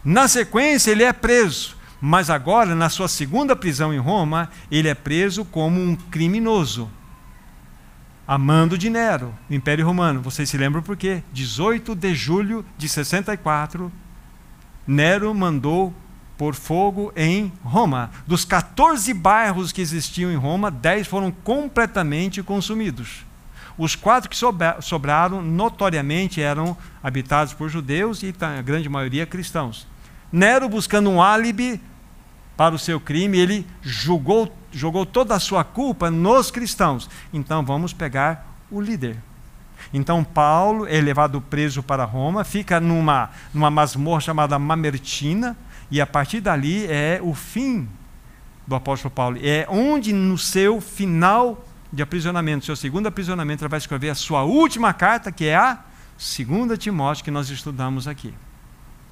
Na 0.05 0.29
sequência, 0.29 0.91
ele 0.91 1.03
é 1.03 1.13
preso, 1.13 1.74
mas 2.07 2.29
agora, 2.29 2.75
na 2.75 2.91
sua 2.91 3.09
segunda 3.09 3.57
prisão 3.57 3.95
em 3.95 3.97
Roma, 3.97 4.51
ele 4.71 4.89
é 4.89 4.95
preso 4.95 5.43
como 5.43 5.81
um 5.81 5.97
criminoso. 5.97 6.91
Amando 8.29 8.77
de 8.77 8.91
Nero, 8.91 9.35
no 9.49 9.57
Império 9.57 9.87
Romano. 9.87 10.21
Vocês 10.21 10.51
se 10.51 10.59
lembram 10.59 10.83
por 10.83 10.99
quê? 10.99 11.23
18 11.33 11.95
de 11.95 12.15
julho 12.15 12.63
de 12.77 12.91
64, 12.91 13.91
Nero 14.87 15.35
mandou 15.35 15.95
por 16.37 16.55
fogo 16.55 17.11
em 17.17 17.51
Roma. 17.63 18.11
Dos 18.27 18.45
14 18.45 19.15
bairros 19.15 19.73
que 19.73 19.81
existiam 19.81 20.31
em 20.31 20.37
Roma, 20.37 20.71
10 20.71 21.07
foram 21.07 21.31
completamente 21.31 22.43
consumidos. 22.43 23.25
Os 23.79 23.97
quatro 23.97 24.29
que 24.29 24.37
sobraram, 24.83 25.41
notoriamente, 25.41 26.43
eram 26.43 26.77
habitados 27.03 27.55
por 27.55 27.71
judeus 27.71 28.23
e 28.23 28.35
a 28.39 28.61
grande 28.61 28.91
maioria 28.91 29.25
cristãos. 29.25 29.87
Nero, 30.31 30.69
buscando 30.69 31.09
um 31.09 31.23
álibi 31.23 31.81
para 32.57 32.75
o 32.75 32.79
seu 32.79 33.01
crime, 33.01 33.39
ele 33.39 33.67
julgou, 33.83 34.55
jogou 34.73 35.05
toda 35.05 35.35
a 35.35 35.41
sua 35.41 35.65
culpa 35.65 36.11
nos 36.11 36.51
cristãos. 36.51 37.09
Então 37.33 37.65
vamos 37.65 37.93
pegar 37.93 38.47
o 38.71 38.81
líder. 38.81 39.17
Então 39.93 40.25
Paulo 40.25 40.87
é 40.87 41.01
levado 41.01 41.41
preso 41.41 41.83
para 41.83 42.05
Roma, 42.05 42.45
fica 42.45 42.81
numa, 42.81 43.31
numa 43.53 43.71
masmorra 43.71 44.21
chamada 44.21 44.59
Mamertina, 44.59 45.57
e 45.91 46.01
a 46.01 46.07
partir 46.07 46.41
dali 46.41 46.87
é 46.87 47.21
o 47.23 47.35
fim 47.35 47.89
do 48.67 48.75
apóstolo 48.75 49.13
Paulo. 49.13 49.39
É 49.43 49.67
onde 49.69 50.13
no 50.13 50.39
seu 50.39 50.81
final 50.81 51.65
de 51.93 52.03
aprisionamento, 52.03 52.65
seu 52.65 52.75
segundo 52.75 53.07
aprisionamento, 53.07 53.63
ele 53.63 53.69
vai 53.69 53.79
escrever 53.79 54.11
a 54.11 54.15
sua 54.15 54.43
última 54.43 54.93
carta, 54.93 55.31
que 55.31 55.45
é 55.45 55.57
a 55.57 55.79
segunda 56.17 56.77
Timóteo 56.77 57.25
que 57.25 57.31
nós 57.31 57.51
estudamos 57.51 58.09
aqui. 58.09 58.35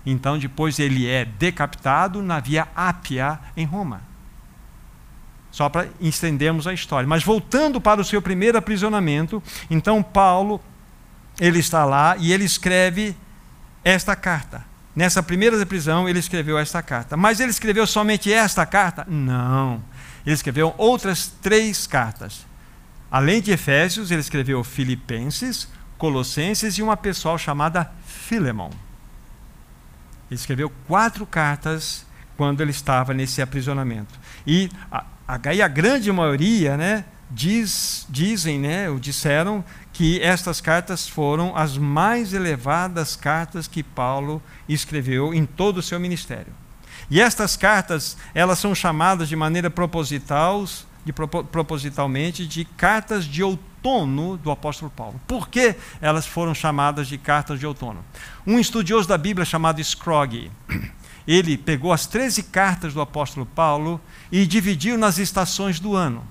Então 0.05 0.39
depois 0.39 0.79
ele 0.79 1.09
é 1.09 1.25
decapitado 1.25 2.23
na 2.23 2.41
via 2.41 2.69
Ápia 2.75 3.39
em 3.57 3.65
Roma. 3.65 4.03
Só 5.51 5.69
para 5.69 5.89
estendermos 6.01 6.67
a 6.67 6.73
história. 6.73 7.07
Mas 7.07 7.23
voltando 7.23 7.81
para 7.81 8.01
o 8.01 8.05
seu 8.05 8.23
primeiro 8.23 8.57
aprisionamento, 8.59 9.43
então 9.71 10.03
Paulo 10.03 10.61
ele 11.41 11.59
está 11.59 11.85
lá 11.85 12.17
e 12.19 12.33
ele 12.33 12.45
escreve 12.45 13.17
esta 13.85 14.17
carta. 14.17 14.65
Nessa 14.95 15.23
primeira 15.23 15.65
prisão, 15.65 16.09
ele 16.09 16.19
escreveu 16.19 16.59
esta 16.59 16.83
carta. 16.83 17.17
Mas 17.17 17.41
ele 17.41 17.51
escreveu 17.51 17.87
somente 17.87 18.33
esta 18.33 18.67
carta? 18.67 19.07
Não. 19.09 19.83
Ele 20.25 20.35
escreveu 20.35 20.75
outras 20.77 21.33
três 21.41 21.87
cartas. 21.87 22.47
Além 23.11 23.41
de 23.41 23.51
Efésios, 23.51 24.11
ele 24.11 24.21
escreveu 24.21 24.63
Filipenses, 24.63 25.69
Colossenses 25.97 26.77
e 26.77 26.83
uma 26.83 26.97
pessoal 26.97 27.39
chamada 27.39 27.91
Filemon. 28.07 28.71
Ele 30.33 30.39
escreveu 30.39 30.73
quatro 30.89 31.27
cartas 31.27 32.07
quando 32.39 32.63
ele 32.63 32.71
estava 32.71 33.13
nesse 33.13 33.43
aprisionamento. 33.43 34.19
E 34.47 34.71
a, 34.91 35.05
a, 35.29 35.35
a 35.35 35.69
grande 35.69 36.11
maioria 36.11 36.75
né, 36.75 37.05
diz, 37.31 38.07
dizem, 38.09 38.59
né, 38.59 38.89
ou 38.89 38.99
disseram 38.99 39.63
que 39.93 40.23
estas 40.23 40.59
cartas 40.59 41.07
foram 41.07 41.55
as 41.55 41.77
mais 41.77 42.33
elevadas 42.33 43.15
cartas 43.15 43.69
que 43.69 43.83
Paulo 43.83 44.43
escreveu 44.67 45.35
em 45.35 45.45
todo 45.45 45.77
o 45.77 45.83
seu 45.83 46.01
ministério. 46.01 46.55
E 47.11 47.21
estas 47.21 47.55
cartas, 47.55 48.17
elas 48.35 48.59
são 48.59 48.75
chamadas 48.75 49.29
de 49.29 49.37
maneira 49.37 49.69
proposital, 49.69 50.65
de, 51.05 51.13
propositalmente 51.13 52.47
de 52.47 52.65
cartas 52.65 53.27
de 53.27 53.43
outono 53.43 53.72
do 54.43 54.51
apóstolo 54.51 54.91
Paulo. 54.91 55.21
Por 55.27 55.49
que 55.49 55.75
elas 56.01 56.27
foram 56.27 56.55
chamadas 56.55 57.09
de 57.09 57.19
cartas 57.19 57.59
de 57.59 57.67
outono? 57.67 58.05
Um 58.47 58.59
estudioso 58.59 59.09
da 59.09 59.19
Bíblia 59.19 59.45
chamado 59.45 59.83
Scroggie, 59.83 60.51
ele 61.27 61.59
pegou 61.59 61.93
as 61.93 62.07
13 62.07 62.45
cartas 62.45 62.95
do 62.95 63.01
apóstolo 63.01 63.45
Paulo 63.45 64.01
e 64.31 64.47
dividiu 64.47 64.97
nas 64.97 65.19
estações 65.19 65.81
do 65.81 65.97
ano. 65.97 66.25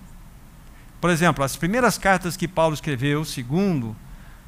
Por 0.99 1.09
exemplo, 1.09 1.43
as 1.43 1.55
primeiras 1.55 1.97
cartas 1.97 2.37
que 2.37 2.47
Paulo 2.47 2.73
escreveu, 2.73 3.25
segundo 3.25 3.95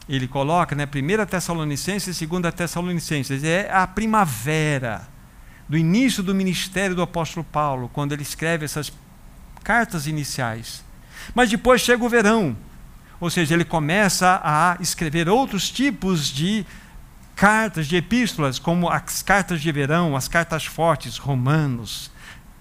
ele 0.07 0.27
coloca, 0.27 0.75
né, 0.75 0.85
1 0.85 1.25
Tessalonicenses 1.25 2.21
e 2.21 2.25
2 2.25 2.53
Tessalonicenses, 2.53 3.43
é 3.43 3.71
a 3.71 3.87
primavera 3.87 5.07
do 5.67 5.77
início 5.77 6.21
do 6.21 6.35
ministério 6.35 6.95
do 6.95 7.01
apóstolo 7.01 7.45
Paulo, 7.45 7.89
quando 7.91 8.11
ele 8.11 8.21
escreve 8.21 8.65
essas 8.65 8.91
cartas 9.63 10.05
iniciais. 10.05 10.83
Mas 11.33 11.49
depois 11.49 11.81
chega 11.81 12.03
o 12.03 12.09
verão, 12.09 12.55
ou 13.23 13.29
seja, 13.29 13.53
ele 13.53 13.63
começa 13.63 14.41
a 14.43 14.75
escrever 14.81 15.29
outros 15.29 15.69
tipos 15.69 16.27
de 16.27 16.65
cartas, 17.33 17.87
de 17.87 17.95
epístolas, 17.95 18.59
como 18.59 18.89
as 18.89 19.23
cartas 19.23 19.61
de 19.61 19.71
verão, 19.71 20.13
as 20.13 20.27
cartas 20.27 20.65
fortes, 20.65 21.17
Romanos, 21.17 22.11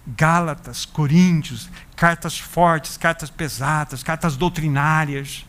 Gálatas, 0.07 0.85
Coríntios, 0.85 1.69
cartas 1.97 2.39
fortes, 2.39 2.97
cartas 2.97 3.29
pesadas, 3.29 4.05
cartas 4.05 4.37
doutrinárias. 4.37 5.45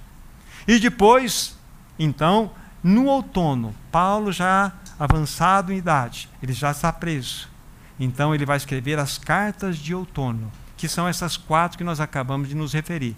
E 0.68 0.80
depois, 0.80 1.60
então, 2.00 2.50
no 2.82 3.06
outono, 3.06 3.76
Paulo 3.92 4.32
já 4.32 4.72
avançado 4.98 5.72
em 5.72 5.78
idade, 5.78 6.28
ele 6.42 6.54
já 6.54 6.72
está 6.72 6.92
preso. 6.92 7.48
Então 8.00 8.34
ele 8.34 8.48
vai 8.48 8.58
escrever 8.58 8.98
as 8.98 9.20
cartas 9.20 9.78
de 9.78 9.94
outono, 9.94 10.52
que 10.76 10.88
são 10.88 11.08
essas 11.08 11.38
quatro 11.38 11.78
que 11.78 11.84
nós 11.84 12.00
acabamos 12.00 12.50
de 12.50 12.56
nos 12.56 12.74
referir. 12.74 13.16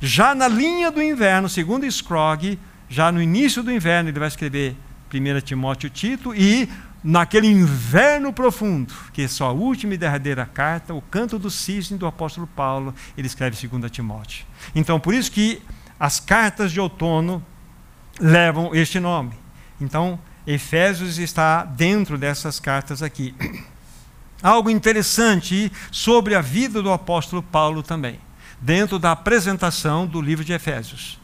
Já 0.00 0.34
na 0.34 0.48
linha 0.48 0.90
do 0.90 1.02
inverno, 1.02 1.48
segundo 1.48 1.90
Scrogg, 1.90 2.58
já 2.88 3.12
no 3.12 3.20
início 3.20 3.62
do 3.62 3.72
inverno, 3.72 4.10
ele 4.10 4.18
vai 4.18 4.28
escrever 4.28 4.76
1 5.12 5.40
Timóteo 5.40 5.90
Tito, 5.90 6.34
e 6.34 6.68
naquele 7.02 7.46
inverno 7.46 8.32
profundo, 8.32 8.92
que 9.12 9.22
é 9.22 9.28
sua 9.28 9.50
última 9.50 9.94
e 9.94 9.98
derradeira 9.98 10.46
carta, 10.46 10.94
o 10.94 11.02
canto 11.02 11.38
do 11.38 11.50
cisne 11.50 11.98
do 11.98 12.06
apóstolo 12.06 12.46
Paulo, 12.46 12.94
ele 13.16 13.26
escreve 13.26 13.56
2 13.66 13.90
Timóteo. 13.90 14.44
Então, 14.74 14.98
por 14.98 15.14
isso 15.14 15.30
que 15.30 15.62
as 15.98 16.20
cartas 16.20 16.72
de 16.72 16.80
outono 16.80 17.44
levam 18.20 18.74
este 18.74 19.00
nome. 19.00 19.32
Então, 19.80 20.18
Efésios 20.46 21.18
está 21.18 21.64
dentro 21.64 22.16
dessas 22.16 22.58
cartas 22.58 23.02
aqui. 23.02 23.34
Algo 24.42 24.70
interessante 24.70 25.70
sobre 25.90 26.34
a 26.34 26.40
vida 26.40 26.82
do 26.82 26.92
apóstolo 26.92 27.42
Paulo 27.42 27.82
também, 27.82 28.18
dentro 28.60 28.98
da 28.98 29.12
apresentação 29.12 30.06
do 30.06 30.20
livro 30.20 30.44
de 30.44 30.52
Efésios. 30.52 31.18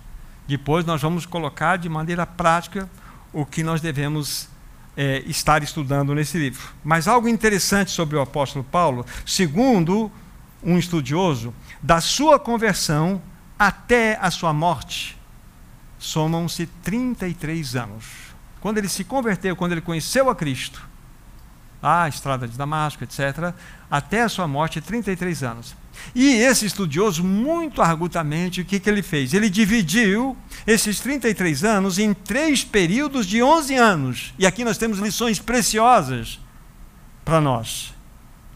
Depois 0.46 0.84
nós 0.84 1.00
vamos 1.00 1.26
colocar 1.26 1.76
de 1.76 1.88
maneira 1.88 2.26
prática 2.26 2.88
o 3.32 3.44
que 3.44 3.62
nós 3.62 3.80
devemos 3.80 4.48
é, 4.96 5.22
estar 5.26 5.62
estudando 5.62 6.14
nesse 6.14 6.38
livro. 6.38 6.68
Mas 6.84 7.08
algo 7.08 7.28
interessante 7.28 7.90
sobre 7.90 8.16
o 8.16 8.20
apóstolo 8.20 8.64
Paulo, 8.64 9.04
segundo 9.26 10.10
um 10.62 10.78
estudioso, 10.78 11.52
da 11.82 12.00
sua 12.00 12.38
conversão 12.38 13.20
até 13.58 14.18
a 14.20 14.30
sua 14.30 14.52
morte, 14.52 15.18
somam-se 15.98 16.66
33 16.82 17.76
anos. 17.76 18.04
Quando 18.60 18.78
ele 18.78 18.88
se 18.88 19.04
converteu, 19.04 19.56
quando 19.56 19.72
ele 19.72 19.80
conheceu 19.80 20.30
a 20.30 20.34
Cristo, 20.34 20.82
a 21.82 22.08
estrada 22.08 22.48
de 22.48 22.56
Damasco, 22.56 23.04
etc., 23.04 23.54
até 23.90 24.22
a 24.22 24.28
sua 24.28 24.48
morte, 24.48 24.80
33 24.80 25.42
anos. 25.42 25.76
E 26.14 26.34
esse 26.34 26.66
estudioso, 26.66 27.24
muito 27.24 27.82
argutamente, 27.82 28.60
o 28.60 28.64
que, 28.64 28.78
que 28.78 28.88
ele 28.88 29.02
fez? 29.02 29.34
Ele 29.34 29.50
dividiu 29.50 30.36
esses 30.66 31.00
33 31.00 31.64
anos 31.64 31.98
em 31.98 32.14
três 32.14 32.64
períodos 32.64 33.26
de 33.26 33.42
11 33.42 33.74
anos. 33.74 34.34
E 34.38 34.46
aqui 34.46 34.64
nós 34.64 34.78
temos 34.78 34.98
lições 34.98 35.38
preciosas 35.38 36.40
para 37.24 37.40
nós, 37.40 37.94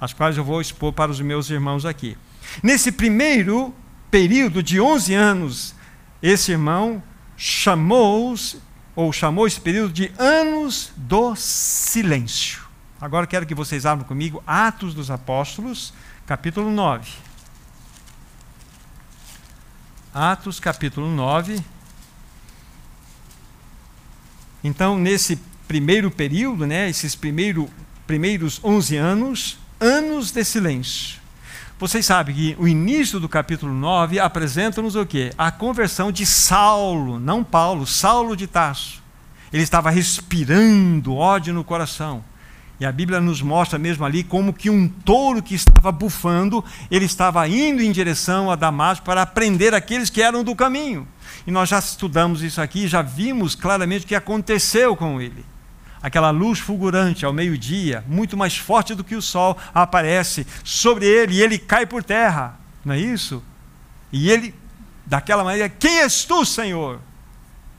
as 0.01 0.13
quais 0.13 0.37
eu 0.37 0.45
vou 0.45 0.61
expor 0.61 0.93
para 0.93 1.11
os 1.11 1.21
meus 1.21 1.51
irmãos 1.51 1.85
aqui. 1.85 2.17
Nesse 2.63 2.93
primeiro 2.93 3.75
período 4.11 4.63
de 4.63 4.81
11 4.81 5.15
anos, 5.15 5.75
esse 6.23 6.53
irmão 6.53 7.03
chamou 7.37 8.35
ou 8.95 9.13
chamou 9.13 9.47
esse 9.47 9.61
período 9.61 9.93
de 9.93 10.13
anos 10.19 10.93
do 10.97 11.35
silêncio. 11.37 12.68
Agora 13.01 13.29
quero 13.29 13.47
que 13.47 13.55
vocês 13.55 13.87
abram 13.87 14.05
comigo 14.05 14.43
Atos 14.45 14.93
dos 14.93 15.09
Apóstolos, 15.09 15.93
capítulo 16.27 16.69
9. 16.69 17.09
Atos, 20.13 20.59
capítulo 20.59 21.09
9. 21.09 21.63
Então, 24.65 24.99
nesse 24.99 25.37
primeiro 25.69 26.11
período, 26.11 26.67
né, 26.67 26.91
esses 26.91 27.15
primeiro, 27.15 27.71
primeiros 28.05 28.61
11 28.65 28.97
anos, 28.97 29.59
anos 29.79 30.33
de 30.33 30.43
silêncio. 30.43 31.21
Vocês 31.79 32.05
sabem 32.05 32.35
que 32.35 32.57
o 32.59 32.67
início 32.67 33.21
do 33.21 33.29
capítulo 33.29 33.73
9 33.73 34.19
apresenta-nos 34.19 34.97
o 34.97 35.07
quê? 35.07 35.33
A 35.39 35.53
conversão 35.53 36.11
de 36.11 36.27
Saulo, 36.27 37.21
não 37.21 37.45
Paulo, 37.45 37.87
Saulo 37.87 38.37
de 38.37 38.49
Tarso. 38.49 39.01
Ele 39.53 39.63
estava 39.63 39.89
respirando 39.89 41.15
ódio 41.15 41.55
no 41.55 41.63
coração. 41.63 42.25
E 42.81 42.87
a 42.87 42.93
Bíblia 42.93 43.21
nos 43.21 43.43
mostra 43.43 43.79
mesmo 43.79 44.05
ali 44.05 44.23
como 44.23 44.53
que 44.53 44.71
um 44.71 44.89
touro 44.89 45.43
que 45.43 45.55
estava 45.55 45.91
bufando, 45.91 46.65
ele 46.91 47.05
estava 47.05 47.47
indo 47.49 47.83
em 47.83 47.91
direção 47.91 48.51
a 48.51 48.57
Damasco 48.57 49.05
para 49.05 49.27
prender 49.27 49.75
aqueles 49.75 50.11
que 50.11 50.23
eram 50.23 50.45
do 50.45 50.55
caminho. 50.55 51.07
E 51.47 51.51
nós 51.51 51.69
já 51.69 51.79
estudamos 51.79 52.43
isso 52.43 52.61
aqui, 52.61 52.87
já 52.87 53.03
vimos 53.03 53.55
claramente 53.55 54.05
o 54.05 54.09
que 54.09 54.15
aconteceu 54.15 54.95
com 54.95 55.21
ele 55.21 55.45
aquela 56.03 56.31
luz 56.31 56.59
fulgurante 56.59 57.25
ao 57.25 57.33
meio-dia, 57.33 58.05
muito 58.07 58.37
mais 58.37 58.57
forte 58.57 58.95
do 58.95 59.05
que 59.05 59.15
o 59.15 59.23
sol, 59.23 59.57
aparece 59.75 60.47
sobre 60.65 61.07
ele 61.07 61.35
e 61.35 61.43
ele 61.43 61.59
cai 61.59 61.87
por 61.87 62.03
terra. 62.03 62.59
Não 62.85 62.95
é 62.95 62.99
isso? 62.99 63.43
E 64.13 64.31
ele, 64.31 64.55
daquela 65.05 65.45
maneira, 65.45 65.69
quem 65.69 66.01
és 66.01 66.25
tu, 66.25 66.45
Senhor? 66.45 67.01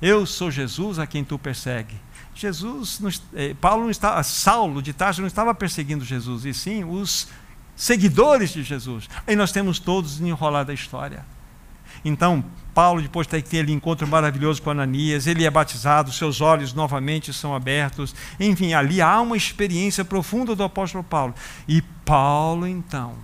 Eu 0.01 0.25
sou 0.25 0.51
Jesus 0.51 0.99
a 0.99 1.07
quem 1.07 1.23
tu 1.23 1.37
persegue. 1.37 1.95
Jesus, 2.39 2.99
não, 2.99 3.09
eh, 3.35 3.53
Paulo 3.59 3.83
não 3.83 3.91
estava, 3.91 4.23
Saulo 4.23 4.81
de 4.81 4.93
Tarso 4.93 5.21
não 5.21 5.27
estava 5.27 5.53
perseguindo 5.53 6.05
Jesus, 6.05 6.45
e 6.45 6.53
sim 6.53 6.83
os 6.83 7.27
seguidores 7.75 8.51
de 8.51 8.63
Jesus. 8.63 9.09
Aí 9.27 9.35
nós 9.35 9.51
temos 9.51 9.79
todos 9.79 10.19
enrolado 10.21 10.71
a 10.71 10.73
história. 10.73 11.25
Então, 12.03 12.43
Paulo, 12.73 13.01
depois 13.01 13.27
de 13.27 13.31
ter 13.31 13.37
aquele 13.39 13.73
encontro 13.73 14.07
maravilhoso 14.07 14.61
com 14.61 14.69
Ananias, 14.69 15.27
ele 15.27 15.43
é 15.43 15.49
batizado, 15.49 16.11
seus 16.11 16.39
olhos 16.39 16.73
novamente 16.73 17.33
são 17.33 17.53
abertos. 17.53 18.15
Enfim, 18.39 18.73
ali 18.73 19.01
há 19.01 19.19
uma 19.19 19.35
experiência 19.35 20.05
profunda 20.05 20.55
do 20.55 20.63
apóstolo 20.63 21.03
Paulo. 21.03 21.33
E 21.67 21.81
Paulo, 22.05 22.65
então, 22.65 23.15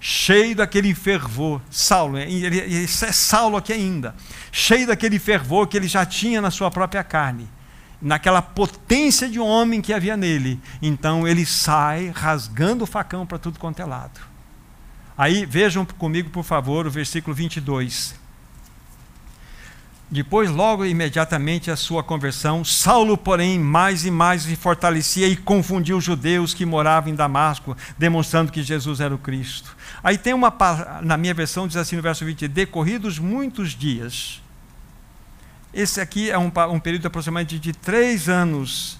cheio 0.00 0.56
daquele 0.56 0.94
fervor, 0.94 1.60
Saulo, 1.70 2.18
ele, 2.18 2.58
ele 2.58 2.84
é 2.84 2.86
Saulo 2.86 3.56
aqui 3.56 3.72
ainda, 3.72 4.14
cheio 4.50 4.86
daquele 4.86 5.18
fervor 5.18 5.66
que 5.66 5.76
ele 5.76 5.88
já 5.88 6.04
tinha 6.04 6.40
na 6.40 6.50
sua 6.50 6.70
própria 6.70 7.04
carne, 7.04 7.48
naquela 8.00 8.40
potência 8.40 9.28
de 9.28 9.40
homem 9.40 9.80
que 9.80 9.92
havia 9.92 10.16
nele. 10.16 10.60
Então 10.80 11.26
ele 11.26 11.44
sai 11.44 12.12
rasgando 12.14 12.84
o 12.84 12.86
facão 12.86 13.26
para 13.26 13.38
tudo 13.38 13.58
quanto 13.58 13.80
é 13.80 13.84
lado. 13.84 14.20
Aí 15.16 15.44
vejam 15.44 15.84
comigo, 15.84 16.30
por 16.30 16.44
favor, 16.44 16.86
o 16.86 16.90
versículo 16.90 17.34
22. 17.34 18.14
Depois, 20.10 20.48
logo 20.48 20.86
imediatamente 20.86 21.70
a 21.70 21.76
sua 21.76 22.02
conversão, 22.02 22.64
Saulo, 22.64 23.18
porém, 23.18 23.58
mais 23.58 24.06
e 24.06 24.10
mais 24.10 24.42
se 24.42 24.56
fortalecia 24.56 25.28
e 25.28 25.36
confundiu 25.36 25.98
os 25.98 26.04
judeus 26.04 26.54
que 26.54 26.64
moravam 26.64 27.10
em 27.10 27.14
Damasco, 27.14 27.76
demonstrando 27.98 28.50
que 28.50 28.62
Jesus 28.62 29.00
era 29.00 29.14
o 29.14 29.18
Cristo. 29.18 29.76
Aí 30.02 30.16
tem 30.16 30.32
uma, 30.32 30.54
na 31.02 31.18
minha 31.18 31.34
versão, 31.34 31.66
diz 31.66 31.76
assim 31.76 31.96
no 31.96 32.02
verso 32.02 32.24
20: 32.24 32.48
decorridos 32.48 33.18
muitos 33.18 33.72
dias. 33.72 34.40
Esse 35.72 36.00
aqui 36.00 36.30
é 36.30 36.38
um, 36.38 36.50
um 36.70 36.80
período 36.80 37.06
aproximadamente 37.06 37.58
de 37.58 37.72
três 37.72 38.28
anos, 38.28 38.98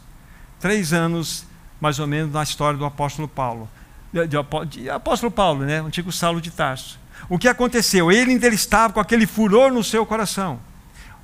três 0.61 0.93
anos 0.93 1.47
mais 1.81 1.99
ou 1.99 2.07
menos 2.07 2.33
na 2.33 2.43
história 2.43 2.79
do 2.79 2.85
apóstolo 2.85 3.29
Paulo 3.29 3.69
de, 4.13 4.27
de 4.67 4.91
apóstolo 4.91 5.31
Paulo, 5.31 5.65
né? 5.65 5.83
o 5.83 5.87
antigo 5.87 6.11
Saulo 6.11 6.41
de 6.41 6.51
Tarso. 6.51 6.99
O 7.29 7.39
que 7.39 7.49
aconteceu? 7.49 8.11
Ele 8.11 8.33
ainda 8.33 8.49
estava 8.49 8.93
com 8.93 9.01
aquele 9.01 9.27
furor 9.27 9.73
no 9.73 9.85
seu 9.85 10.07
coração. 10.07 10.61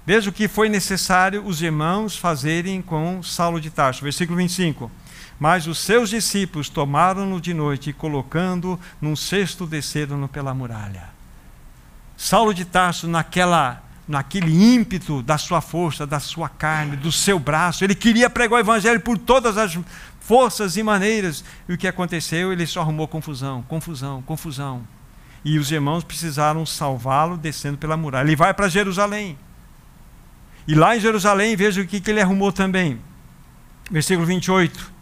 Veja 0.06 0.28
o 0.28 0.32
que 0.32 0.48
foi 0.48 0.68
necessário 0.68 1.42
os 1.46 1.62
irmãos 1.62 2.16
fazerem 2.16 2.82
com 2.82 3.22
Saulo 3.22 3.60
de 3.60 3.70
Tarso. 3.70 4.02
Versículo 4.02 4.36
25. 4.36 4.90
Mas 5.38 5.66
os 5.66 5.78
seus 5.78 6.10
discípulos 6.10 6.68
tomaram-no 6.68 7.40
de 7.40 7.54
noite 7.54 7.90
e, 7.90 7.92
colocando 7.92 8.78
num 9.00 9.16
cesto, 9.16 9.66
desceram-no 9.66 10.28
pela 10.28 10.52
muralha. 10.52 11.08
Saulo 12.16 12.52
de 12.52 12.64
Tarso, 12.64 13.08
naquela, 13.08 13.82
naquele 14.06 14.74
ímpeto 14.74 15.22
da 15.22 15.38
sua 15.38 15.60
força, 15.60 16.06
da 16.06 16.20
sua 16.20 16.48
carne, 16.48 16.96
do 16.96 17.10
seu 17.10 17.38
braço, 17.38 17.84
ele 17.84 17.94
queria 17.94 18.28
pregar 18.28 18.58
o 18.58 18.60
evangelho 18.60 19.00
por 19.00 19.16
todas 19.16 19.56
as 19.56 19.78
forças 20.20 20.76
e 20.76 20.82
maneiras. 20.82 21.44
E 21.68 21.74
o 21.74 21.78
que 21.78 21.88
aconteceu? 21.88 22.52
Ele 22.52 22.66
só 22.66 22.80
arrumou 22.80 23.08
confusão, 23.08 23.62
confusão, 23.62 24.22
confusão. 24.22 24.86
E 25.44 25.58
os 25.58 25.70
irmãos 25.70 26.04
precisaram 26.04 26.64
salvá-lo 26.64 27.36
descendo 27.36 27.76
pela 27.76 27.96
muralha. 27.96 28.26
Ele 28.26 28.36
vai 28.36 28.54
para 28.54 28.68
Jerusalém. 28.68 29.38
E 30.66 30.74
lá 30.74 30.96
em 30.96 31.00
Jerusalém, 31.00 31.54
veja 31.56 31.82
o 31.82 31.86
que, 31.86 32.00
que 32.00 32.10
ele 32.10 32.20
arrumou 32.20 32.50
também. 32.50 32.98
Versículo 33.90 34.26
28. 34.26 34.92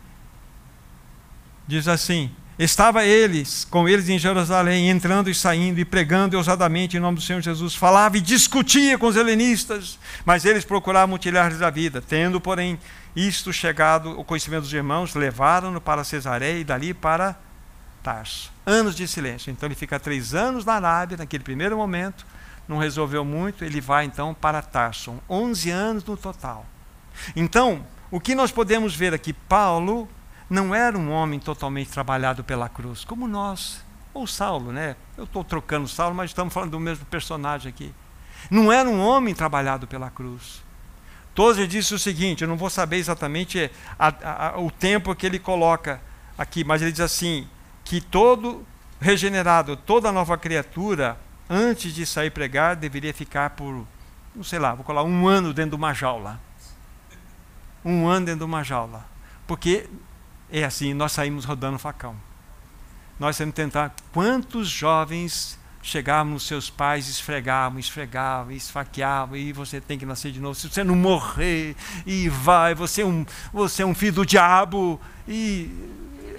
Diz 1.68 1.86
assim: 1.86 2.30
Estava 2.58 3.04
eles, 3.04 3.64
com 3.64 3.88
eles 3.88 4.08
em 4.08 4.18
Jerusalém, 4.18 4.90
entrando 4.90 5.30
e 5.30 5.34
saindo 5.34 5.80
e 5.80 5.84
pregando 5.84 6.36
ousadamente 6.36 6.96
em 6.96 7.00
nome 7.00 7.16
do 7.16 7.22
Senhor 7.22 7.40
Jesus. 7.40 7.74
Falava 7.74 8.18
e 8.18 8.20
discutia 8.20 8.98
com 8.98 9.06
os 9.06 9.16
helenistas, 9.16 9.98
mas 10.24 10.44
eles 10.44 10.64
procuravam 10.64 11.16
tirar-lhes 11.16 11.62
a 11.62 11.70
vida. 11.70 12.02
Tendo, 12.02 12.40
porém, 12.40 12.78
isto 13.16 13.52
chegado 13.52 14.18
o 14.18 14.24
conhecimento 14.24 14.62
dos 14.62 14.72
irmãos, 14.72 15.14
levaram-no 15.14 15.80
para 15.80 16.04
Cesareia 16.04 16.58
e 16.58 16.64
dali 16.64 16.92
para 16.92 17.36
Tarso. 18.02 18.52
Anos 18.66 18.94
de 18.94 19.08
silêncio. 19.08 19.50
Então 19.50 19.66
ele 19.66 19.74
fica 19.74 19.98
três 19.98 20.34
anos 20.34 20.64
na 20.64 20.74
Arábia, 20.74 21.16
naquele 21.16 21.42
primeiro 21.42 21.76
momento, 21.76 22.26
não 22.68 22.76
resolveu 22.76 23.24
muito, 23.24 23.64
ele 23.64 23.80
vai 23.80 24.04
então 24.04 24.34
para 24.34 24.60
Tarso. 24.60 25.14
Onze 25.28 25.70
anos 25.70 26.04
no 26.04 26.18
total. 26.18 26.66
Então, 27.34 27.84
o 28.10 28.20
que 28.20 28.34
nós 28.34 28.52
podemos 28.52 28.94
ver 28.94 29.14
aqui? 29.14 29.32
Paulo 29.32 30.08
não 30.52 30.74
era 30.74 30.98
um 30.98 31.10
homem 31.10 31.40
totalmente 31.40 31.90
trabalhado 31.90 32.44
pela 32.44 32.68
cruz, 32.68 33.06
como 33.06 33.26
nós, 33.26 33.82
ou 34.12 34.26
Saulo, 34.26 34.70
né? 34.70 34.96
Eu 35.16 35.24
estou 35.24 35.42
trocando 35.42 35.88
Saulo, 35.88 36.14
mas 36.14 36.28
estamos 36.28 36.52
falando 36.52 36.72
do 36.72 36.78
mesmo 36.78 37.06
personagem 37.06 37.70
aqui. 37.70 37.90
Não 38.50 38.70
era 38.70 38.86
um 38.86 39.00
homem 39.00 39.34
trabalhado 39.34 39.86
pela 39.86 40.10
cruz. 40.10 40.62
Tozer 41.34 41.66
disse 41.66 41.94
o 41.94 41.98
seguinte: 41.98 42.42
eu 42.42 42.48
não 42.48 42.58
vou 42.58 42.68
saber 42.68 42.98
exatamente 42.98 43.70
a, 43.98 44.50
a, 44.50 44.60
o 44.60 44.70
tempo 44.70 45.14
que 45.14 45.24
ele 45.24 45.38
coloca 45.38 46.02
aqui, 46.36 46.62
mas 46.64 46.82
ele 46.82 46.92
diz 46.92 47.00
assim: 47.00 47.48
que 47.82 47.98
todo 47.98 48.62
regenerado, 49.00 49.74
toda 49.74 50.12
nova 50.12 50.36
criatura, 50.36 51.18
antes 51.48 51.94
de 51.94 52.04
sair 52.04 52.30
pregar, 52.30 52.76
deveria 52.76 53.14
ficar 53.14 53.50
por, 53.50 53.86
não 54.36 54.44
sei 54.44 54.58
lá, 54.58 54.74
vou 54.74 54.84
colar 54.84 55.02
um 55.02 55.26
ano 55.26 55.54
dentro 55.54 55.70
de 55.70 55.76
uma 55.76 55.94
jaula. 55.94 56.38
Um 57.82 58.06
ano 58.06 58.26
dentro 58.26 58.40
de 58.40 58.44
uma 58.44 58.62
jaula. 58.62 59.06
Porque 59.46 59.88
é 60.60 60.64
assim, 60.64 60.92
nós 60.92 61.12
saímos 61.12 61.44
rodando 61.44 61.78
facão. 61.78 62.14
Nós 63.18 63.36
temos 63.36 63.54
que 63.54 63.60
tentar. 63.62 63.94
Quantos 64.12 64.68
jovens 64.68 65.58
chegavam 65.82 66.34
nos 66.34 66.46
seus 66.46 66.70
pais, 66.70 67.08
esfregavam, 67.08 67.78
esfregavam, 67.78 68.52
esfaqueavam, 68.52 69.36
e 69.36 69.52
você 69.52 69.80
tem 69.80 69.98
que 69.98 70.06
nascer 70.06 70.30
de 70.30 70.40
novo. 70.40 70.54
Se 70.54 70.68
você 70.68 70.84
não 70.84 70.94
morrer, 70.94 71.74
e 72.06 72.28
vai, 72.28 72.74
você 72.74 73.02
é 73.02 73.06
um, 73.06 73.24
você 73.52 73.82
é 73.82 73.86
um 73.86 73.94
filho 73.94 74.12
do 74.12 74.26
diabo, 74.26 75.00
e, 75.26 75.70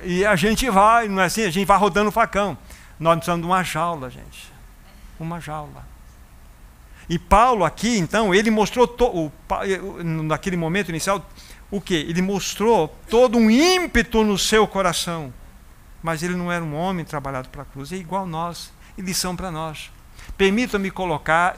e 0.03 0.25
a 0.25 0.35
gente 0.35 0.69
vai, 0.69 1.07
não 1.07 1.21
é 1.21 1.25
assim? 1.25 1.43
A 1.43 1.49
gente 1.49 1.65
vai 1.65 1.77
rodando 1.77 2.11
facão. 2.11 2.57
Nós 2.99 3.15
precisamos 3.15 3.41
de 3.41 3.47
uma 3.47 3.63
jaula, 3.63 4.09
gente. 4.09 4.51
Uma 5.19 5.39
jaula. 5.39 5.85
E 7.09 7.19
Paulo 7.19 7.65
aqui, 7.65 7.97
então, 7.97 8.33
ele 8.33 8.49
mostrou, 8.49 8.87
to, 8.87 9.05
o, 9.05 9.31
naquele 10.03 10.55
momento 10.55 10.89
inicial, 10.89 11.25
o 11.73 11.81
que? 11.81 11.95
Ele 11.95 12.21
mostrou 12.21 12.87
todo 13.09 13.35
um 13.35 13.49
ímpeto 13.49 14.23
no 14.23 14.37
seu 14.37 14.67
coração. 14.67 15.33
Mas 16.03 16.21
ele 16.21 16.35
não 16.35 16.51
era 16.51 16.63
um 16.63 16.75
homem 16.75 17.03
trabalhado 17.03 17.49
para 17.49 17.63
a 17.63 17.65
cruz, 17.65 17.91
é 17.91 17.95
igual 17.95 18.27
nós 18.27 18.71
e 18.95 19.01
lição 19.01 19.35
para 19.35 19.49
nós. 19.49 19.89
Permita-me 20.37 20.91
colocar 20.91 21.57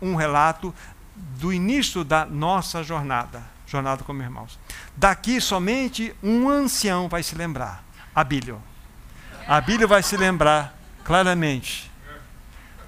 um 0.00 0.14
relato 0.14 0.72
do 1.16 1.52
início 1.52 2.04
da 2.04 2.24
nossa 2.24 2.84
jornada, 2.84 3.42
jornada 3.66 4.04
como 4.04 4.22
irmãos. 4.22 4.56
Daqui 4.96 5.40
somente 5.40 6.14
um 6.22 6.48
ancião 6.48 7.08
vai 7.08 7.24
se 7.24 7.34
lembrar, 7.34 7.82
Abílio. 8.14 8.62
Abílio 9.44 9.88
vai 9.88 10.04
se 10.04 10.16
lembrar 10.16 10.78
claramente. 11.02 11.90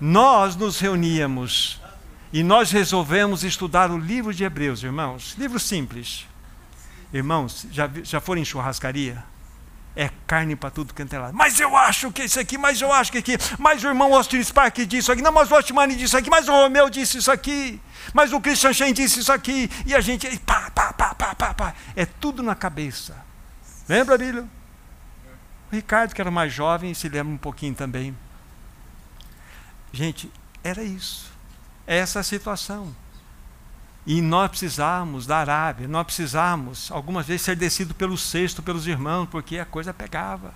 Nós 0.01 0.55
nos 0.55 0.79
reuníamos 0.79 1.81
e 2.33 2.45
nós 2.45 2.71
resolvemos 2.71 3.43
estudar 3.43 3.91
o 3.91 3.99
livro 3.99 4.33
de 4.33 4.45
Hebreus, 4.45 4.85
irmãos. 4.85 5.35
Livro 5.37 5.59
simples. 5.59 6.30
Irmãos, 7.13 7.67
já, 7.71 7.91
já 8.03 8.21
foram 8.21 8.41
em 8.41 8.45
churrascaria? 8.45 9.23
É 9.97 10.09
carne 10.27 10.55
para 10.55 10.71
tudo 10.71 10.95
que 10.95 11.03
é. 11.03 11.07
Mas 11.33 11.59
eu 11.59 11.77
acho 11.77 12.13
que 12.13 12.23
isso 12.23 12.39
aqui, 12.39 12.57
mas 12.57 12.81
eu 12.81 12.93
acho 12.93 13.11
que 13.11 13.19
aqui, 13.19 13.37
mas 13.59 13.83
o 13.83 13.89
irmão 13.89 14.15
Austin 14.15 14.43
Spark 14.43 14.77
disse 14.79 14.99
isso 14.99 15.13
aqui, 15.13 15.21
não, 15.21 15.33
mas 15.33 15.51
o 15.51 15.55
Otmani 15.55 15.95
disse 15.95 16.07
isso 16.07 16.17
aqui, 16.17 16.31
mas 16.31 16.49
o 16.49 16.53
Romeu 16.53 16.89
disse 16.89 17.19
isso 17.19 17.31
aqui, 17.31 17.81
mas 18.15 18.33
o 18.33 18.41
Christian 18.41 18.73
Shen 18.73 18.93
disse 18.93 19.19
isso 19.19 19.33
aqui, 19.33 19.69
e 19.85 19.95
a 19.95 20.01
gente, 20.01 20.29
pá, 20.41 20.71
pá, 20.71 20.93
pá, 20.93 21.13
pá, 21.15 21.35
pá, 21.35 21.55
pá. 21.55 21.75
É 21.97 22.07
tudo 22.07 22.41
na 22.41 22.55
cabeça. 22.55 23.17
Lembra, 23.89 24.17
Bílio? 24.17 24.49
O 25.73 25.75
Ricardo, 25.75 26.15
que 26.15 26.21
era 26.21 26.31
mais 26.31 26.53
jovem, 26.53 26.95
se 26.95 27.09
lembra 27.09 27.35
um 27.35 27.39
pouquinho 27.39 27.75
também. 27.75 28.17
Gente, 29.93 30.31
era 30.63 30.83
isso. 30.83 31.33
Essa 31.87 32.21
a 32.21 32.23
situação. 32.23 32.95
E 34.11 34.21
nós 34.21 34.51
precisamos 34.51 35.25
da 35.25 35.39
Arábia, 35.39 35.87
nós 35.87 36.05
precisamos, 36.05 36.91
algumas 36.91 37.29
vezes, 37.29 37.43
ser 37.43 37.55
descido 37.55 37.95
pelo 37.95 38.19
cesto, 38.19 38.61
pelos 38.61 38.89
irmãos, 38.89 39.29
porque 39.31 39.57
a 39.57 39.65
coisa 39.65 39.95
pegava. 39.95 40.53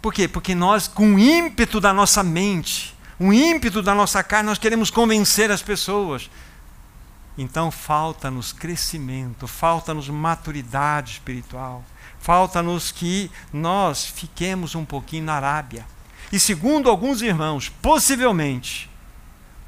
Por 0.00 0.12
quê? 0.12 0.26
Porque 0.26 0.52
nós, 0.52 0.88
com 0.88 1.14
o 1.14 1.18
ímpeto 1.20 1.80
da 1.80 1.92
nossa 1.92 2.24
mente, 2.24 2.92
o 3.20 3.32
ímpeto 3.32 3.80
da 3.80 3.94
nossa 3.94 4.20
carne, 4.24 4.48
nós 4.48 4.58
queremos 4.58 4.90
convencer 4.90 5.52
as 5.52 5.62
pessoas. 5.62 6.28
Então 7.38 7.70
falta-nos 7.70 8.52
crescimento, 8.52 9.46
falta-nos 9.46 10.08
maturidade 10.08 11.12
espiritual, 11.12 11.84
falta-nos 12.18 12.90
que 12.90 13.30
nós 13.52 14.06
fiquemos 14.06 14.74
um 14.74 14.84
pouquinho 14.84 15.26
na 15.26 15.34
Arábia. 15.34 15.86
E 16.32 16.40
segundo 16.40 16.90
alguns 16.90 17.22
irmãos, 17.22 17.68
possivelmente, 17.80 18.90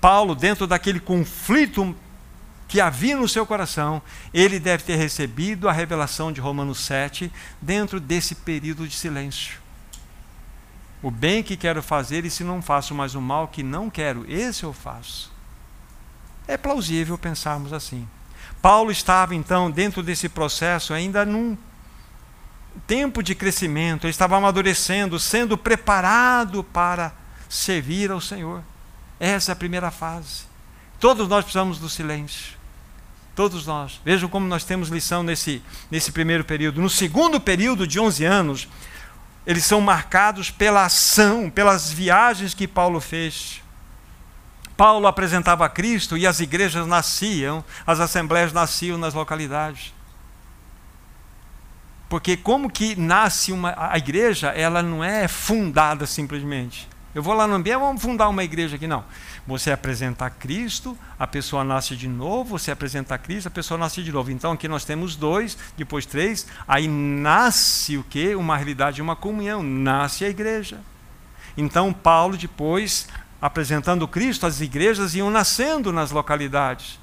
Paulo, 0.01 0.35
dentro 0.35 0.67
daquele 0.67 0.99
conflito 0.99 1.97
que 2.75 2.81
havia 2.81 3.17
no 3.17 3.29
seu 3.29 3.47
coração, 3.47 4.03
ele 4.33 4.59
deve 4.59 4.83
ter 4.83 4.97
recebido 4.97 5.69
a 5.69 5.73
revelação 5.73 6.33
de 6.33 6.41
Romanos 6.41 6.81
7 6.81 7.31
dentro 7.63 8.01
desse 8.01 8.35
período 8.35 8.89
de 8.89 8.97
silêncio. 8.97 9.61
O 11.01 11.09
bem 11.09 11.41
que 11.41 11.57
quero 11.57 11.81
fazer, 11.81 12.25
e 12.25 12.31
se 12.31 12.43
não 12.43 12.61
faço 12.61 12.93
mais 12.93 13.15
o 13.15 13.21
mal 13.21 13.47
que 13.47 13.63
não 13.63 13.89
quero, 13.89 14.29
esse 14.29 14.65
eu 14.65 14.73
faço. 14.73 15.31
É 16.49 16.57
plausível 16.57 17.17
pensarmos 17.17 17.73
assim. 17.73 18.09
Paulo 18.61 18.91
estava 18.91 19.37
então 19.37 19.71
dentro 19.71 20.03
desse 20.03 20.29
processo 20.29 20.93
ainda 20.93 21.25
num 21.25 21.57
tempo 22.89 23.23
de 23.23 23.37
crescimento, 23.37 24.05
ele 24.05 24.11
estava 24.11 24.37
amadurecendo, 24.37 25.17
sendo 25.21 25.57
preparado 25.57 26.65
para 26.65 27.13
servir 27.49 28.11
ao 28.11 28.21
Senhor. 28.21 28.65
Essa 29.21 29.53
é 29.53 29.55
a 29.55 29.57
primeira 29.57 29.93
fase. 29.93 30.53
Todos 30.99 31.29
nós 31.29 31.45
precisamos 31.45 31.79
do 31.79 31.89
silêncio. 31.89 32.64
Todos 33.35 33.67
nós. 33.67 34.01
Vejam 34.05 34.29
como 34.29 34.47
nós 34.47 34.65
temos 34.65 34.89
lição 34.89 35.23
nesse, 35.23 35.63
nesse 35.91 36.13
primeiro 36.13 36.45
período. 36.45 36.81
No 36.81 36.89
segundo 36.89 37.41
período, 37.41 37.87
de 37.87 37.99
11 37.99 38.25
anos, 38.25 38.69
eles 39.47 39.65
são 39.65 39.81
marcados 39.81 40.51
pela 40.51 40.85
ação, 40.85 41.51
pelas 41.51 41.93
viagens 41.93 42.55
que 42.55 42.69
Paulo 42.69 43.01
fez. 43.01 43.61
Paulo 44.77 45.07
apresentava 45.07 45.69
Cristo 45.69 46.17
e 46.17 46.27
as 46.27 46.41
igrejas 46.41 46.87
nasciam, 46.87 47.65
as 47.87 48.01
assembleias 48.01 48.53
nasciam 48.53 48.99
nas 48.99 49.15
localidades. 49.15 49.93
Porque 52.09 52.37
como 52.37 52.71
que 52.71 52.95
nasce 52.95 53.51
uma 53.51 53.75
a 53.77 53.99
igreja, 53.99 54.49
ela 54.49 54.83
não 54.83 55.03
é 55.03 55.27
fundada 55.27 56.07
simplesmente. 56.07 56.89
Eu 57.15 57.23
vou 57.23 57.33
lá 57.33 57.47
no 57.47 57.55
ambiente, 57.55 57.79
vamos 57.79 58.03
fundar 58.03 58.29
uma 58.29 58.43
igreja 58.43 58.75
aqui 58.75 58.89
não. 58.89 59.05
Você 59.47 59.71
apresenta 59.71 60.29
Cristo, 60.29 60.99
a 61.17 61.27
pessoa 61.29 61.63
nasce 61.63 61.95
de 61.95 62.09
novo, 62.09 62.59
você 62.59 62.73
apresenta 62.73 63.17
Cristo, 63.17 63.47
a 63.47 63.51
pessoa 63.51 63.79
nasce 63.79 64.03
de 64.03 64.11
novo. 64.11 64.33
Então 64.33 64.51
aqui 64.51 64.67
nós 64.67 64.85
temos 64.85 65.15
dois, 65.15 65.57
depois 65.77 66.05
três, 66.07 66.47
aí 66.67 66.89
nasce 66.89 67.97
o 67.97 68.03
que? 68.03 68.35
Uma 68.35 68.57
realidade, 68.57 69.01
uma 69.01 69.15
comunhão, 69.15 69.63
nasce 69.63 70.25
a 70.25 70.29
igreja. 70.29 70.81
Então 71.57 71.93
Paulo 71.93 72.37
depois, 72.37 73.07
apresentando 73.41 74.09
Cristo, 74.09 74.45
as 74.45 74.61
igrejas 74.61 75.15
iam 75.15 75.31
nascendo 75.31 75.93
nas 75.93 76.11
localidades. 76.11 76.99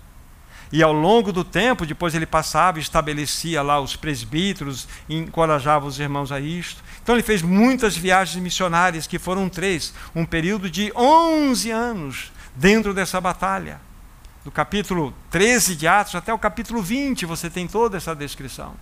E 0.71 0.81
ao 0.81 0.93
longo 0.93 1.33
do 1.33 1.43
tempo, 1.43 1.85
depois 1.85 2.15
ele 2.15 2.25
passava 2.25 2.79
estabelecia 2.79 3.61
lá 3.61 3.79
os 3.79 3.95
presbíteros, 3.95 4.87
e 5.09 5.17
encorajava 5.17 5.85
os 5.85 5.99
irmãos 5.99 6.31
a 6.31 6.39
isto. 6.39 6.81
Então 7.03 7.15
ele 7.15 7.23
fez 7.23 7.41
muitas 7.41 7.97
viagens 7.97 8.41
missionárias, 8.41 9.05
que 9.05 9.19
foram 9.19 9.49
três, 9.49 9.93
um 10.15 10.25
período 10.25 10.69
de 10.69 10.91
11 10.95 11.71
anos 11.71 12.31
dentro 12.55 12.93
dessa 12.93 13.19
batalha. 13.19 13.81
Do 14.45 14.51
capítulo 14.51 15.13
13 15.29 15.75
de 15.75 15.87
Atos 15.87 16.15
até 16.15 16.33
o 16.33 16.39
capítulo 16.39 16.81
20, 16.81 17.25
você 17.25 17.49
tem 17.49 17.67
toda 17.67 17.97
essa 17.97 18.15
descrição. 18.15 18.73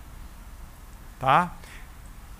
Tá? 1.18 1.52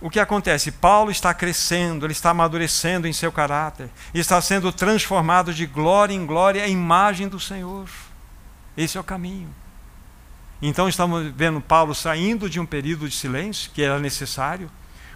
O 0.00 0.08
que 0.08 0.18
acontece? 0.18 0.70
Paulo 0.70 1.10
está 1.10 1.34
crescendo, 1.34 2.06
ele 2.06 2.12
está 2.12 2.30
amadurecendo 2.30 3.06
em 3.06 3.12
seu 3.12 3.30
caráter, 3.30 3.90
está 4.14 4.40
sendo 4.40 4.72
transformado 4.72 5.52
de 5.52 5.66
glória 5.66 6.14
em 6.14 6.24
glória 6.24 6.62
à 6.62 6.68
imagem 6.68 7.28
do 7.28 7.38
Senhor. 7.38 7.86
Esse 8.76 8.96
é 8.96 9.00
o 9.00 9.04
caminho. 9.04 9.48
Então 10.62 10.88
estamos 10.88 11.32
vendo 11.34 11.60
Paulo 11.60 11.94
saindo 11.94 12.48
de 12.48 12.60
um 12.60 12.66
período 12.66 13.08
de 13.08 13.14
silêncio, 13.14 13.70
que 13.72 13.82
era 13.82 13.98
necessário, 13.98 14.70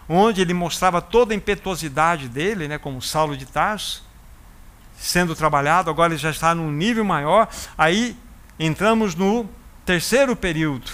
onde 0.09 0.41
ele 0.41 0.55
mostrava 0.55 1.03
toda 1.03 1.35
a 1.35 1.37
impetuosidade 1.37 2.29
dele, 2.29 2.67
né, 2.69 2.79
como 2.79 3.01
Saulo 3.03 3.37
de 3.37 3.47
Tarso, 3.47 4.05
sendo 4.97 5.35
trabalhado, 5.35 5.91
agora 5.91 6.13
ele 6.13 6.21
já 6.21 6.31
está 6.31 6.55
num 6.55 6.71
nível 6.71 7.05
maior. 7.05 7.49
Aí 7.77 8.17
entramos 8.59 9.15
no 9.15 9.49
terceiro 9.85 10.35
período, 10.35 10.91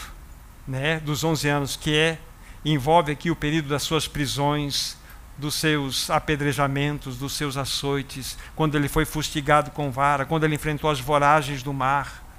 né, 0.67 1.01
dos 1.01 1.23
11 1.23 1.49
anos, 1.49 1.77
que 1.77 1.95
é 1.95 2.19
envolve 2.65 3.13
aqui 3.13 3.31
o 3.31 3.37
período 3.37 3.69
das 3.69 3.83
suas 3.83 4.07
prisões, 4.07 4.97
dos 5.39 5.55
seus 5.55 6.11
apedrejamentos, 6.11 7.17
dos 7.17 7.33
seus 7.33 7.57
açoites, 7.57 8.37
quando 8.55 8.77
ele 8.77 8.89
foi 8.89 9.05
fustigado 9.05 9.71
com 9.71 9.91
vara, 9.91 10.27
quando 10.27 10.45
ele 10.45 10.55
enfrentou 10.55 10.91
as 10.91 11.01
voragens 11.01 11.63
do 11.63 11.73
mar. 11.73 12.30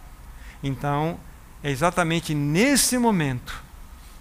Então, 0.63 1.19
é 1.63 1.69
exatamente 1.69 2.33
nesse 2.33 2.97
momento 2.97 3.61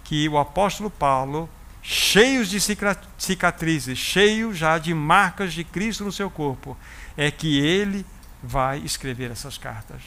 que 0.04 0.28
o 0.28 0.38
apóstolo 0.38 0.90
Paulo 0.90 1.48
cheios 1.82 2.48
de 2.48 2.60
cicatrizes, 3.18 3.98
cheio 3.98 4.52
já 4.52 4.78
de 4.78 4.92
marcas 4.92 5.52
de 5.52 5.64
Cristo 5.64 6.04
no 6.04 6.12
seu 6.12 6.30
corpo, 6.30 6.76
é 7.16 7.30
que 7.30 7.58
ele 7.58 8.04
vai 8.42 8.78
escrever 8.78 9.30
essas 9.30 9.56
cartas. 9.56 10.02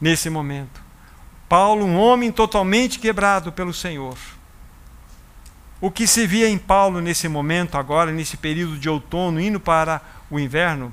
Nesse 0.00 0.28
momento, 0.28 0.82
Paulo, 1.48 1.84
um 1.84 1.96
homem 1.96 2.32
totalmente 2.32 2.98
quebrado 2.98 3.52
pelo 3.52 3.72
Senhor. 3.72 4.16
O 5.80 5.90
que 5.90 6.06
se 6.06 6.26
via 6.26 6.48
em 6.48 6.58
Paulo 6.58 7.00
nesse 7.00 7.28
momento, 7.28 7.76
agora, 7.76 8.10
nesse 8.10 8.36
período 8.36 8.78
de 8.78 8.88
outono, 8.88 9.40
indo 9.40 9.60
para 9.60 10.00
o 10.30 10.40
inverno, 10.40 10.92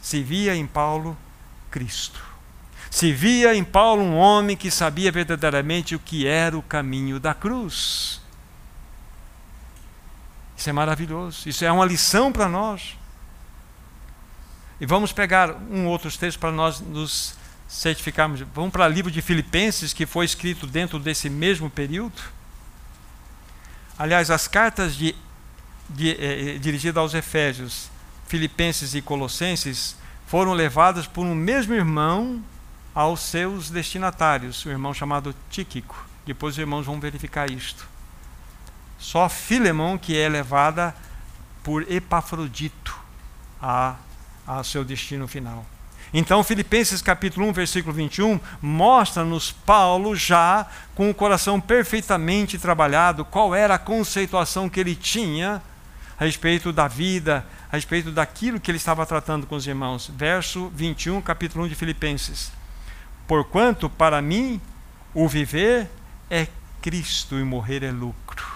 se 0.00 0.22
via 0.22 0.54
em 0.54 0.66
Paulo 0.66 1.16
Cristo. 1.70 2.31
Se 2.92 3.10
via 3.10 3.54
em 3.54 3.64
Paulo 3.64 4.02
um 4.02 4.18
homem 4.18 4.54
que 4.54 4.70
sabia 4.70 5.10
verdadeiramente 5.10 5.94
o 5.94 5.98
que 5.98 6.26
era 6.26 6.58
o 6.58 6.62
caminho 6.62 7.18
da 7.18 7.32
cruz. 7.32 8.20
Isso 10.54 10.68
é 10.68 10.74
maravilhoso. 10.74 11.48
Isso 11.48 11.64
é 11.64 11.72
uma 11.72 11.86
lição 11.86 12.30
para 12.30 12.46
nós. 12.46 12.98
E 14.78 14.84
vamos 14.84 15.10
pegar 15.10 15.56
um 15.70 15.86
outro 15.86 16.14
texto 16.14 16.38
para 16.38 16.52
nós 16.52 16.80
nos 16.80 17.34
certificarmos. 17.66 18.40
Vamos 18.54 18.70
para 18.70 18.84
o 18.84 18.92
livro 18.92 19.10
de 19.10 19.22
Filipenses, 19.22 19.94
que 19.94 20.04
foi 20.04 20.26
escrito 20.26 20.66
dentro 20.66 20.98
desse 20.98 21.30
mesmo 21.30 21.70
período. 21.70 22.20
Aliás, 23.98 24.30
as 24.30 24.46
cartas 24.46 24.94
de, 24.94 25.16
de, 25.88 26.10
eh, 26.10 26.58
dirigidas 26.58 26.98
aos 26.98 27.14
Efésios, 27.14 27.88
Filipenses 28.28 28.94
e 28.94 29.00
Colossenses 29.00 29.96
foram 30.26 30.52
levadas 30.52 31.06
por 31.06 31.24
um 31.24 31.34
mesmo 31.34 31.72
irmão 31.72 32.44
aos 32.94 33.20
seus 33.20 33.70
destinatários, 33.70 34.64
o 34.64 34.70
irmão 34.70 34.92
chamado 34.92 35.34
Tíquico. 35.50 36.06
Depois 36.26 36.54
os 36.54 36.58
irmãos 36.58 36.86
vão 36.86 37.00
verificar 37.00 37.50
isto. 37.50 37.88
Só 38.98 39.28
Filemão 39.28 39.98
que 39.98 40.16
é 40.16 40.28
levada 40.28 40.94
por 41.62 41.90
Epafrodito 41.90 42.96
a, 43.60 43.96
a 44.46 44.62
seu 44.62 44.84
destino 44.84 45.26
final. 45.26 45.64
Então, 46.14 46.44
Filipenses 46.44 47.00
capítulo 47.00 47.46
1, 47.48 47.52
versículo 47.52 47.94
21, 47.94 48.38
mostra-nos 48.60 49.50
Paulo 49.50 50.14
já 50.14 50.66
com 50.94 51.08
o 51.08 51.14
coração 51.14 51.58
perfeitamente 51.58 52.58
trabalhado, 52.58 53.24
qual 53.24 53.54
era 53.54 53.76
a 53.76 53.78
conceituação 53.78 54.68
que 54.68 54.78
ele 54.78 54.94
tinha 54.94 55.62
a 56.18 56.24
respeito 56.24 56.70
da 56.70 56.86
vida, 56.86 57.46
a 57.70 57.76
respeito 57.76 58.10
daquilo 58.10 58.60
que 58.60 58.70
ele 58.70 58.76
estava 58.76 59.06
tratando 59.06 59.46
com 59.46 59.56
os 59.56 59.66
irmãos. 59.66 60.10
Verso 60.14 60.70
21, 60.74 61.22
capítulo 61.22 61.64
1 61.64 61.68
de 61.68 61.74
Filipenses. 61.74 62.52
Porquanto 63.32 63.88
para 63.88 64.20
mim 64.20 64.60
o 65.14 65.26
viver 65.26 65.88
é 66.28 66.46
Cristo 66.82 67.38
e 67.38 67.42
morrer 67.42 67.82
é 67.82 67.90
lucro. 67.90 68.46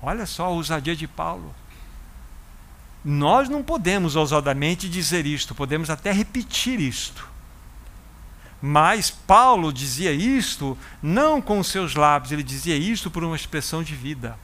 Olha 0.00 0.24
só 0.24 0.46
a 0.46 0.48
ousadia 0.48 0.96
de 0.96 1.06
Paulo. 1.06 1.54
Nós 3.04 3.50
não 3.50 3.62
podemos 3.62 4.16
ousadamente 4.16 4.88
dizer 4.88 5.26
isto, 5.26 5.54
podemos 5.54 5.90
até 5.90 6.10
repetir 6.10 6.80
isto. 6.80 7.28
Mas 8.62 9.10
Paulo 9.10 9.70
dizia 9.74 10.10
isto 10.10 10.74
não 11.02 11.42
com 11.42 11.62
seus 11.62 11.94
lábios, 11.94 12.32
ele 12.32 12.42
dizia 12.42 12.78
isto 12.78 13.10
por 13.10 13.22
uma 13.22 13.36
expressão 13.36 13.82
de 13.82 13.94
vida, 13.94 14.38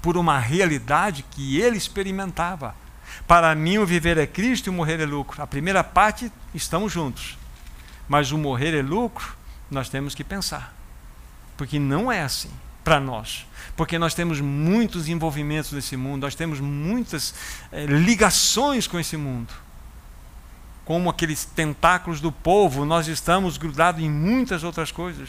por 0.00 0.16
uma 0.16 0.38
realidade 0.38 1.22
que 1.32 1.60
ele 1.60 1.76
experimentava. 1.76 2.74
Para 3.26 3.54
mim, 3.54 3.76
o 3.76 3.84
viver 3.84 4.16
é 4.16 4.26
Cristo 4.26 4.68
e 4.68 4.70
o 4.70 4.72
morrer 4.72 5.00
é 5.00 5.04
lucro. 5.04 5.42
A 5.42 5.46
primeira 5.46 5.84
parte, 5.84 6.32
estamos 6.54 6.90
juntos. 6.90 7.36
Mas 8.08 8.32
o 8.32 8.38
morrer 8.38 8.76
é 8.76 8.82
lucro, 8.82 9.36
nós 9.70 9.88
temos 9.88 10.14
que 10.14 10.22
pensar. 10.22 10.74
Porque 11.56 11.78
não 11.78 12.10
é 12.10 12.22
assim 12.22 12.50
para 12.84 13.00
nós 13.00 13.46
porque 13.76 13.98
nós 13.98 14.14
temos 14.14 14.40
muitos 14.40 15.08
envolvimentos 15.08 15.72
nesse 15.72 15.96
mundo, 15.96 16.22
nós 16.22 16.34
temos 16.34 16.58
muitas 16.60 17.34
é, 17.70 17.84
ligações 17.84 18.86
com 18.86 18.98
esse 18.98 19.16
mundo. 19.16 19.52
Como 20.84 21.10
aqueles 21.10 21.44
tentáculos 21.44 22.20
do 22.20 22.32
povo, 22.32 22.84
nós 22.84 23.06
estamos 23.06 23.58
grudados 23.58 24.02
em 24.02 24.10
muitas 24.10 24.64
outras 24.64 24.90
coisas. 24.90 25.28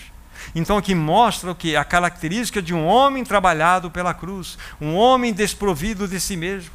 Então 0.56 0.78
aqui 0.78 0.96
mostra 0.96 1.52
o 1.52 1.56
que? 1.56 1.76
A 1.76 1.84
característica 1.84 2.62
de 2.62 2.74
um 2.74 2.86
homem 2.86 3.26
trabalhado 3.26 3.92
pela 3.92 4.14
cruz, 4.14 4.58
um 4.80 4.96
homem 4.96 5.34
desprovido 5.34 6.08
de 6.08 6.20
si 6.20 6.38
mesmo. 6.38 6.72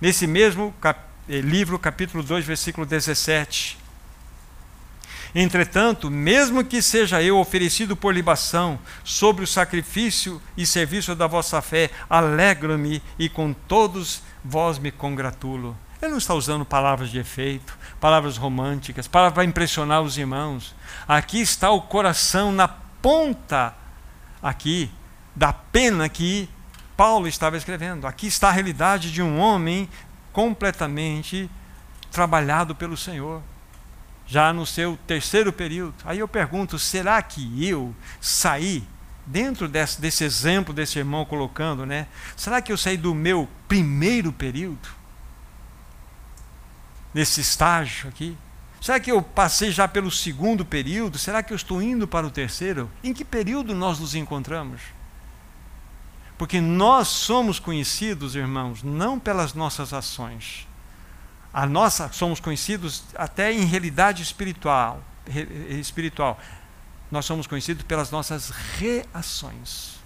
Nesse 0.00 0.26
mesmo 0.26 0.74
cap 0.80 0.98
eh, 1.28 1.40
livro, 1.40 1.78
capítulo 1.78 2.22
2, 2.22 2.44
versículo 2.44 2.86
17. 2.86 3.78
Entretanto, 5.34 6.10
mesmo 6.10 6.64
que 6.64 6.82
seja 6.82 7.22
eu 7.22 7.38
oferecido 7.38 7.94
por 7.94 8.12
libação 8.12 8.78
sobre 9.04 9.44
o 9.44 9.46
sacrifício 9.46 10.42
e 10.56 10.66
serviço 10.66 11.14
da 11.14 11.26
vossa 11.26 11.62
fé, 11.62 11.90
alegro-me 12.08 13.02
e 13.18 13.28
com 13.28 13.52
todos 13.52 14.22
vós 14.44 14.78
me 14.78 14.90
congratulo. 14.90 15.76
Ele 16.02 16.12
não 16.12 16.18
está 16.18 16.34
usando 16.34 16.64
palavras 16.64 17.10
de 17.10 17.18
efeito, 17.18 17.78
palavras 18.00 18.36
românticas, 18.36 19.06
palavras 19.06 19.34
para 19.34 19.44
impressionar 19.44 20.02
os 20.02 20.16
irmãos. 20.16 20.74
Aqui 21.06 21.40
está 21.40 21.70
o 21.70 21.82
coração 21.82 22.50
na 22.50 22.66
ponta 22.66 23.74
aqui 24.42 24.90
da 25.36 25.52
pena 25.52 26.08
que 26.08 26.48
Paulo 26.96 27.28
estava 27.28 27.56
escrevendo. 27.56 28.06
Aqui 28.06 28.26
está 28.26 28.48
a 28.48 28.52
realidade 28.52 29.12
de 29.12 29.22
um 29.22 29.38
homem 29.38 29.88
completamente 30.32 31.50
trabalhado 32.10 32.74
pelo 32.74 32.96
Senhor 32.96 33.42
já 34.30 34.52
no 34.52 34.64
seu 34.64 34.96
terceiro 35.08 35.52
período. 35.52 35.94
Aí 36.04 36.20
eu 36.20 36.28
pergunto: 36.28 36.78
será 36.78 37.20
que 37.20 37.68
eu 37.68 37.92
saí, 38.20 38.84
dentro 39.26 39.68
desse, 39.68 40.00
desse 40.00 40.22
exemplo 40.22 40.72
desse 40.72 41.00
irmão 41.00 41.24
colocando, 41.24 41.84
né? 41.84 42.06
Será 42.36 42.62
que 42.62 42.70
eu 42.70 42.78
saí 42.78 42.96
do 42.96 43.12
meu 43.12 43.48
primeiro 43.66 44.32
período? 44.32 44.88
Nesse 47.12 47.40
estágio 47.40 48.08
aqui? 48.08 48.38
Será 48.80 49.00
que 49.00 49.10
eu 49.10 49.20
passei 49.20 49.72
já 49.72 49.88
pelo 49.88 50.12
segundo 50.12 50.64
período? 50.64 51.18
Será 51.18 51.42
que 51.42 51.52
eu 51.52 51.56
estou 51.56 51.82
indo 51.82 52.06
para 52.06 52.24
o 52.24 52.30
terceiro? 52.30 52.88
Em 53.02 53.12
que 53.12 53.24
período 53.24 53.74
nós 53.74 53.98
nos 53.98 54.14
encontramos? 54.14 54.80
Porque 56.38 56.60
nós 56.60 57.08
somos 57.08 57.58
conhecidos, 57.58 58.36
irmãos, 58.36 58.82
não 58.82 59.18
pelas 59.18 59.54
nossas 59.54 59.92
ações, 59.92 60.66
a 61.52 61.66
nossa 61.66 62.10
somos 62.12 62.38
conhecidos 62.38 63.04
até 63.14 63.52
em 63.52 63.64
realidade 63.64 64.22
espiritual, 64.22 65.02
espiritual. 65.78 66.38
Nós 67.10 67.24
somos 67.24 67.46
conhecidos 67.46 67.82
pelas 67.82 68.10
nossas 68.10 68.50
reações. 68.50 69.98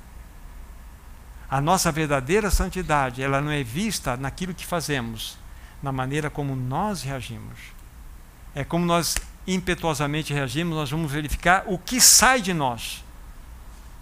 A 1.51 1.61
nossa 1.61 1.93
verdadeira 1.93 2.51
santidade, 2.51 3.23
ela 3.23 3.41
não 3.41 3.51
é 3.51 3.63
vista 3.63 4.17
naquilo 4.17 4.55
que 4.55 4.65
fazemos, 4.65 5.37
na 5.83 5.93
maneira 5.93 6.31
como 6.31 6.57
nós 6.57 7.03
reagimos. 7.03 7.59
É 8.55 8.65
como 8.65 8.87
nós 8.87 9.17
impetuosamente 9.47 10.33
reagimos, 10.33 10.75
nós 10.75 10.91
vamos 10.91 11.13
verificar 11.13 11.65
o 11.67 11.79
que 11.79 12.01
sai 12.01 12.41
de 12.41 12.55
nós. 12.55 13.05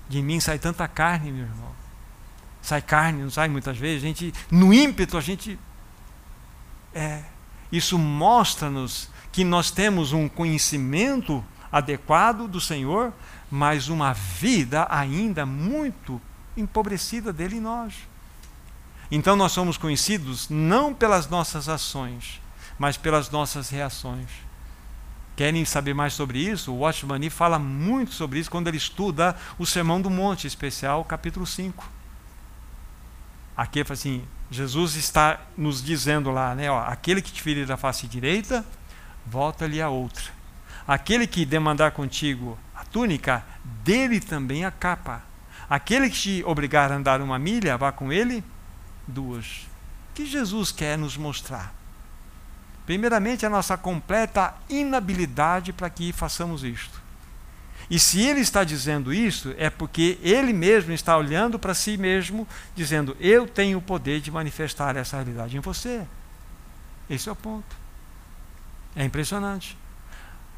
De 0.08 0.22
mim 0.22 0.38
sai 0.38 0.58
tanta 0.58 0.86
carne, 0.86 1.32
meu 1.32 1.44
irmão. 1.44 1.72
Sai 2.60 2.80
carne, 2.80 3.22
não 3.22 3.30
sai 3.30 3.48
muitas 3.48 3.76
vezes. 3.76 4.04
A 4.04 4.06
gente, 4.06 4.32
no 4.48 4.72
ímpeto, 4.72 5.18
a 5.18 5.20
gente 5.20 5.58
é, 6.94 7.22
isso 7.70 7.98
mostra-nos 7.98 9.08
que 9.30 9.44
nós 9.44 9.70
temos 9.70 10.12
um 10.12 10.28
conhecimento 10.28 11.44
adequado 11.70 12.46
do 12.46 12.60
Senhor, 12.60 13.12
mas 13.50 13.88
uma 13.88 14.12
vida 14.12 14.86
ainda 14.90 15.46
muito 15.46 16.20
empobrecida 16.56 17.32
dele 17.32 17.56
em 17.56 17.60
nós. 17.60 17.94
Então 19.10 19.36
nós 19.36 19.52
somos 19.52 19.76
conhecidos 19.76 20.48
não 20.48 20.92
pelas 20.92 21.28
nossas 21.28 21.68
ações, 21.68 22.40
mas 22.78 22.96
pelas 22.96 23.30
nossas 23.30 23.70
reações. 23.70 24.28
Querem 25.34 25.64
saber 25.64 25.94
mais 25.94 26.12
sobre 26.12 26.38
isso? 26.38 26.72
O 26.72 26.80
Watchman 26.80 27.30
fala 27.30 27.58
muito 27.58 28.12
sobre 28.12 28.38
isso 28.38 28.50
quando 28.50 28.68
ele 28.68 28.76
estuda 28.76 29.34
o 29.58 29.64
Sermão 29.64 30.00
do 30.00 30.10
Monte, 30.10 30.46
especial 30.46 31.04
capítulo 31.04 31.46
5. 31.46 31.88
Aqui 33.56 33.78
ele 33.78 33.84
fala 33.84 33.98
assim: 33.98 34.24
Jesus 34.52 34.96
está 34.96 35.40
nos 35.56 35.82
dizendo 35.82 36.30
lá, 36.30 36.54
né? 36.54 36.70
Ó, 36.70 36.78
aquele 36.78 37.22
que 37.22 37.32
te 37.32 37.40
ferir 37.40 37.72
a 37.72 37.76
face 37.78 38.06
direita, 38.06 38.64
volta-lhe 39.26 39.80
a 39.80 39.88
outra. 39.88 40.24
Aquele 40.86 41.26
que 41.26 41.46
demandar 41.46 41.92
contigo 41.92 42.58
a 42.74 42.84
túnica, 42.84 43.42
dele 43.82 44.20
também 44.20 44.64
a 44.66 44.70
capa. 44.70 45.22
Aquele 45.70 46.10
que 46.10 46.16
te 46.16 46.44
obrigar 46.44 46.92
a 46.92 46.96
andar 46.96 47.22
uma 47.22 47.38
milha, 47.38 47.78
vá 47.78 47.90
com 47.90 48.12
ele 48.12 48.44
duas. 49.08 49.66
O 50.10 50.14
que 50.14 50.26
Jesus 50.26 50.70
quer 50.70 50.98
nos 50.98 51.16
mostrar? 51.16 51.72
Primeiramente, 52.84 53.46
a 53.46 53.50
nossa 53.50 53.78
completa 53.78 54.54
inabilidade 54.68 55.72
para 55.72 55.88
que 55.88 56.12
façamos 56.12 56.62
isto. 56.62 57.01
E 57.92 57.98
se 57.98 58.22
ele 58.22 58.40
está 58.40 58.64
dizendo 58.64 59.12
isso, 59.12 59.54
é 59.58 59.68
porque 59.68 60.18
ele 60.22 60.54
mesmo 60.54 60.94
está 60.94 61.14
olhando 61.14 61.58
para 61.58 61.74
si 61.74 61.98
mesmo, 61.98 62.48
dizendo: 62.74 63.14
Eu 63.20 63.46
tenho 63.46 63.76
o 63.76 63.82
poder 63.82 64.18
de 64.18 64.30
manifestar 64.30 64.96
essa 64.96 65.16
realidade 65.16 65.58
em 65.58 65.60
você. 65.60 66.06
Esse 67.10 67.28
é 67.28 67.32
o 67.32 67.36
ponto. 67.36 67.76
É 68.96 69.04
impressionante. 69.04 69.76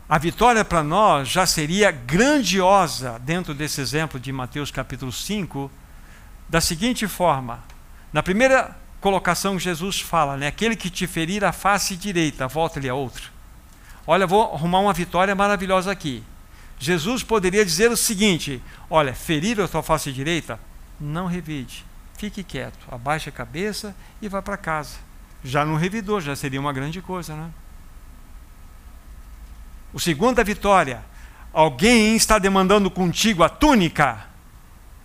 A 0.08 0.16
vitória 0.16 0.64
para 0.64 0.84
nós 0.84 1.28
já 1.28 1.44
seria 1.44 1.90
grandiosa 1.90 3.18
dentro 3.18 3.52
desse 3.52 3.80
exemplo 3.80 4.20
de 4.20 4.30
Mateus 4.30 4.70
capítulo 4.70 5.10
5, 5.10 5.68
da 6.48 6.60
seguinte 6.60 7.08
forma: 7.08 7.64
na 8.12 8.22
primeira 8.22 8.76
colocação 9.00 9.58
Jesus 9.58 10.00
fala, 10.00 10.36
né, 10.36 10.46
aquele 10.46 10.76
que 10.76 10.88
te 10.88 11.08
ferir 11.08 11.44
a 11.44 11.50
face 11.50 11.96
direita, 11.96 12.46
volta-lhe 12.46 12.88
a 12.88 12.94
outra. 12.94 13.24
Olha, 14.06 14.24
vou 14.24 14.54
arrumar 14.54 14.78
uma 14.78 14.92
vitória 14.92 15.34
maravilhosa 15.34 15.90
aqui. 15.90 16.22
Jesus 16.78 17.22
poderia 17.22 17.64
dizer 17.64 17.90
o 17.90 17.96
seguinte: 17.96 18.62
olha, 18.90 19.14
ferir 19.14 19.60
a 19.60 19.68
tua 19.68 19.82
face 19.82 20.12
direita, 20.12 20.58
não 21.00 21.26
revide, 21.26 21.84
fique 22.16 22.42
quieto, 22.42 22.78
abaixe 22.90 23.28
a 23.28 23.32
cabeça 23.32 23.94
e 24.20 24.28
vá 24.28 24.42
para 24.42 24.56
casa. 24.56 24.96
Já 25.42 25.64
não 25.64 25.76
revidou, 25.76 26.20
já 26.20 26.34
seria 26.34 26.60
uma 26.60 26.72
grande 26.72 27.02
coisa, 27.02 27.34
né? 27.34 27.50
O 29.92 30.00
segundo 30.00 30.40
é 30.40 30.44
vitória. 30.44 31.04
Alguém 31.52 32.16
está 32.16 32.38
demandando 32.38 32.90
contigo 32.90 33.44
a 33.44 33.48
túnica. 33.48 34.26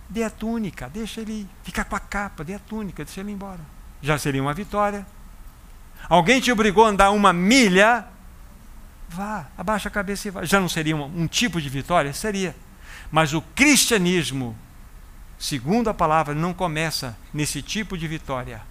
Dê 0.08 0.24
a 0.24 0.30
túnica, 0.30 0.88
deixa 0.88 1.20
ele 1.20 1.48
ficar 1.62 1.84
com 1.84 1.94
a 1.94 2.00
capa, 2.00 2.42
dê 2.42 2.54
a 2.54 2.58
túnica, 2.58 3.04
deixa 3.04 3.20
ele 3.20 3.30
embora. 3.30 3.60
Já 4.02 4.18
seria 4.18 4.42
uma 4.42 4.52
vitória. 4.52 5.06
Alguém 6.08 6.40
te 6.40 6.50
obrigou 6.50 6.84
a 6.84 6.88
andar 6.88 7.10
uma 7.10 7.32
milha, 7.32 8.04
vá, 9.10 9.48
abaixa 9.58 9.88
a 9.88 9.92
cabeça 9.92 10.28
e 10.28 10.30
vá. 10.30 10.44
Já 10.44 10.60
não 10.60 10.68
seria 10.68 10.96
um, 10.96 11.04
um 11.04 11.26
tipo 11.26 11.60
de 11.60 11.68
vitória? 11.68 12.12
Seria. 12.12 12.54
Mas 13.10 13.34
o 13.34 13.42
cristianismo, 13.42 14.56
segundo 15.38 15.90
a 15.90 15.94
palavra, 15.94 16.34
não 16.34 16.54
começa 16.54 17.16
nesse 17.34 17.60
tipo 17.60 17.98
de 17.98 18.06
vitória. 18.06 18.62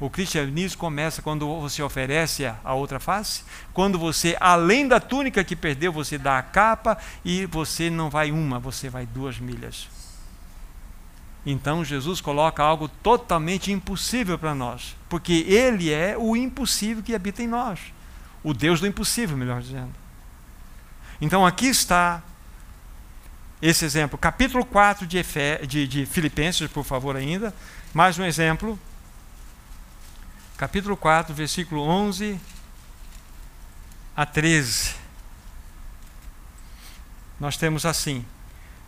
O 0.00 0.10
cristianismo 0.10 0.78
começa 0.78 1.22
quando 1.22 1.46
você 1.60 1.82
oferece 1.82 2.44
a 2.46 2.74
outra 2.74 2.98
face, 2.98 3.44
quando 3.72 3.98
você, 3.98 4.36
além 4.40 4.88
da 4.88 4.98
túnica 4.98 5.44
que 5.44 5.54
perdeu, 5.54 5.92
você 5.92 6.18
dá 6.18 6.38
a 6.38 6.42
capa 6.42 6.98
e 7.24 7.46
você 7.46 7.90
não 7.90 8.10
vai 8.10 8.32
uma, 8.32 8.58
você 8.58 8.88
vai 8.88 9.06
duas 9.06 9.38
milhas. 9.38 9.88
Então 11.46 11.84
Jesus 11.84 12.20
coloca 12.20 12.62
algo 12.62 12.88
totalmente 12.88 13.70
impossível 13.70 14.38
para 14.38 14.54
nós, 14.54 14.96
porque 15.08 15.44
Ele 15.46 15.92
é 15.92 16.16
o 16.18 16.34
impossível 16.34 17.02
que 17.02 17.14
habita 17.14 17.42
em 17.42 17.46
nós, 17.46 17.78
o 18.44 18.52
Deus 18.52 18.78
do 18.78 18.86
impossível, 18.86 19.36
melhor 19.36 19.60
dizendo. 19.60 19.92
Então 21.20 21.44
aqui 21.44 21.66
está 21.66 22.22
esse 23.62 23.84
exemplo, 23.84 24.18
capítulo 24.18 24.64
4 24.64 25.06
de, 25.06 25.16
Efe, 25.16 25.66
de, 25.66 25.88
de 25.88 26.04
Filipenses, 26.04 26.70
por 26.70 26.84
favor, 26.84 27.16
ainda, 27.16 27.54
mais 27.94 28.18
um 28.18 28.24
exemplo, 28.24 28.78
capítulo 30.58 30.96
4, 30.98 31.34
versículo 31.34 31.80
11 31.80 32.38
a 34.14 34.26
13. 34.26 34.96
Nós 37.40 37.56
temos 37.56 37.86
assim: 37.86 38.24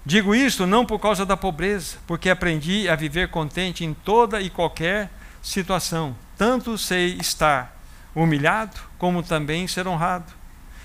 Digo 0.04 0.34
isto 0.34 0.66
não 0.66 0.84
por 0.84 0.98
causa 0.98 1.24
da 1.24 1.36
pobreza, 1.36 1.96
porque 2.07 2.28
aprendi 2.28 2.86
a 2.88 2.94
viver 2.94 3.30
contente 3.30 3.82
em 3.82 3.94
toda 3.94 4.42
e 4.42 4.50
qualquer 4.50 5.11
situação. 5.42 6.14
Tanto 6.36 6.76
sei 6.76 7.16
estar 7.18 7.76
humilhado, 8.17 8.81
como 8.99 9.23
também 9.23 9.69
ser 9.69 9.87
honrado. 9.87 10.33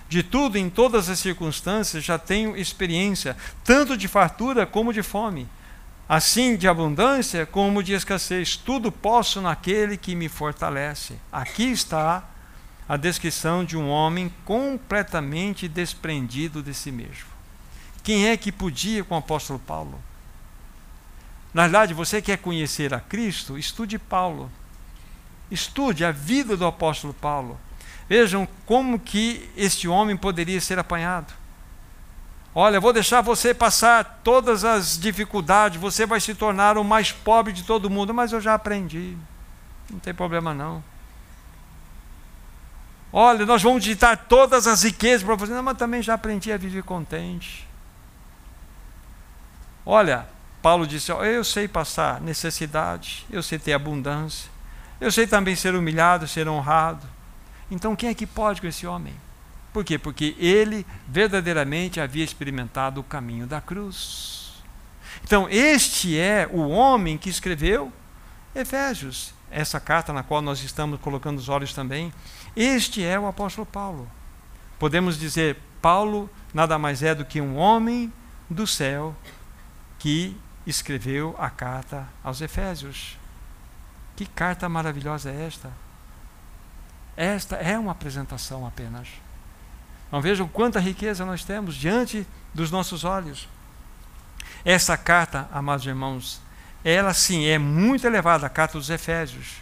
De 0.10 0.22
tudo, 0.22 0.58
em 0.58 0.70
todas 0.70 1.10
as 1.10 1.20
circunstâncias, 1.20 2.04
já 2.04 2.20
tenho 2.20 2.58
experiência, 2.58 3.38
tanto 3.64 3.96
de 3.96 4.10
fartura 4.10 4.66
como 4.66 4.92
de 4.92 5.02
fome. 5.02 5.48
Assim, 6.10 6.58
de 6.58 6.68
abundância 6.68 7.46
como 7.46 7.82
de 7.82 7.94
escassez. 7.94 8.58
Tudo 8.58 8.92
posso 8.92 9.40
naquele 9.40 9.96
que 9.96 10.14
me 10.14 10.28
fortalece. 10.28 11.16
Aqui 11.32 11.72
está 11.72 12.26
a 12.90 12.98
descrição 12.98 13.64
de 13.64 13.78
um 13.78 13.88
homem 13.88 14.34
completamente 14.44 15.70
desprendido 15.70 16.62
de 16.62 16.74
si 16.74 16.92
mesmo. 16.92 17.32
Quem 18.04 18.28
é 18.28 18.36
que 18.36 18.52
podia 18.52 19.06
com 19.06 19.16
o 19.16 19.20
apóstolo 19.20 19.60
Paulo? 19.60 19.98
Na 21.54 21.64
verdade, 21.64 21.94
você 21.94 22.22
quer 22.22 22.38
conhecer 22.40 22.94
a 22.94 23.00
Cristo? 23.00 23.58
Estude 23.58 23.98
Paulo. 23.98 24.52
Estude 25.52 26.06
a 26.06 26.12
vida 26.12 26.56
do 26.56 26.66
apóstolo 26.66 27.14
Paulo. 27.14 27.60
Vejam 28.08 28.48
como 28.66 28.98
que 28.98 29.50
este 29.56 29.88
homem 29.88 30.18
poderia 30.18 30.60
ser 30.60 30.80
apanhado. 30.80 31.34
Olha, 32.54 32.80
vou 32.80 32.92
deixar 32.92 33.22
você 33.22 33.54
passar 33.54 34.22
todas 34.24 34.66
as 34.66 34.98
dificuldades, 34.98 35.80
você 35.80 36.06
vai 36.06 36.20
se 36.20 36.36
tornar 36.36 36.78
o 36.78 36.84
mais 36.84 37.12
pobre 37.12 37.54
de 37.54 37.64
todo 37.64 37.90
mundo, 37.90 38.14
mas 38.14 38.34
eu 38.34 38.42
já 38.42 38.54
aprendi. 38.54 39.18
Não 39.90 40.00
tem 40.00 40.14
problema 40.14 40.54
não. 40.54 40.84
Olha, 43.14 43.46
nós 43.46 43.62
vamos 43.62 43.84
ditar 43.84 44.16
todas 44.16 44.68
as 44.68 44.84
riquezas 44.84 45.24
para 45.24 45.36
você, 45.36 45.52
não, 45.52 45.64
mas 45.64 45.78
também 45.78 46.02
já 46.02 46.14
aprendi 46.14 46.52
a 46.52 46.58
viver 46.58 46.84
contente. 46.84 47.68
Olha, 49.86 50.28
Paulo 50.62 50.88
disse: 50.88 51.12
Eu 51.12 51.44
sei 51.44 51.68
passar 51.68 52.22
necessidade, 52.22 53.26
eu 53.30 53.44
sei 53.44 53.60
ter 53.60 53.74
abundância, 53.74 54.50
eu 55.02 55.12
sei 55.12 55.26
também 55.26 55.56
ser 55.56 55.74
humilhado, 55.76 56.28
ser 56.28 56.48
honrado. 56.48 57.06
Então, 57.70 57.96
quem 57.96 58.10
é 58.10 58.14
que 58.14 58.28
pode 58.28 58.62
com 58.62 58.68
esse 58.68 58.86
homem? 58.86 59.14
Por 59.74 59.84
quê? 59.84 59.98
Porque 59.98 60.36
ele 60.38 60.86
verdadeiramente 61.08 62.00
havia 62.00 62.24
experimentado 62.24 63.02
o 63.02 63.04
caminho 63.04 63.48
da 63.48 63.60
cruz. 63.60 64.54
Então, 65.24 65.48
este 65.50 66.18
é 66.18 66.48
o 66.52 66.70
homem 66.70 67.18
que 67.18 67.30
escreveu 67.30 67.92
Efésios, 68.54 69.34
essa 69.50 69.80
carta 69.80 70.14
na 70.14 70.24
qual 70.24 70.42
nós 70.42 70.62
estamos 70.62 71.00
colocando 71.00 71.40
os 71.40 71.50
olhos 71.50 71.74
também. 71.74 72.14
Este 72.56 73.04
é 73.04 73.20
o 73.20 73.28
apóstolo 73.28 73.66
Paulo. 73.66 74.10
Podemos 74.78 75.18
dizer, 75.18 75.58
Paulo 75.82 76.30
nada 76.54 76.78
mais 76.78 77.02
é 77.02 77.16
do 77.16 77.26
que 77.26 77.42
um 77.42 77.56
homem 77.56 78.12
do 78.50 78.68
céu 78.68 79.16
que 79.98 80.38
escreveu 80.68 81.36
a 81.40 81.50
carta 81.50 82.08
aos 82.24 82.42
Efésios. 82.42 83.21
Que 84.22 84.28
carta 84.28 84.70
maravilhosa 84.70 85.32
é 85.32 85.48
esta? 85.48 85.72
Esta 87.18 87.56
é 87.56 87.76
uma 87.80 87.92
apresentação 87.92 88.68
apenas. 88.68 89.08
Não 90.12 90.22
vejam 90.22 90.48
quanta 90.48 90.80
riqueza 90.80 91.26
nós 91.26 91.44
temos 91.44 91.74
diante 91.74 92.28
dos 92.54 92.70
nossos 92.70 93.04
olhos. 93.04 93.50
Essa 94.64 94.96
carta, 94.96 95.50
amados 95.52 95.88
irmãos, 95.88 96.40
ela 96.86 97.16
sim 97.16 97.48
é 97.48 97.58
muito 97.58 98.06
elevada, 98.06 98.46
a 98.46 98.50
carta 98.50 98.78
dos 98.78 98.92
Efésios, 98.92 99.56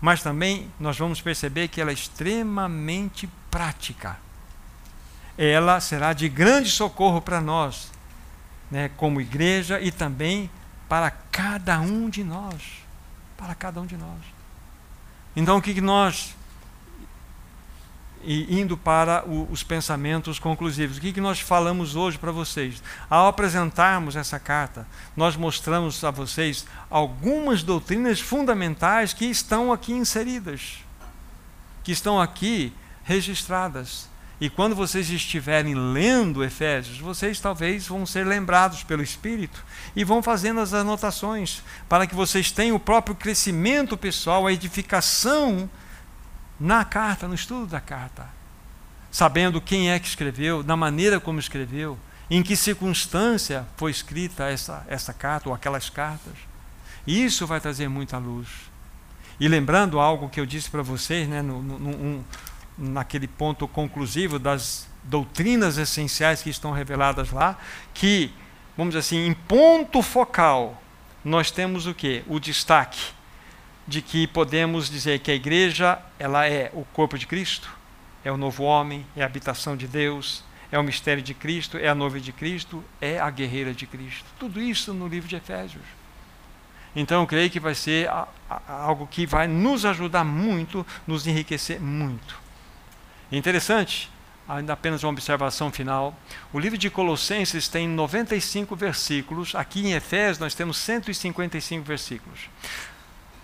mas 0.00 0.22
também 0.22 0.72
nós 0.80 0.96
vamos 0.96 1.20
perceber 1.20 1.68
que 1.68 1.78
ela 1.78 1.90
é 1.90 1.94
extremamente 1.94 3.28
prática. 3.50 4.16
Ela 5.36 5.78
será 5.78 6.14
de 6.14 6.26
grande 6.26 6.70
socorro 6.70 7.20
para 7.20 7.38
nós 7.38 7.92
né, 8.70 8.90
como 8.96 9.20
igreja 9.20 9.78
e 9.78 9.92
também 9.92 10.48
para 10.88 11.10
cada 11.10 11.78
um 11.80 12.08
de 12.08 12.24
nós. 12.24 12.85
Para 13.36 13.54
cada 13.54 13.80
um 13.80 13.86
de 13.86 13.96
nós. 13.96 14.20
Então, 15.34 15.58
o 15.58 15.62
que 15.62 15.78
nós, 15.80 16.34
e 18.24 18.58
indo 18.60 18.76
para 18.76 19.24
os 19.28 19.62
pensamentos 19.62 20.38
conclusivos, 20.38 20.96
o 20.96 21.00
que, 21.00 21.12
que 21.12 21.20
nós 21.20 21.40
falamos 21.40 21.94
hoje 21.94 22.18
para 22.18 22.32
vocês? 22.32 22.82
Ao 23.08 23.28
apresentarmos 23.28 24.16
essa 24.16 24.40
carta, 24.40 24.86
nós 25.14 25.36
mostramos 25.36 26.02
a 26.02 26.10
vocês 26.10 26.66
algumas 26.88 27.62
doutrinas 27.62 28.18
fundamentais 28.18 29.12
que 29.12 29.26
estão 29.26 29.72
aqui 29.72 29.92
inseridas, 29.92 30.78
que 31.84 31.92
estão 31.92 32.20
aqui 32.20 32.72
registradas. 33.04 34.08
E 34.38 34.50
quando 34.50 34.74
vocês 34.74 35.08
estiverem 35.08 35.74
lendo 35.74 36.44
Efésios, 36.44 36.98
vocês 36.98 37.40
talvez 37.40 37.86
vão 37.86 38.04
ser 38.04 38.26
lembrados 38.26 38.82
pelo 38.82 39.02
Espírito 39.02 39.64
e 39.94 40.04
vão 40.04 40.22
fazendo 40.22 40.60
as 40.60 40.74
anotações 40.74 41.62
para 41.88 42.06
que 42.06 42.14
vocês 42.14 42.50
tenham 42.50 42.76
o 42.76 42.80
próprio 42.80 43.14
crescimento 43.14 43.96
pessoal, 43.96 44.46
a 44.46 44.52
edificação 44.52 45.70
na 46.60 46.84
carta, 46.84 47.26
no 47.26 47.34
estudo 47.34 47.66
da 47.66 47.80
carta. 47.80 48.28
Sabendo 49.10 49.60
quem 49.60 49.90
é 49.90 49.98
que 49.98 50.06
escreveu, 50.06 50.62
da 50.62 50.76
maneira 50.76 51.18
como 51.18 51.40
escreveu, 51.40 51.98
em 52.30 52.42
que 52.42 52.56
circunstância 52.56 53.66
foi 53.76 53.90
escrita 53.90 54.44
essa, 54.44 54.84
essa 54.86 55.14
carta 55.14 55.48
ou 55.48 55.54
aquelas 55.54 55.88
cartas. 55.88 56.34
Isso 57.06 57.46
vai 57.46 57.60
trazer 57.60 57.88
muita 57.88 58.18
luz. 58.18 58.48
E 59.40 59.48
lembrando 59.48 59.98
algo 59.98 60.28
que 60.28 60.40
eu 60.40 60.44
disse 60.44 60.68
para 60.68 60.82
vocês, 60.82 61.26
né, 61.26 61.40
no, 61.40 61.62
no, 61.62 61.78
no, 61.78 62.24
naquele 62.76 63.26
ponto 63.26 63.66
conclusivo 63.66 64.38
das 64.38 64.88
doutrinas 65.02 65.78
essenciais 65.78 66.42
que 66.42 66.50
estão 66.50 66.72
reveladas 66.72 67.30
lá, 67.30 67.58
que, 67.94 68.32
vamos 68.76 68.92
dizer 68.92 69.00
assim, 69.00 69.26
em 69.26 69.32
ponto 69.32 70.02
focal, 70.02 70.80
nós 71.24 71.50
temos 71.50 71.86
o 71.86 71.94
que? 71.94 72.22
O 72.26 72.38
destaque 72.38 73.14
de 73.86 74.02
que 74.02 74.26
podemos 74.26 74.90
dizer 74.90 75.20
que 75.20 75.30
a 75.30 75.34
igreja 75.34 75.98
ela 76.18 76.46
é 76.46 76.70
o 76.74 76.84
corpo 76.84 77.16
de 77.16 77.26
Cristo, 77.26 77.70
é 78.24 78.32
o 78.32 78.36
novo 78.36 78.64
homem, 78.64 79.06
é 79.16 79.22
a 79.22 79.26
habitação 79.26 79.76
de 79.76 79.86
Deus, 79.86 80.42
é 80.70 80.78
o 80.78 80.82
mistério 80.82 81.22
de 81.22 81.32
Cristo, 81.32 81.78
é 81.78 81.88
a 81.88 81.94
noiva 81.94 82.18
de 82.18 82.32
Cristo, 82.32 82.82
é 83.00 83.20
a 83.20 83.30
guerreira 83.30 83.72
de 83.72 83.86
Cristo. 83.86 84.24
Tudo 84.38 84.60
isso 84.60 84.92
no 84.92 85.06
livro 85.06 85.28
de 85.28 85.36
Efésios. 85.36 85.84
Então 86.94 87.20
eu 87.20 87.26
creio 87.26 87.50
que 87.50 87.60
vai 87.60 87.74
ser 87.74 88.08
algo 88.66 89.06
que 89.06 89.26
vai 89.26 89.46
nos 89.46 89.84
ajudar 89.84 90.24
muito, 90.24 90.84
nos 91.06 91.26
enriquecer 91.26 91.80
muito. 91.80 92.45
Interessante, 93.30 94.10
ainda 94.48 94.72
apenas 94.72 95.02
uma 95.02 95.10
observação 95.10 95.70
final. 95.72 96.16
O 96.52 96.58
livro 96.58 96.78
de 96.78 96.88
Colossenses 96.88 97.66
tem 97.66 97.88
95 97.88 98.76
versículos. 98.76 99.54
Aqui 99.54 99.84
em 99.86 99.92
Efésios 99.92 100.38
nós 100.38 100.54
temos 100.54 100.76
155 100.76 101.84
versículos. 101.84 102.40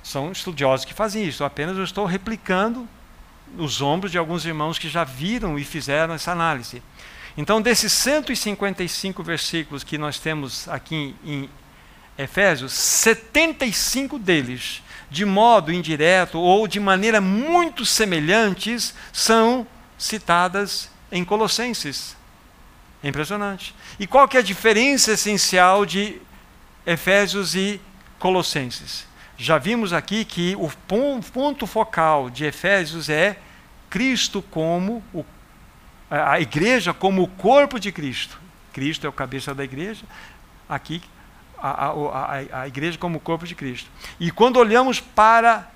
São 0.03 0.31
estudiosos 0.31 0.85
que 0.85 0.95
fazem 0.95 1.25
isso. 1.25 1.45
Apenas 1.45 1.77
eu 1.77 1.85
estou 1.85 2.07
replicando 2.07 2.89
os 3.59 3.83
ombros 3.83 4.13
de 4.13 4.19
alguns 4.19 4.45
irmãos 4.45 4.79
que 4.79 4.89
já 4.89 5.05
viram 5.05 5.59
e 5.59 5.65
fizeram 5.65 6.15
essa 6.15 6.33
análise. 6.33 6.83
Então, 7.37 7.61
desses 7.61 7.93
155 7.93 9.23
versículos 9.23 9.83
que 9.83 9.97
nós 9.97 10.19
temos 10.19 10.69
aqui 10.69 11.17
em 11.25 11.49
Efésios, 12.17 12.73
75 12.73 14.19
deles 14.19 14.83
de 15.13 15.27
modo 15.27 15.71
indireto 15.71 16.41
ou 16.41 16.67
de 16.67 16.81
maneira 16.81 17.21
muito 17.21 17.85
semelhantes, 17.85 18.95
são 19.13 19.67
citadas 19.99 20.91
em 21.13 21.23
Colossenses. 21.23 22.17
É 23.03 23.09
impressionante. 23.09 23.75
E 24.01 24.07
qual 24.07 24.27
que 24.27 24.39
é 24.39 24.41
a 24.41 24.43
diferença 24.43 25.13
essencial 25.13 25.85
de 25.85 26.19
Efésios 26.87 27.55
e 27.55 27.79
Colossenses? 28.19 29.07
Já 29.37 29.59
vimos 29.59 29.93
aqui 29.93 30.25
que 30.25 30.57
o 30.57 30.71
ponto 31.31 31.67
focal 31.67 32.31
de 32.31 32.47
Efésios 32.47 33.11
é 33.11 33.39
Cristo 33.91 34.41
como 34.41 35.05
o, 35.13 35.27
a 36.09 36.41
igreja 36.41 36.95
como 36.95 37.23
o 37.23 37.29
corpo 37.29 37.79
de 37.79 37.93
Cristo. 37.93 38.41
Cristo 38.73 39.07
é 39.07 39.11
o 39.11 39.13
cabeça 39.13 39.55
da 39.55 39.63
igreja, 39.63 40.05
aqui 40.67 41.03
a, 41.63 41.87
a, 41.91 42.63
a, 42.63 42.69
igreja 42.69 42.99
como 42.99 43.19
o 43.19 43.21
corpo 43.21 43.47
de 43.47 43.55
Cristo. 43.55 43.89
E 44.19 44.31
quando 44.33 44.57
olhamos 44.57 44.99
para 44.99 45.71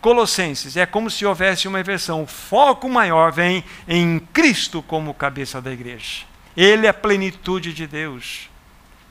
Colossenses, 0.00 0.76
é 0.76 0.86
como 0.86 1.10
se 1.10 1.26
houvesse 1.26 1.66
uma 1.66 1.80
inversão. 1.80 2.22
O 2.22 2.26
foco 2.26 2.88
maior 2.88 3.32
vem 3.32 3.64
em 3.88 4.20
Cristo 4.32 4.80
como 4.80 5.12
cabeça 5.12 5.60
da 5.60 5.72
igreja. 5.72 6.24
Ele 6.56 6.86
é 6.86 6.90
a 6.90 6.94
plenitude 6.94 7.74
de 7.74 7.86
Deus. 7.86 8.48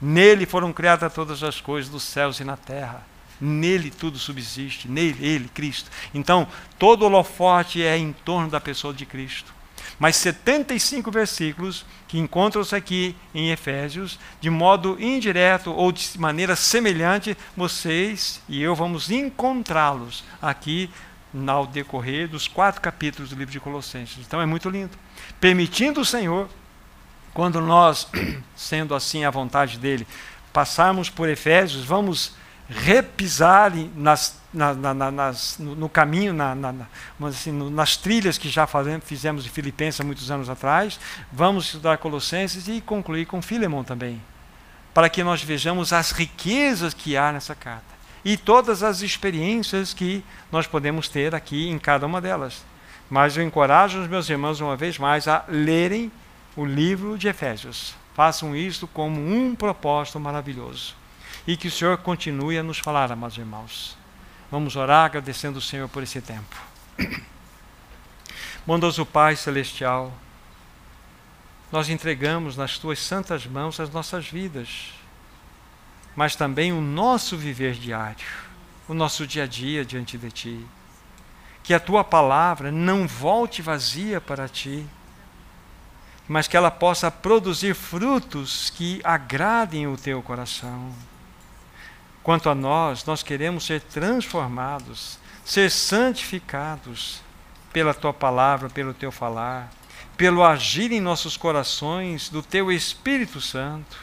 Nele 0.00 0.46
foram 0.46 0.72
criadas 0.72 1.12
todas 1.12 1.42
as 1.42 1.60
coisas 1.60 1.90
dos 1.90 2.04
céus 2.04 2.40
e 2.40 2.44
na 2.44 2.56
terra. 2.56 3.06
Nele 3.40 3.90
tudo 3.90 4.18
subsiste, 4.18 4.88
nele, 4.88 5.24
ele, 5.24 5.48
Cristo. 5.48 5.90
Então, 6.14 6.48
todo 6.78 7.04
holofote 7.04 7.82
é 7.82 7.96
em 7.96 8.12
torno 8.12 8.48
da 8.48 8.60
pessoa 8.60 8.94
de 8.94 9.04
Cristo. 9.04 9.57
Mas 9.98 10.16
75 10.16 11.10
versículos 11.10 11.84
que 12.06 12.18
encontram-se 12.18 12.74
aqui 12.74 13.16
em 13.34 13.50
Efésios, 13.50 14.18
de 14.40 14.48
modo 14.48 14.96
indireto 15.02 15.72
ou 15.72 15.90
de 15.90 16.18
maneira 16.18 16.54
semelhante, 16.54 17.36
vocês 17.56 18.40
e 18.48 18.62
eu 18.62 18.74
vamos 18.74 19.10
encontrá-los 19.10 20.22
aqui 20.40 20.88
no 21.34 21.66
decorrer 21.66 22.28
dos 22.28 22.46
quatro 22.46 22.80
capítulos 22.80 23.30
do 23.30 23.36
livro 23.36 23.52
de 23.52 23.60
Colossenses. 23.60 24.24
Então 24.26 24.40
é 24.40 24.46
muito 24.46 24.70
lindo. 24.70 24.96
Permitindo 25.40 26.00
o 26.00 26.04
Senhor, 26.04 26.48
quando 27.34 27.60
nós, 27.60 28.08
sendo 28.56 28.94
assim 28.94 29.24
a 29.24 29.30
vontade 29.30 29.78
dele, 29.78 30.06
passarmos 30.52 31.10
por 31.10 31.28
Efésios, 31.28 31.84
vamos 31.84 32.32
repisar 32.68 33.72
nas, 33.96 34.38
na, 34.52 34.74
na, 34.74 35.10
nas, 35.10 35.58
no, 35.58 35.74
no, 35.74 35.88
caminho, 35.88 36.34
na, 36.34 36.54
assim, 37.26 37.50
nas 37.70 37.96
trilhas 37.96 38.36
que 38.36 38.48
já 38.48 38.66
fazemos, 38.66 39.06
fizemos 39.06 39.46
em 39.46 39.48
Filipenses 39.48 40.04
muitos 40.04 40.30
anos 40.30 40.50
atrás, 40.50 41.00
vamos 41.32 41.64
estudar 41.66 41.96
Colossenses 41.98 42.68
e 42.68 42.80
concluir 42.80 43.24
com 43.26 43.40
Filemão 43.40 43.82
também, 43.82 44.20
para 44.92 45.08
que 45.08 45.24
nós 45.24 45.42
vejamos 45.42 45.92
as 45.92 46.10
riquezas 46.10 46.92
que 46.92 47.16
há 47.16 47.32
nessa 47.32 47.54
carta 47.54 47.96
e 48.22 48.36
todas 48.36 48.82
as 48.82 49.00
experiências 49.00 49.94
que 49.94 50.22
nós 50.52 50.66
podemos 50.66 51.08
ter 51.08 51.34
aqui 51.34 51.68
em 51.68 51.78
cada 51.78 52.04
uma 52.04 52.20
delas. 52.20 52.64
Mas 53.08 53.36
eu 53.36 53.42
encorajo 53.42 54.00
os 54.00 54.08
meus 54.08 54.28
irmãos 54.28 54.60
uma 54.60 54.76
vez 54.76 54.98
mais 54.98 55.26
a 55.26 55.42
lerem 55.48 56.12
o 56.54 56.66
livro 56.66 57.16
de 57.16 57.28
Efésios. 57.28 57.94
Façam 58.14 58.54
isto 58.54 58.86
como 58.86 59.18
um 59.18 59.54
propósito 59.54 60.20
maravilhoso 60.20 60.98
e 61.46 61.56
que 61.56 61.68
o 61.68 61.70
Senhor 61.70 61.96
continue 61.98 62.58
a 62.58 62.62
nos 62.62 62.78
falar, 62.78 63.10
amados 63.10 63.38
irmãos. 63.38 63.96
Vamos 64.50 64.76
orar 64.76 65.06
agradecendo 65.06 65.58
o 65.58 65.62
Senhor 65.62 65.88
por 65.88 66.02
esse 66.02 66.20
tempo. 66.20 66.56
Bondoso 68.66 69.06
Pai 69.06 69.36
Celestial, 69.36 70.12
nós 71.70 71.88
entregamos 71.88 72.56
nas 72.56 72.78
tuas 72.78 72.98
santas 72.98 73.46
mãos 73.46 73.78
as 73.78 73.90
nossas 73.90 74.26
vidas, 74.26 74.92
mas 76.16 76.34
também 76.34 76.72
o 76.72 76.80
nosso 76.80 77.36
viver 77.36 77.74
diário, 77.74 78.26
o 78.88 78.94
nosso 78.94 79.26
dia 79.26 79.44
a 79.44 79.46
dia 79.46 79.84
diante 79.84 80.16
de 80.16 80.30
Ti. 80.30 80.66
Que 81.62 81.74
a 81.74 81.80
tua 81.80 82.02
palavra 82.02 82.72
não 82.72 83.06
volte 83.06 83.60
vazia 83.60 84.20
para 84.20 84.48
Ti, 84.48 84.86
mas 86.26 86.48
que 86.48 86.56
ela 86.56 86.70
possa 86.70 87.10
produzir 87.10 87.74
frutos 87.74 88.70
que 88.70 89.00
agradem 89.04 89.86
o 89.86 89.96
Teu 89.96 90.22
coração. 90.22 90.92
Quanto 92.28 92.50
a 92.50 92.54
nós, 92.54 93.06
nós 93.06 93.22
queremos 93.22 93.64
ser 93.64 93.80
transformados, 93.80 95.18
ser 95.46 95.70
santificados 95.70 97.22
pela 97.72 97.94
tua 97.94 98.12
palavra, 98.12 98.68
pelo 98.68 98.92
teu 98.92 99.10
falar, 99.10 99.70
pelo 100.14 100.44
agir 100.44 100.92
em 100.92 101.00
nossos 101.00 101.38
corações 101.38 102.28
do 102.28 102.42
teu 102.42 102.70
Espírito 102.70 103.40
Santo. 103.40 103.96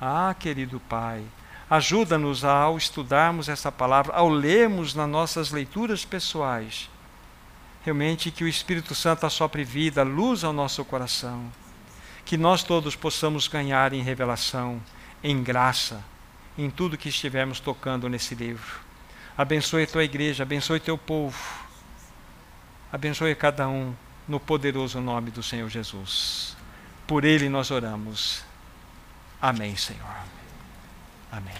Ah, 0.00 0.34
querido 0.36 0.80
Pai, 0.88 1.22
ajuda-nos 1.70 2.44
ao 2.44 2.76
estudarmos 2.76 3.48
essa 3.48 3.70
palavra, 3.70 4.12
ao 4.16 4.28
lermos 4.28 4.92
nas 4.92 5.08
nossas 5.08 5.52
leituras 5.52 6.04
pessoais, 6.04 6.90
realmente 7.84 8.32
que 8.32 8.42
o 8.42 8.48
Espírito 8.48 8.92
Santo 8.92 9.24
assopre 9.24 9.62
vida, 9.62 10.02
luz 10.02 10.42
ao 10.42 10.52
nosso 10.52 10.84
coração, 10.84 11.46
que 12.24 12.36
nós 12.36 12.64
todos 12.64 12.96
possamos 12.96 13.46
ganhar 13.46 13.92
em 13.92 14.02
revelação, 14.02 14.82
em 15.22 15.40
graça 15.44 16.02
em 16.58 16.70
tudo 16.70 16.96
que 16.96 17.08
estivermos 17.08 17.60
tocando 17.60 18.08
nesse 18.08 18.34
livro. 18.34 18.80
Abençoe 19.36 19.86
tua 19.86 20.04
igreja, 20.04 20.42
abençoe 20.42 20.80
teu 20.80 20.96
povo. 20.96 21.36
Abençoe 22.90 23.34
cada 23.34 23.68
um 23.68 23.94
no 24.26 24.40
poderoso 24.40 25.00
nome 25.00 25.30
do 25.30 25.42
Senhor 25.42 25.68
Jesus. 25.68 26.56
Por 27.06 27.24
ele 27.24 27.48
nós 27.48 27.70
oramos. 27.70 28.42
Amém, 29.40 29.76
Senhor. 29.76 30.16
Amém. 31.30 31.54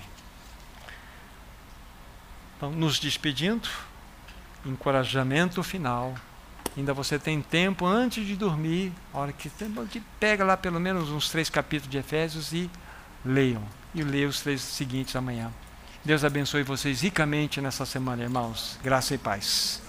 Então, 2.57 2.71
nos 2.71 2.99
despedindo, 2.99 3.69
encorajamento 4.65 5.63
final. 5.63 6.15
Ainda 6.75 6.95
você 6.95 7.19
tem 7.19 7.43
tempo 7.43 7.85
antes 7.85 8.27
de 8.27 8.35
dormir, 8.35 8.93
hora 9.13 9.33
que 9.33 9.51
pega 10.19 10.45
lá 10.45 10.57
pelo 10.57 10.81
menos 10.81 11.11
uns 11.11 11.29
três 11.29 11.51
capítulos 11.51 11.91
de 11.91 11.99
Efésios 11.99 12.53
e 12.53 12.71
leiam 13.25 13.63
e 13.97 14.03
ler 14.03 14.29
os 14.29 14.41
três 14.41 14.61
seguintes 14.61 15.17
amanhã. 15.17 15.51
Deus 16.05 16.23
abençoe 16.23 16.63
vocês 16.63 17.01
ricamente 17.01 17.61
nessa 17.61 17.85
semana, 17.85 18.23
irmãos. 18.23 18.79
Graça 18.85 19.15
e 19.15 19.19
paz. 19.19 19.86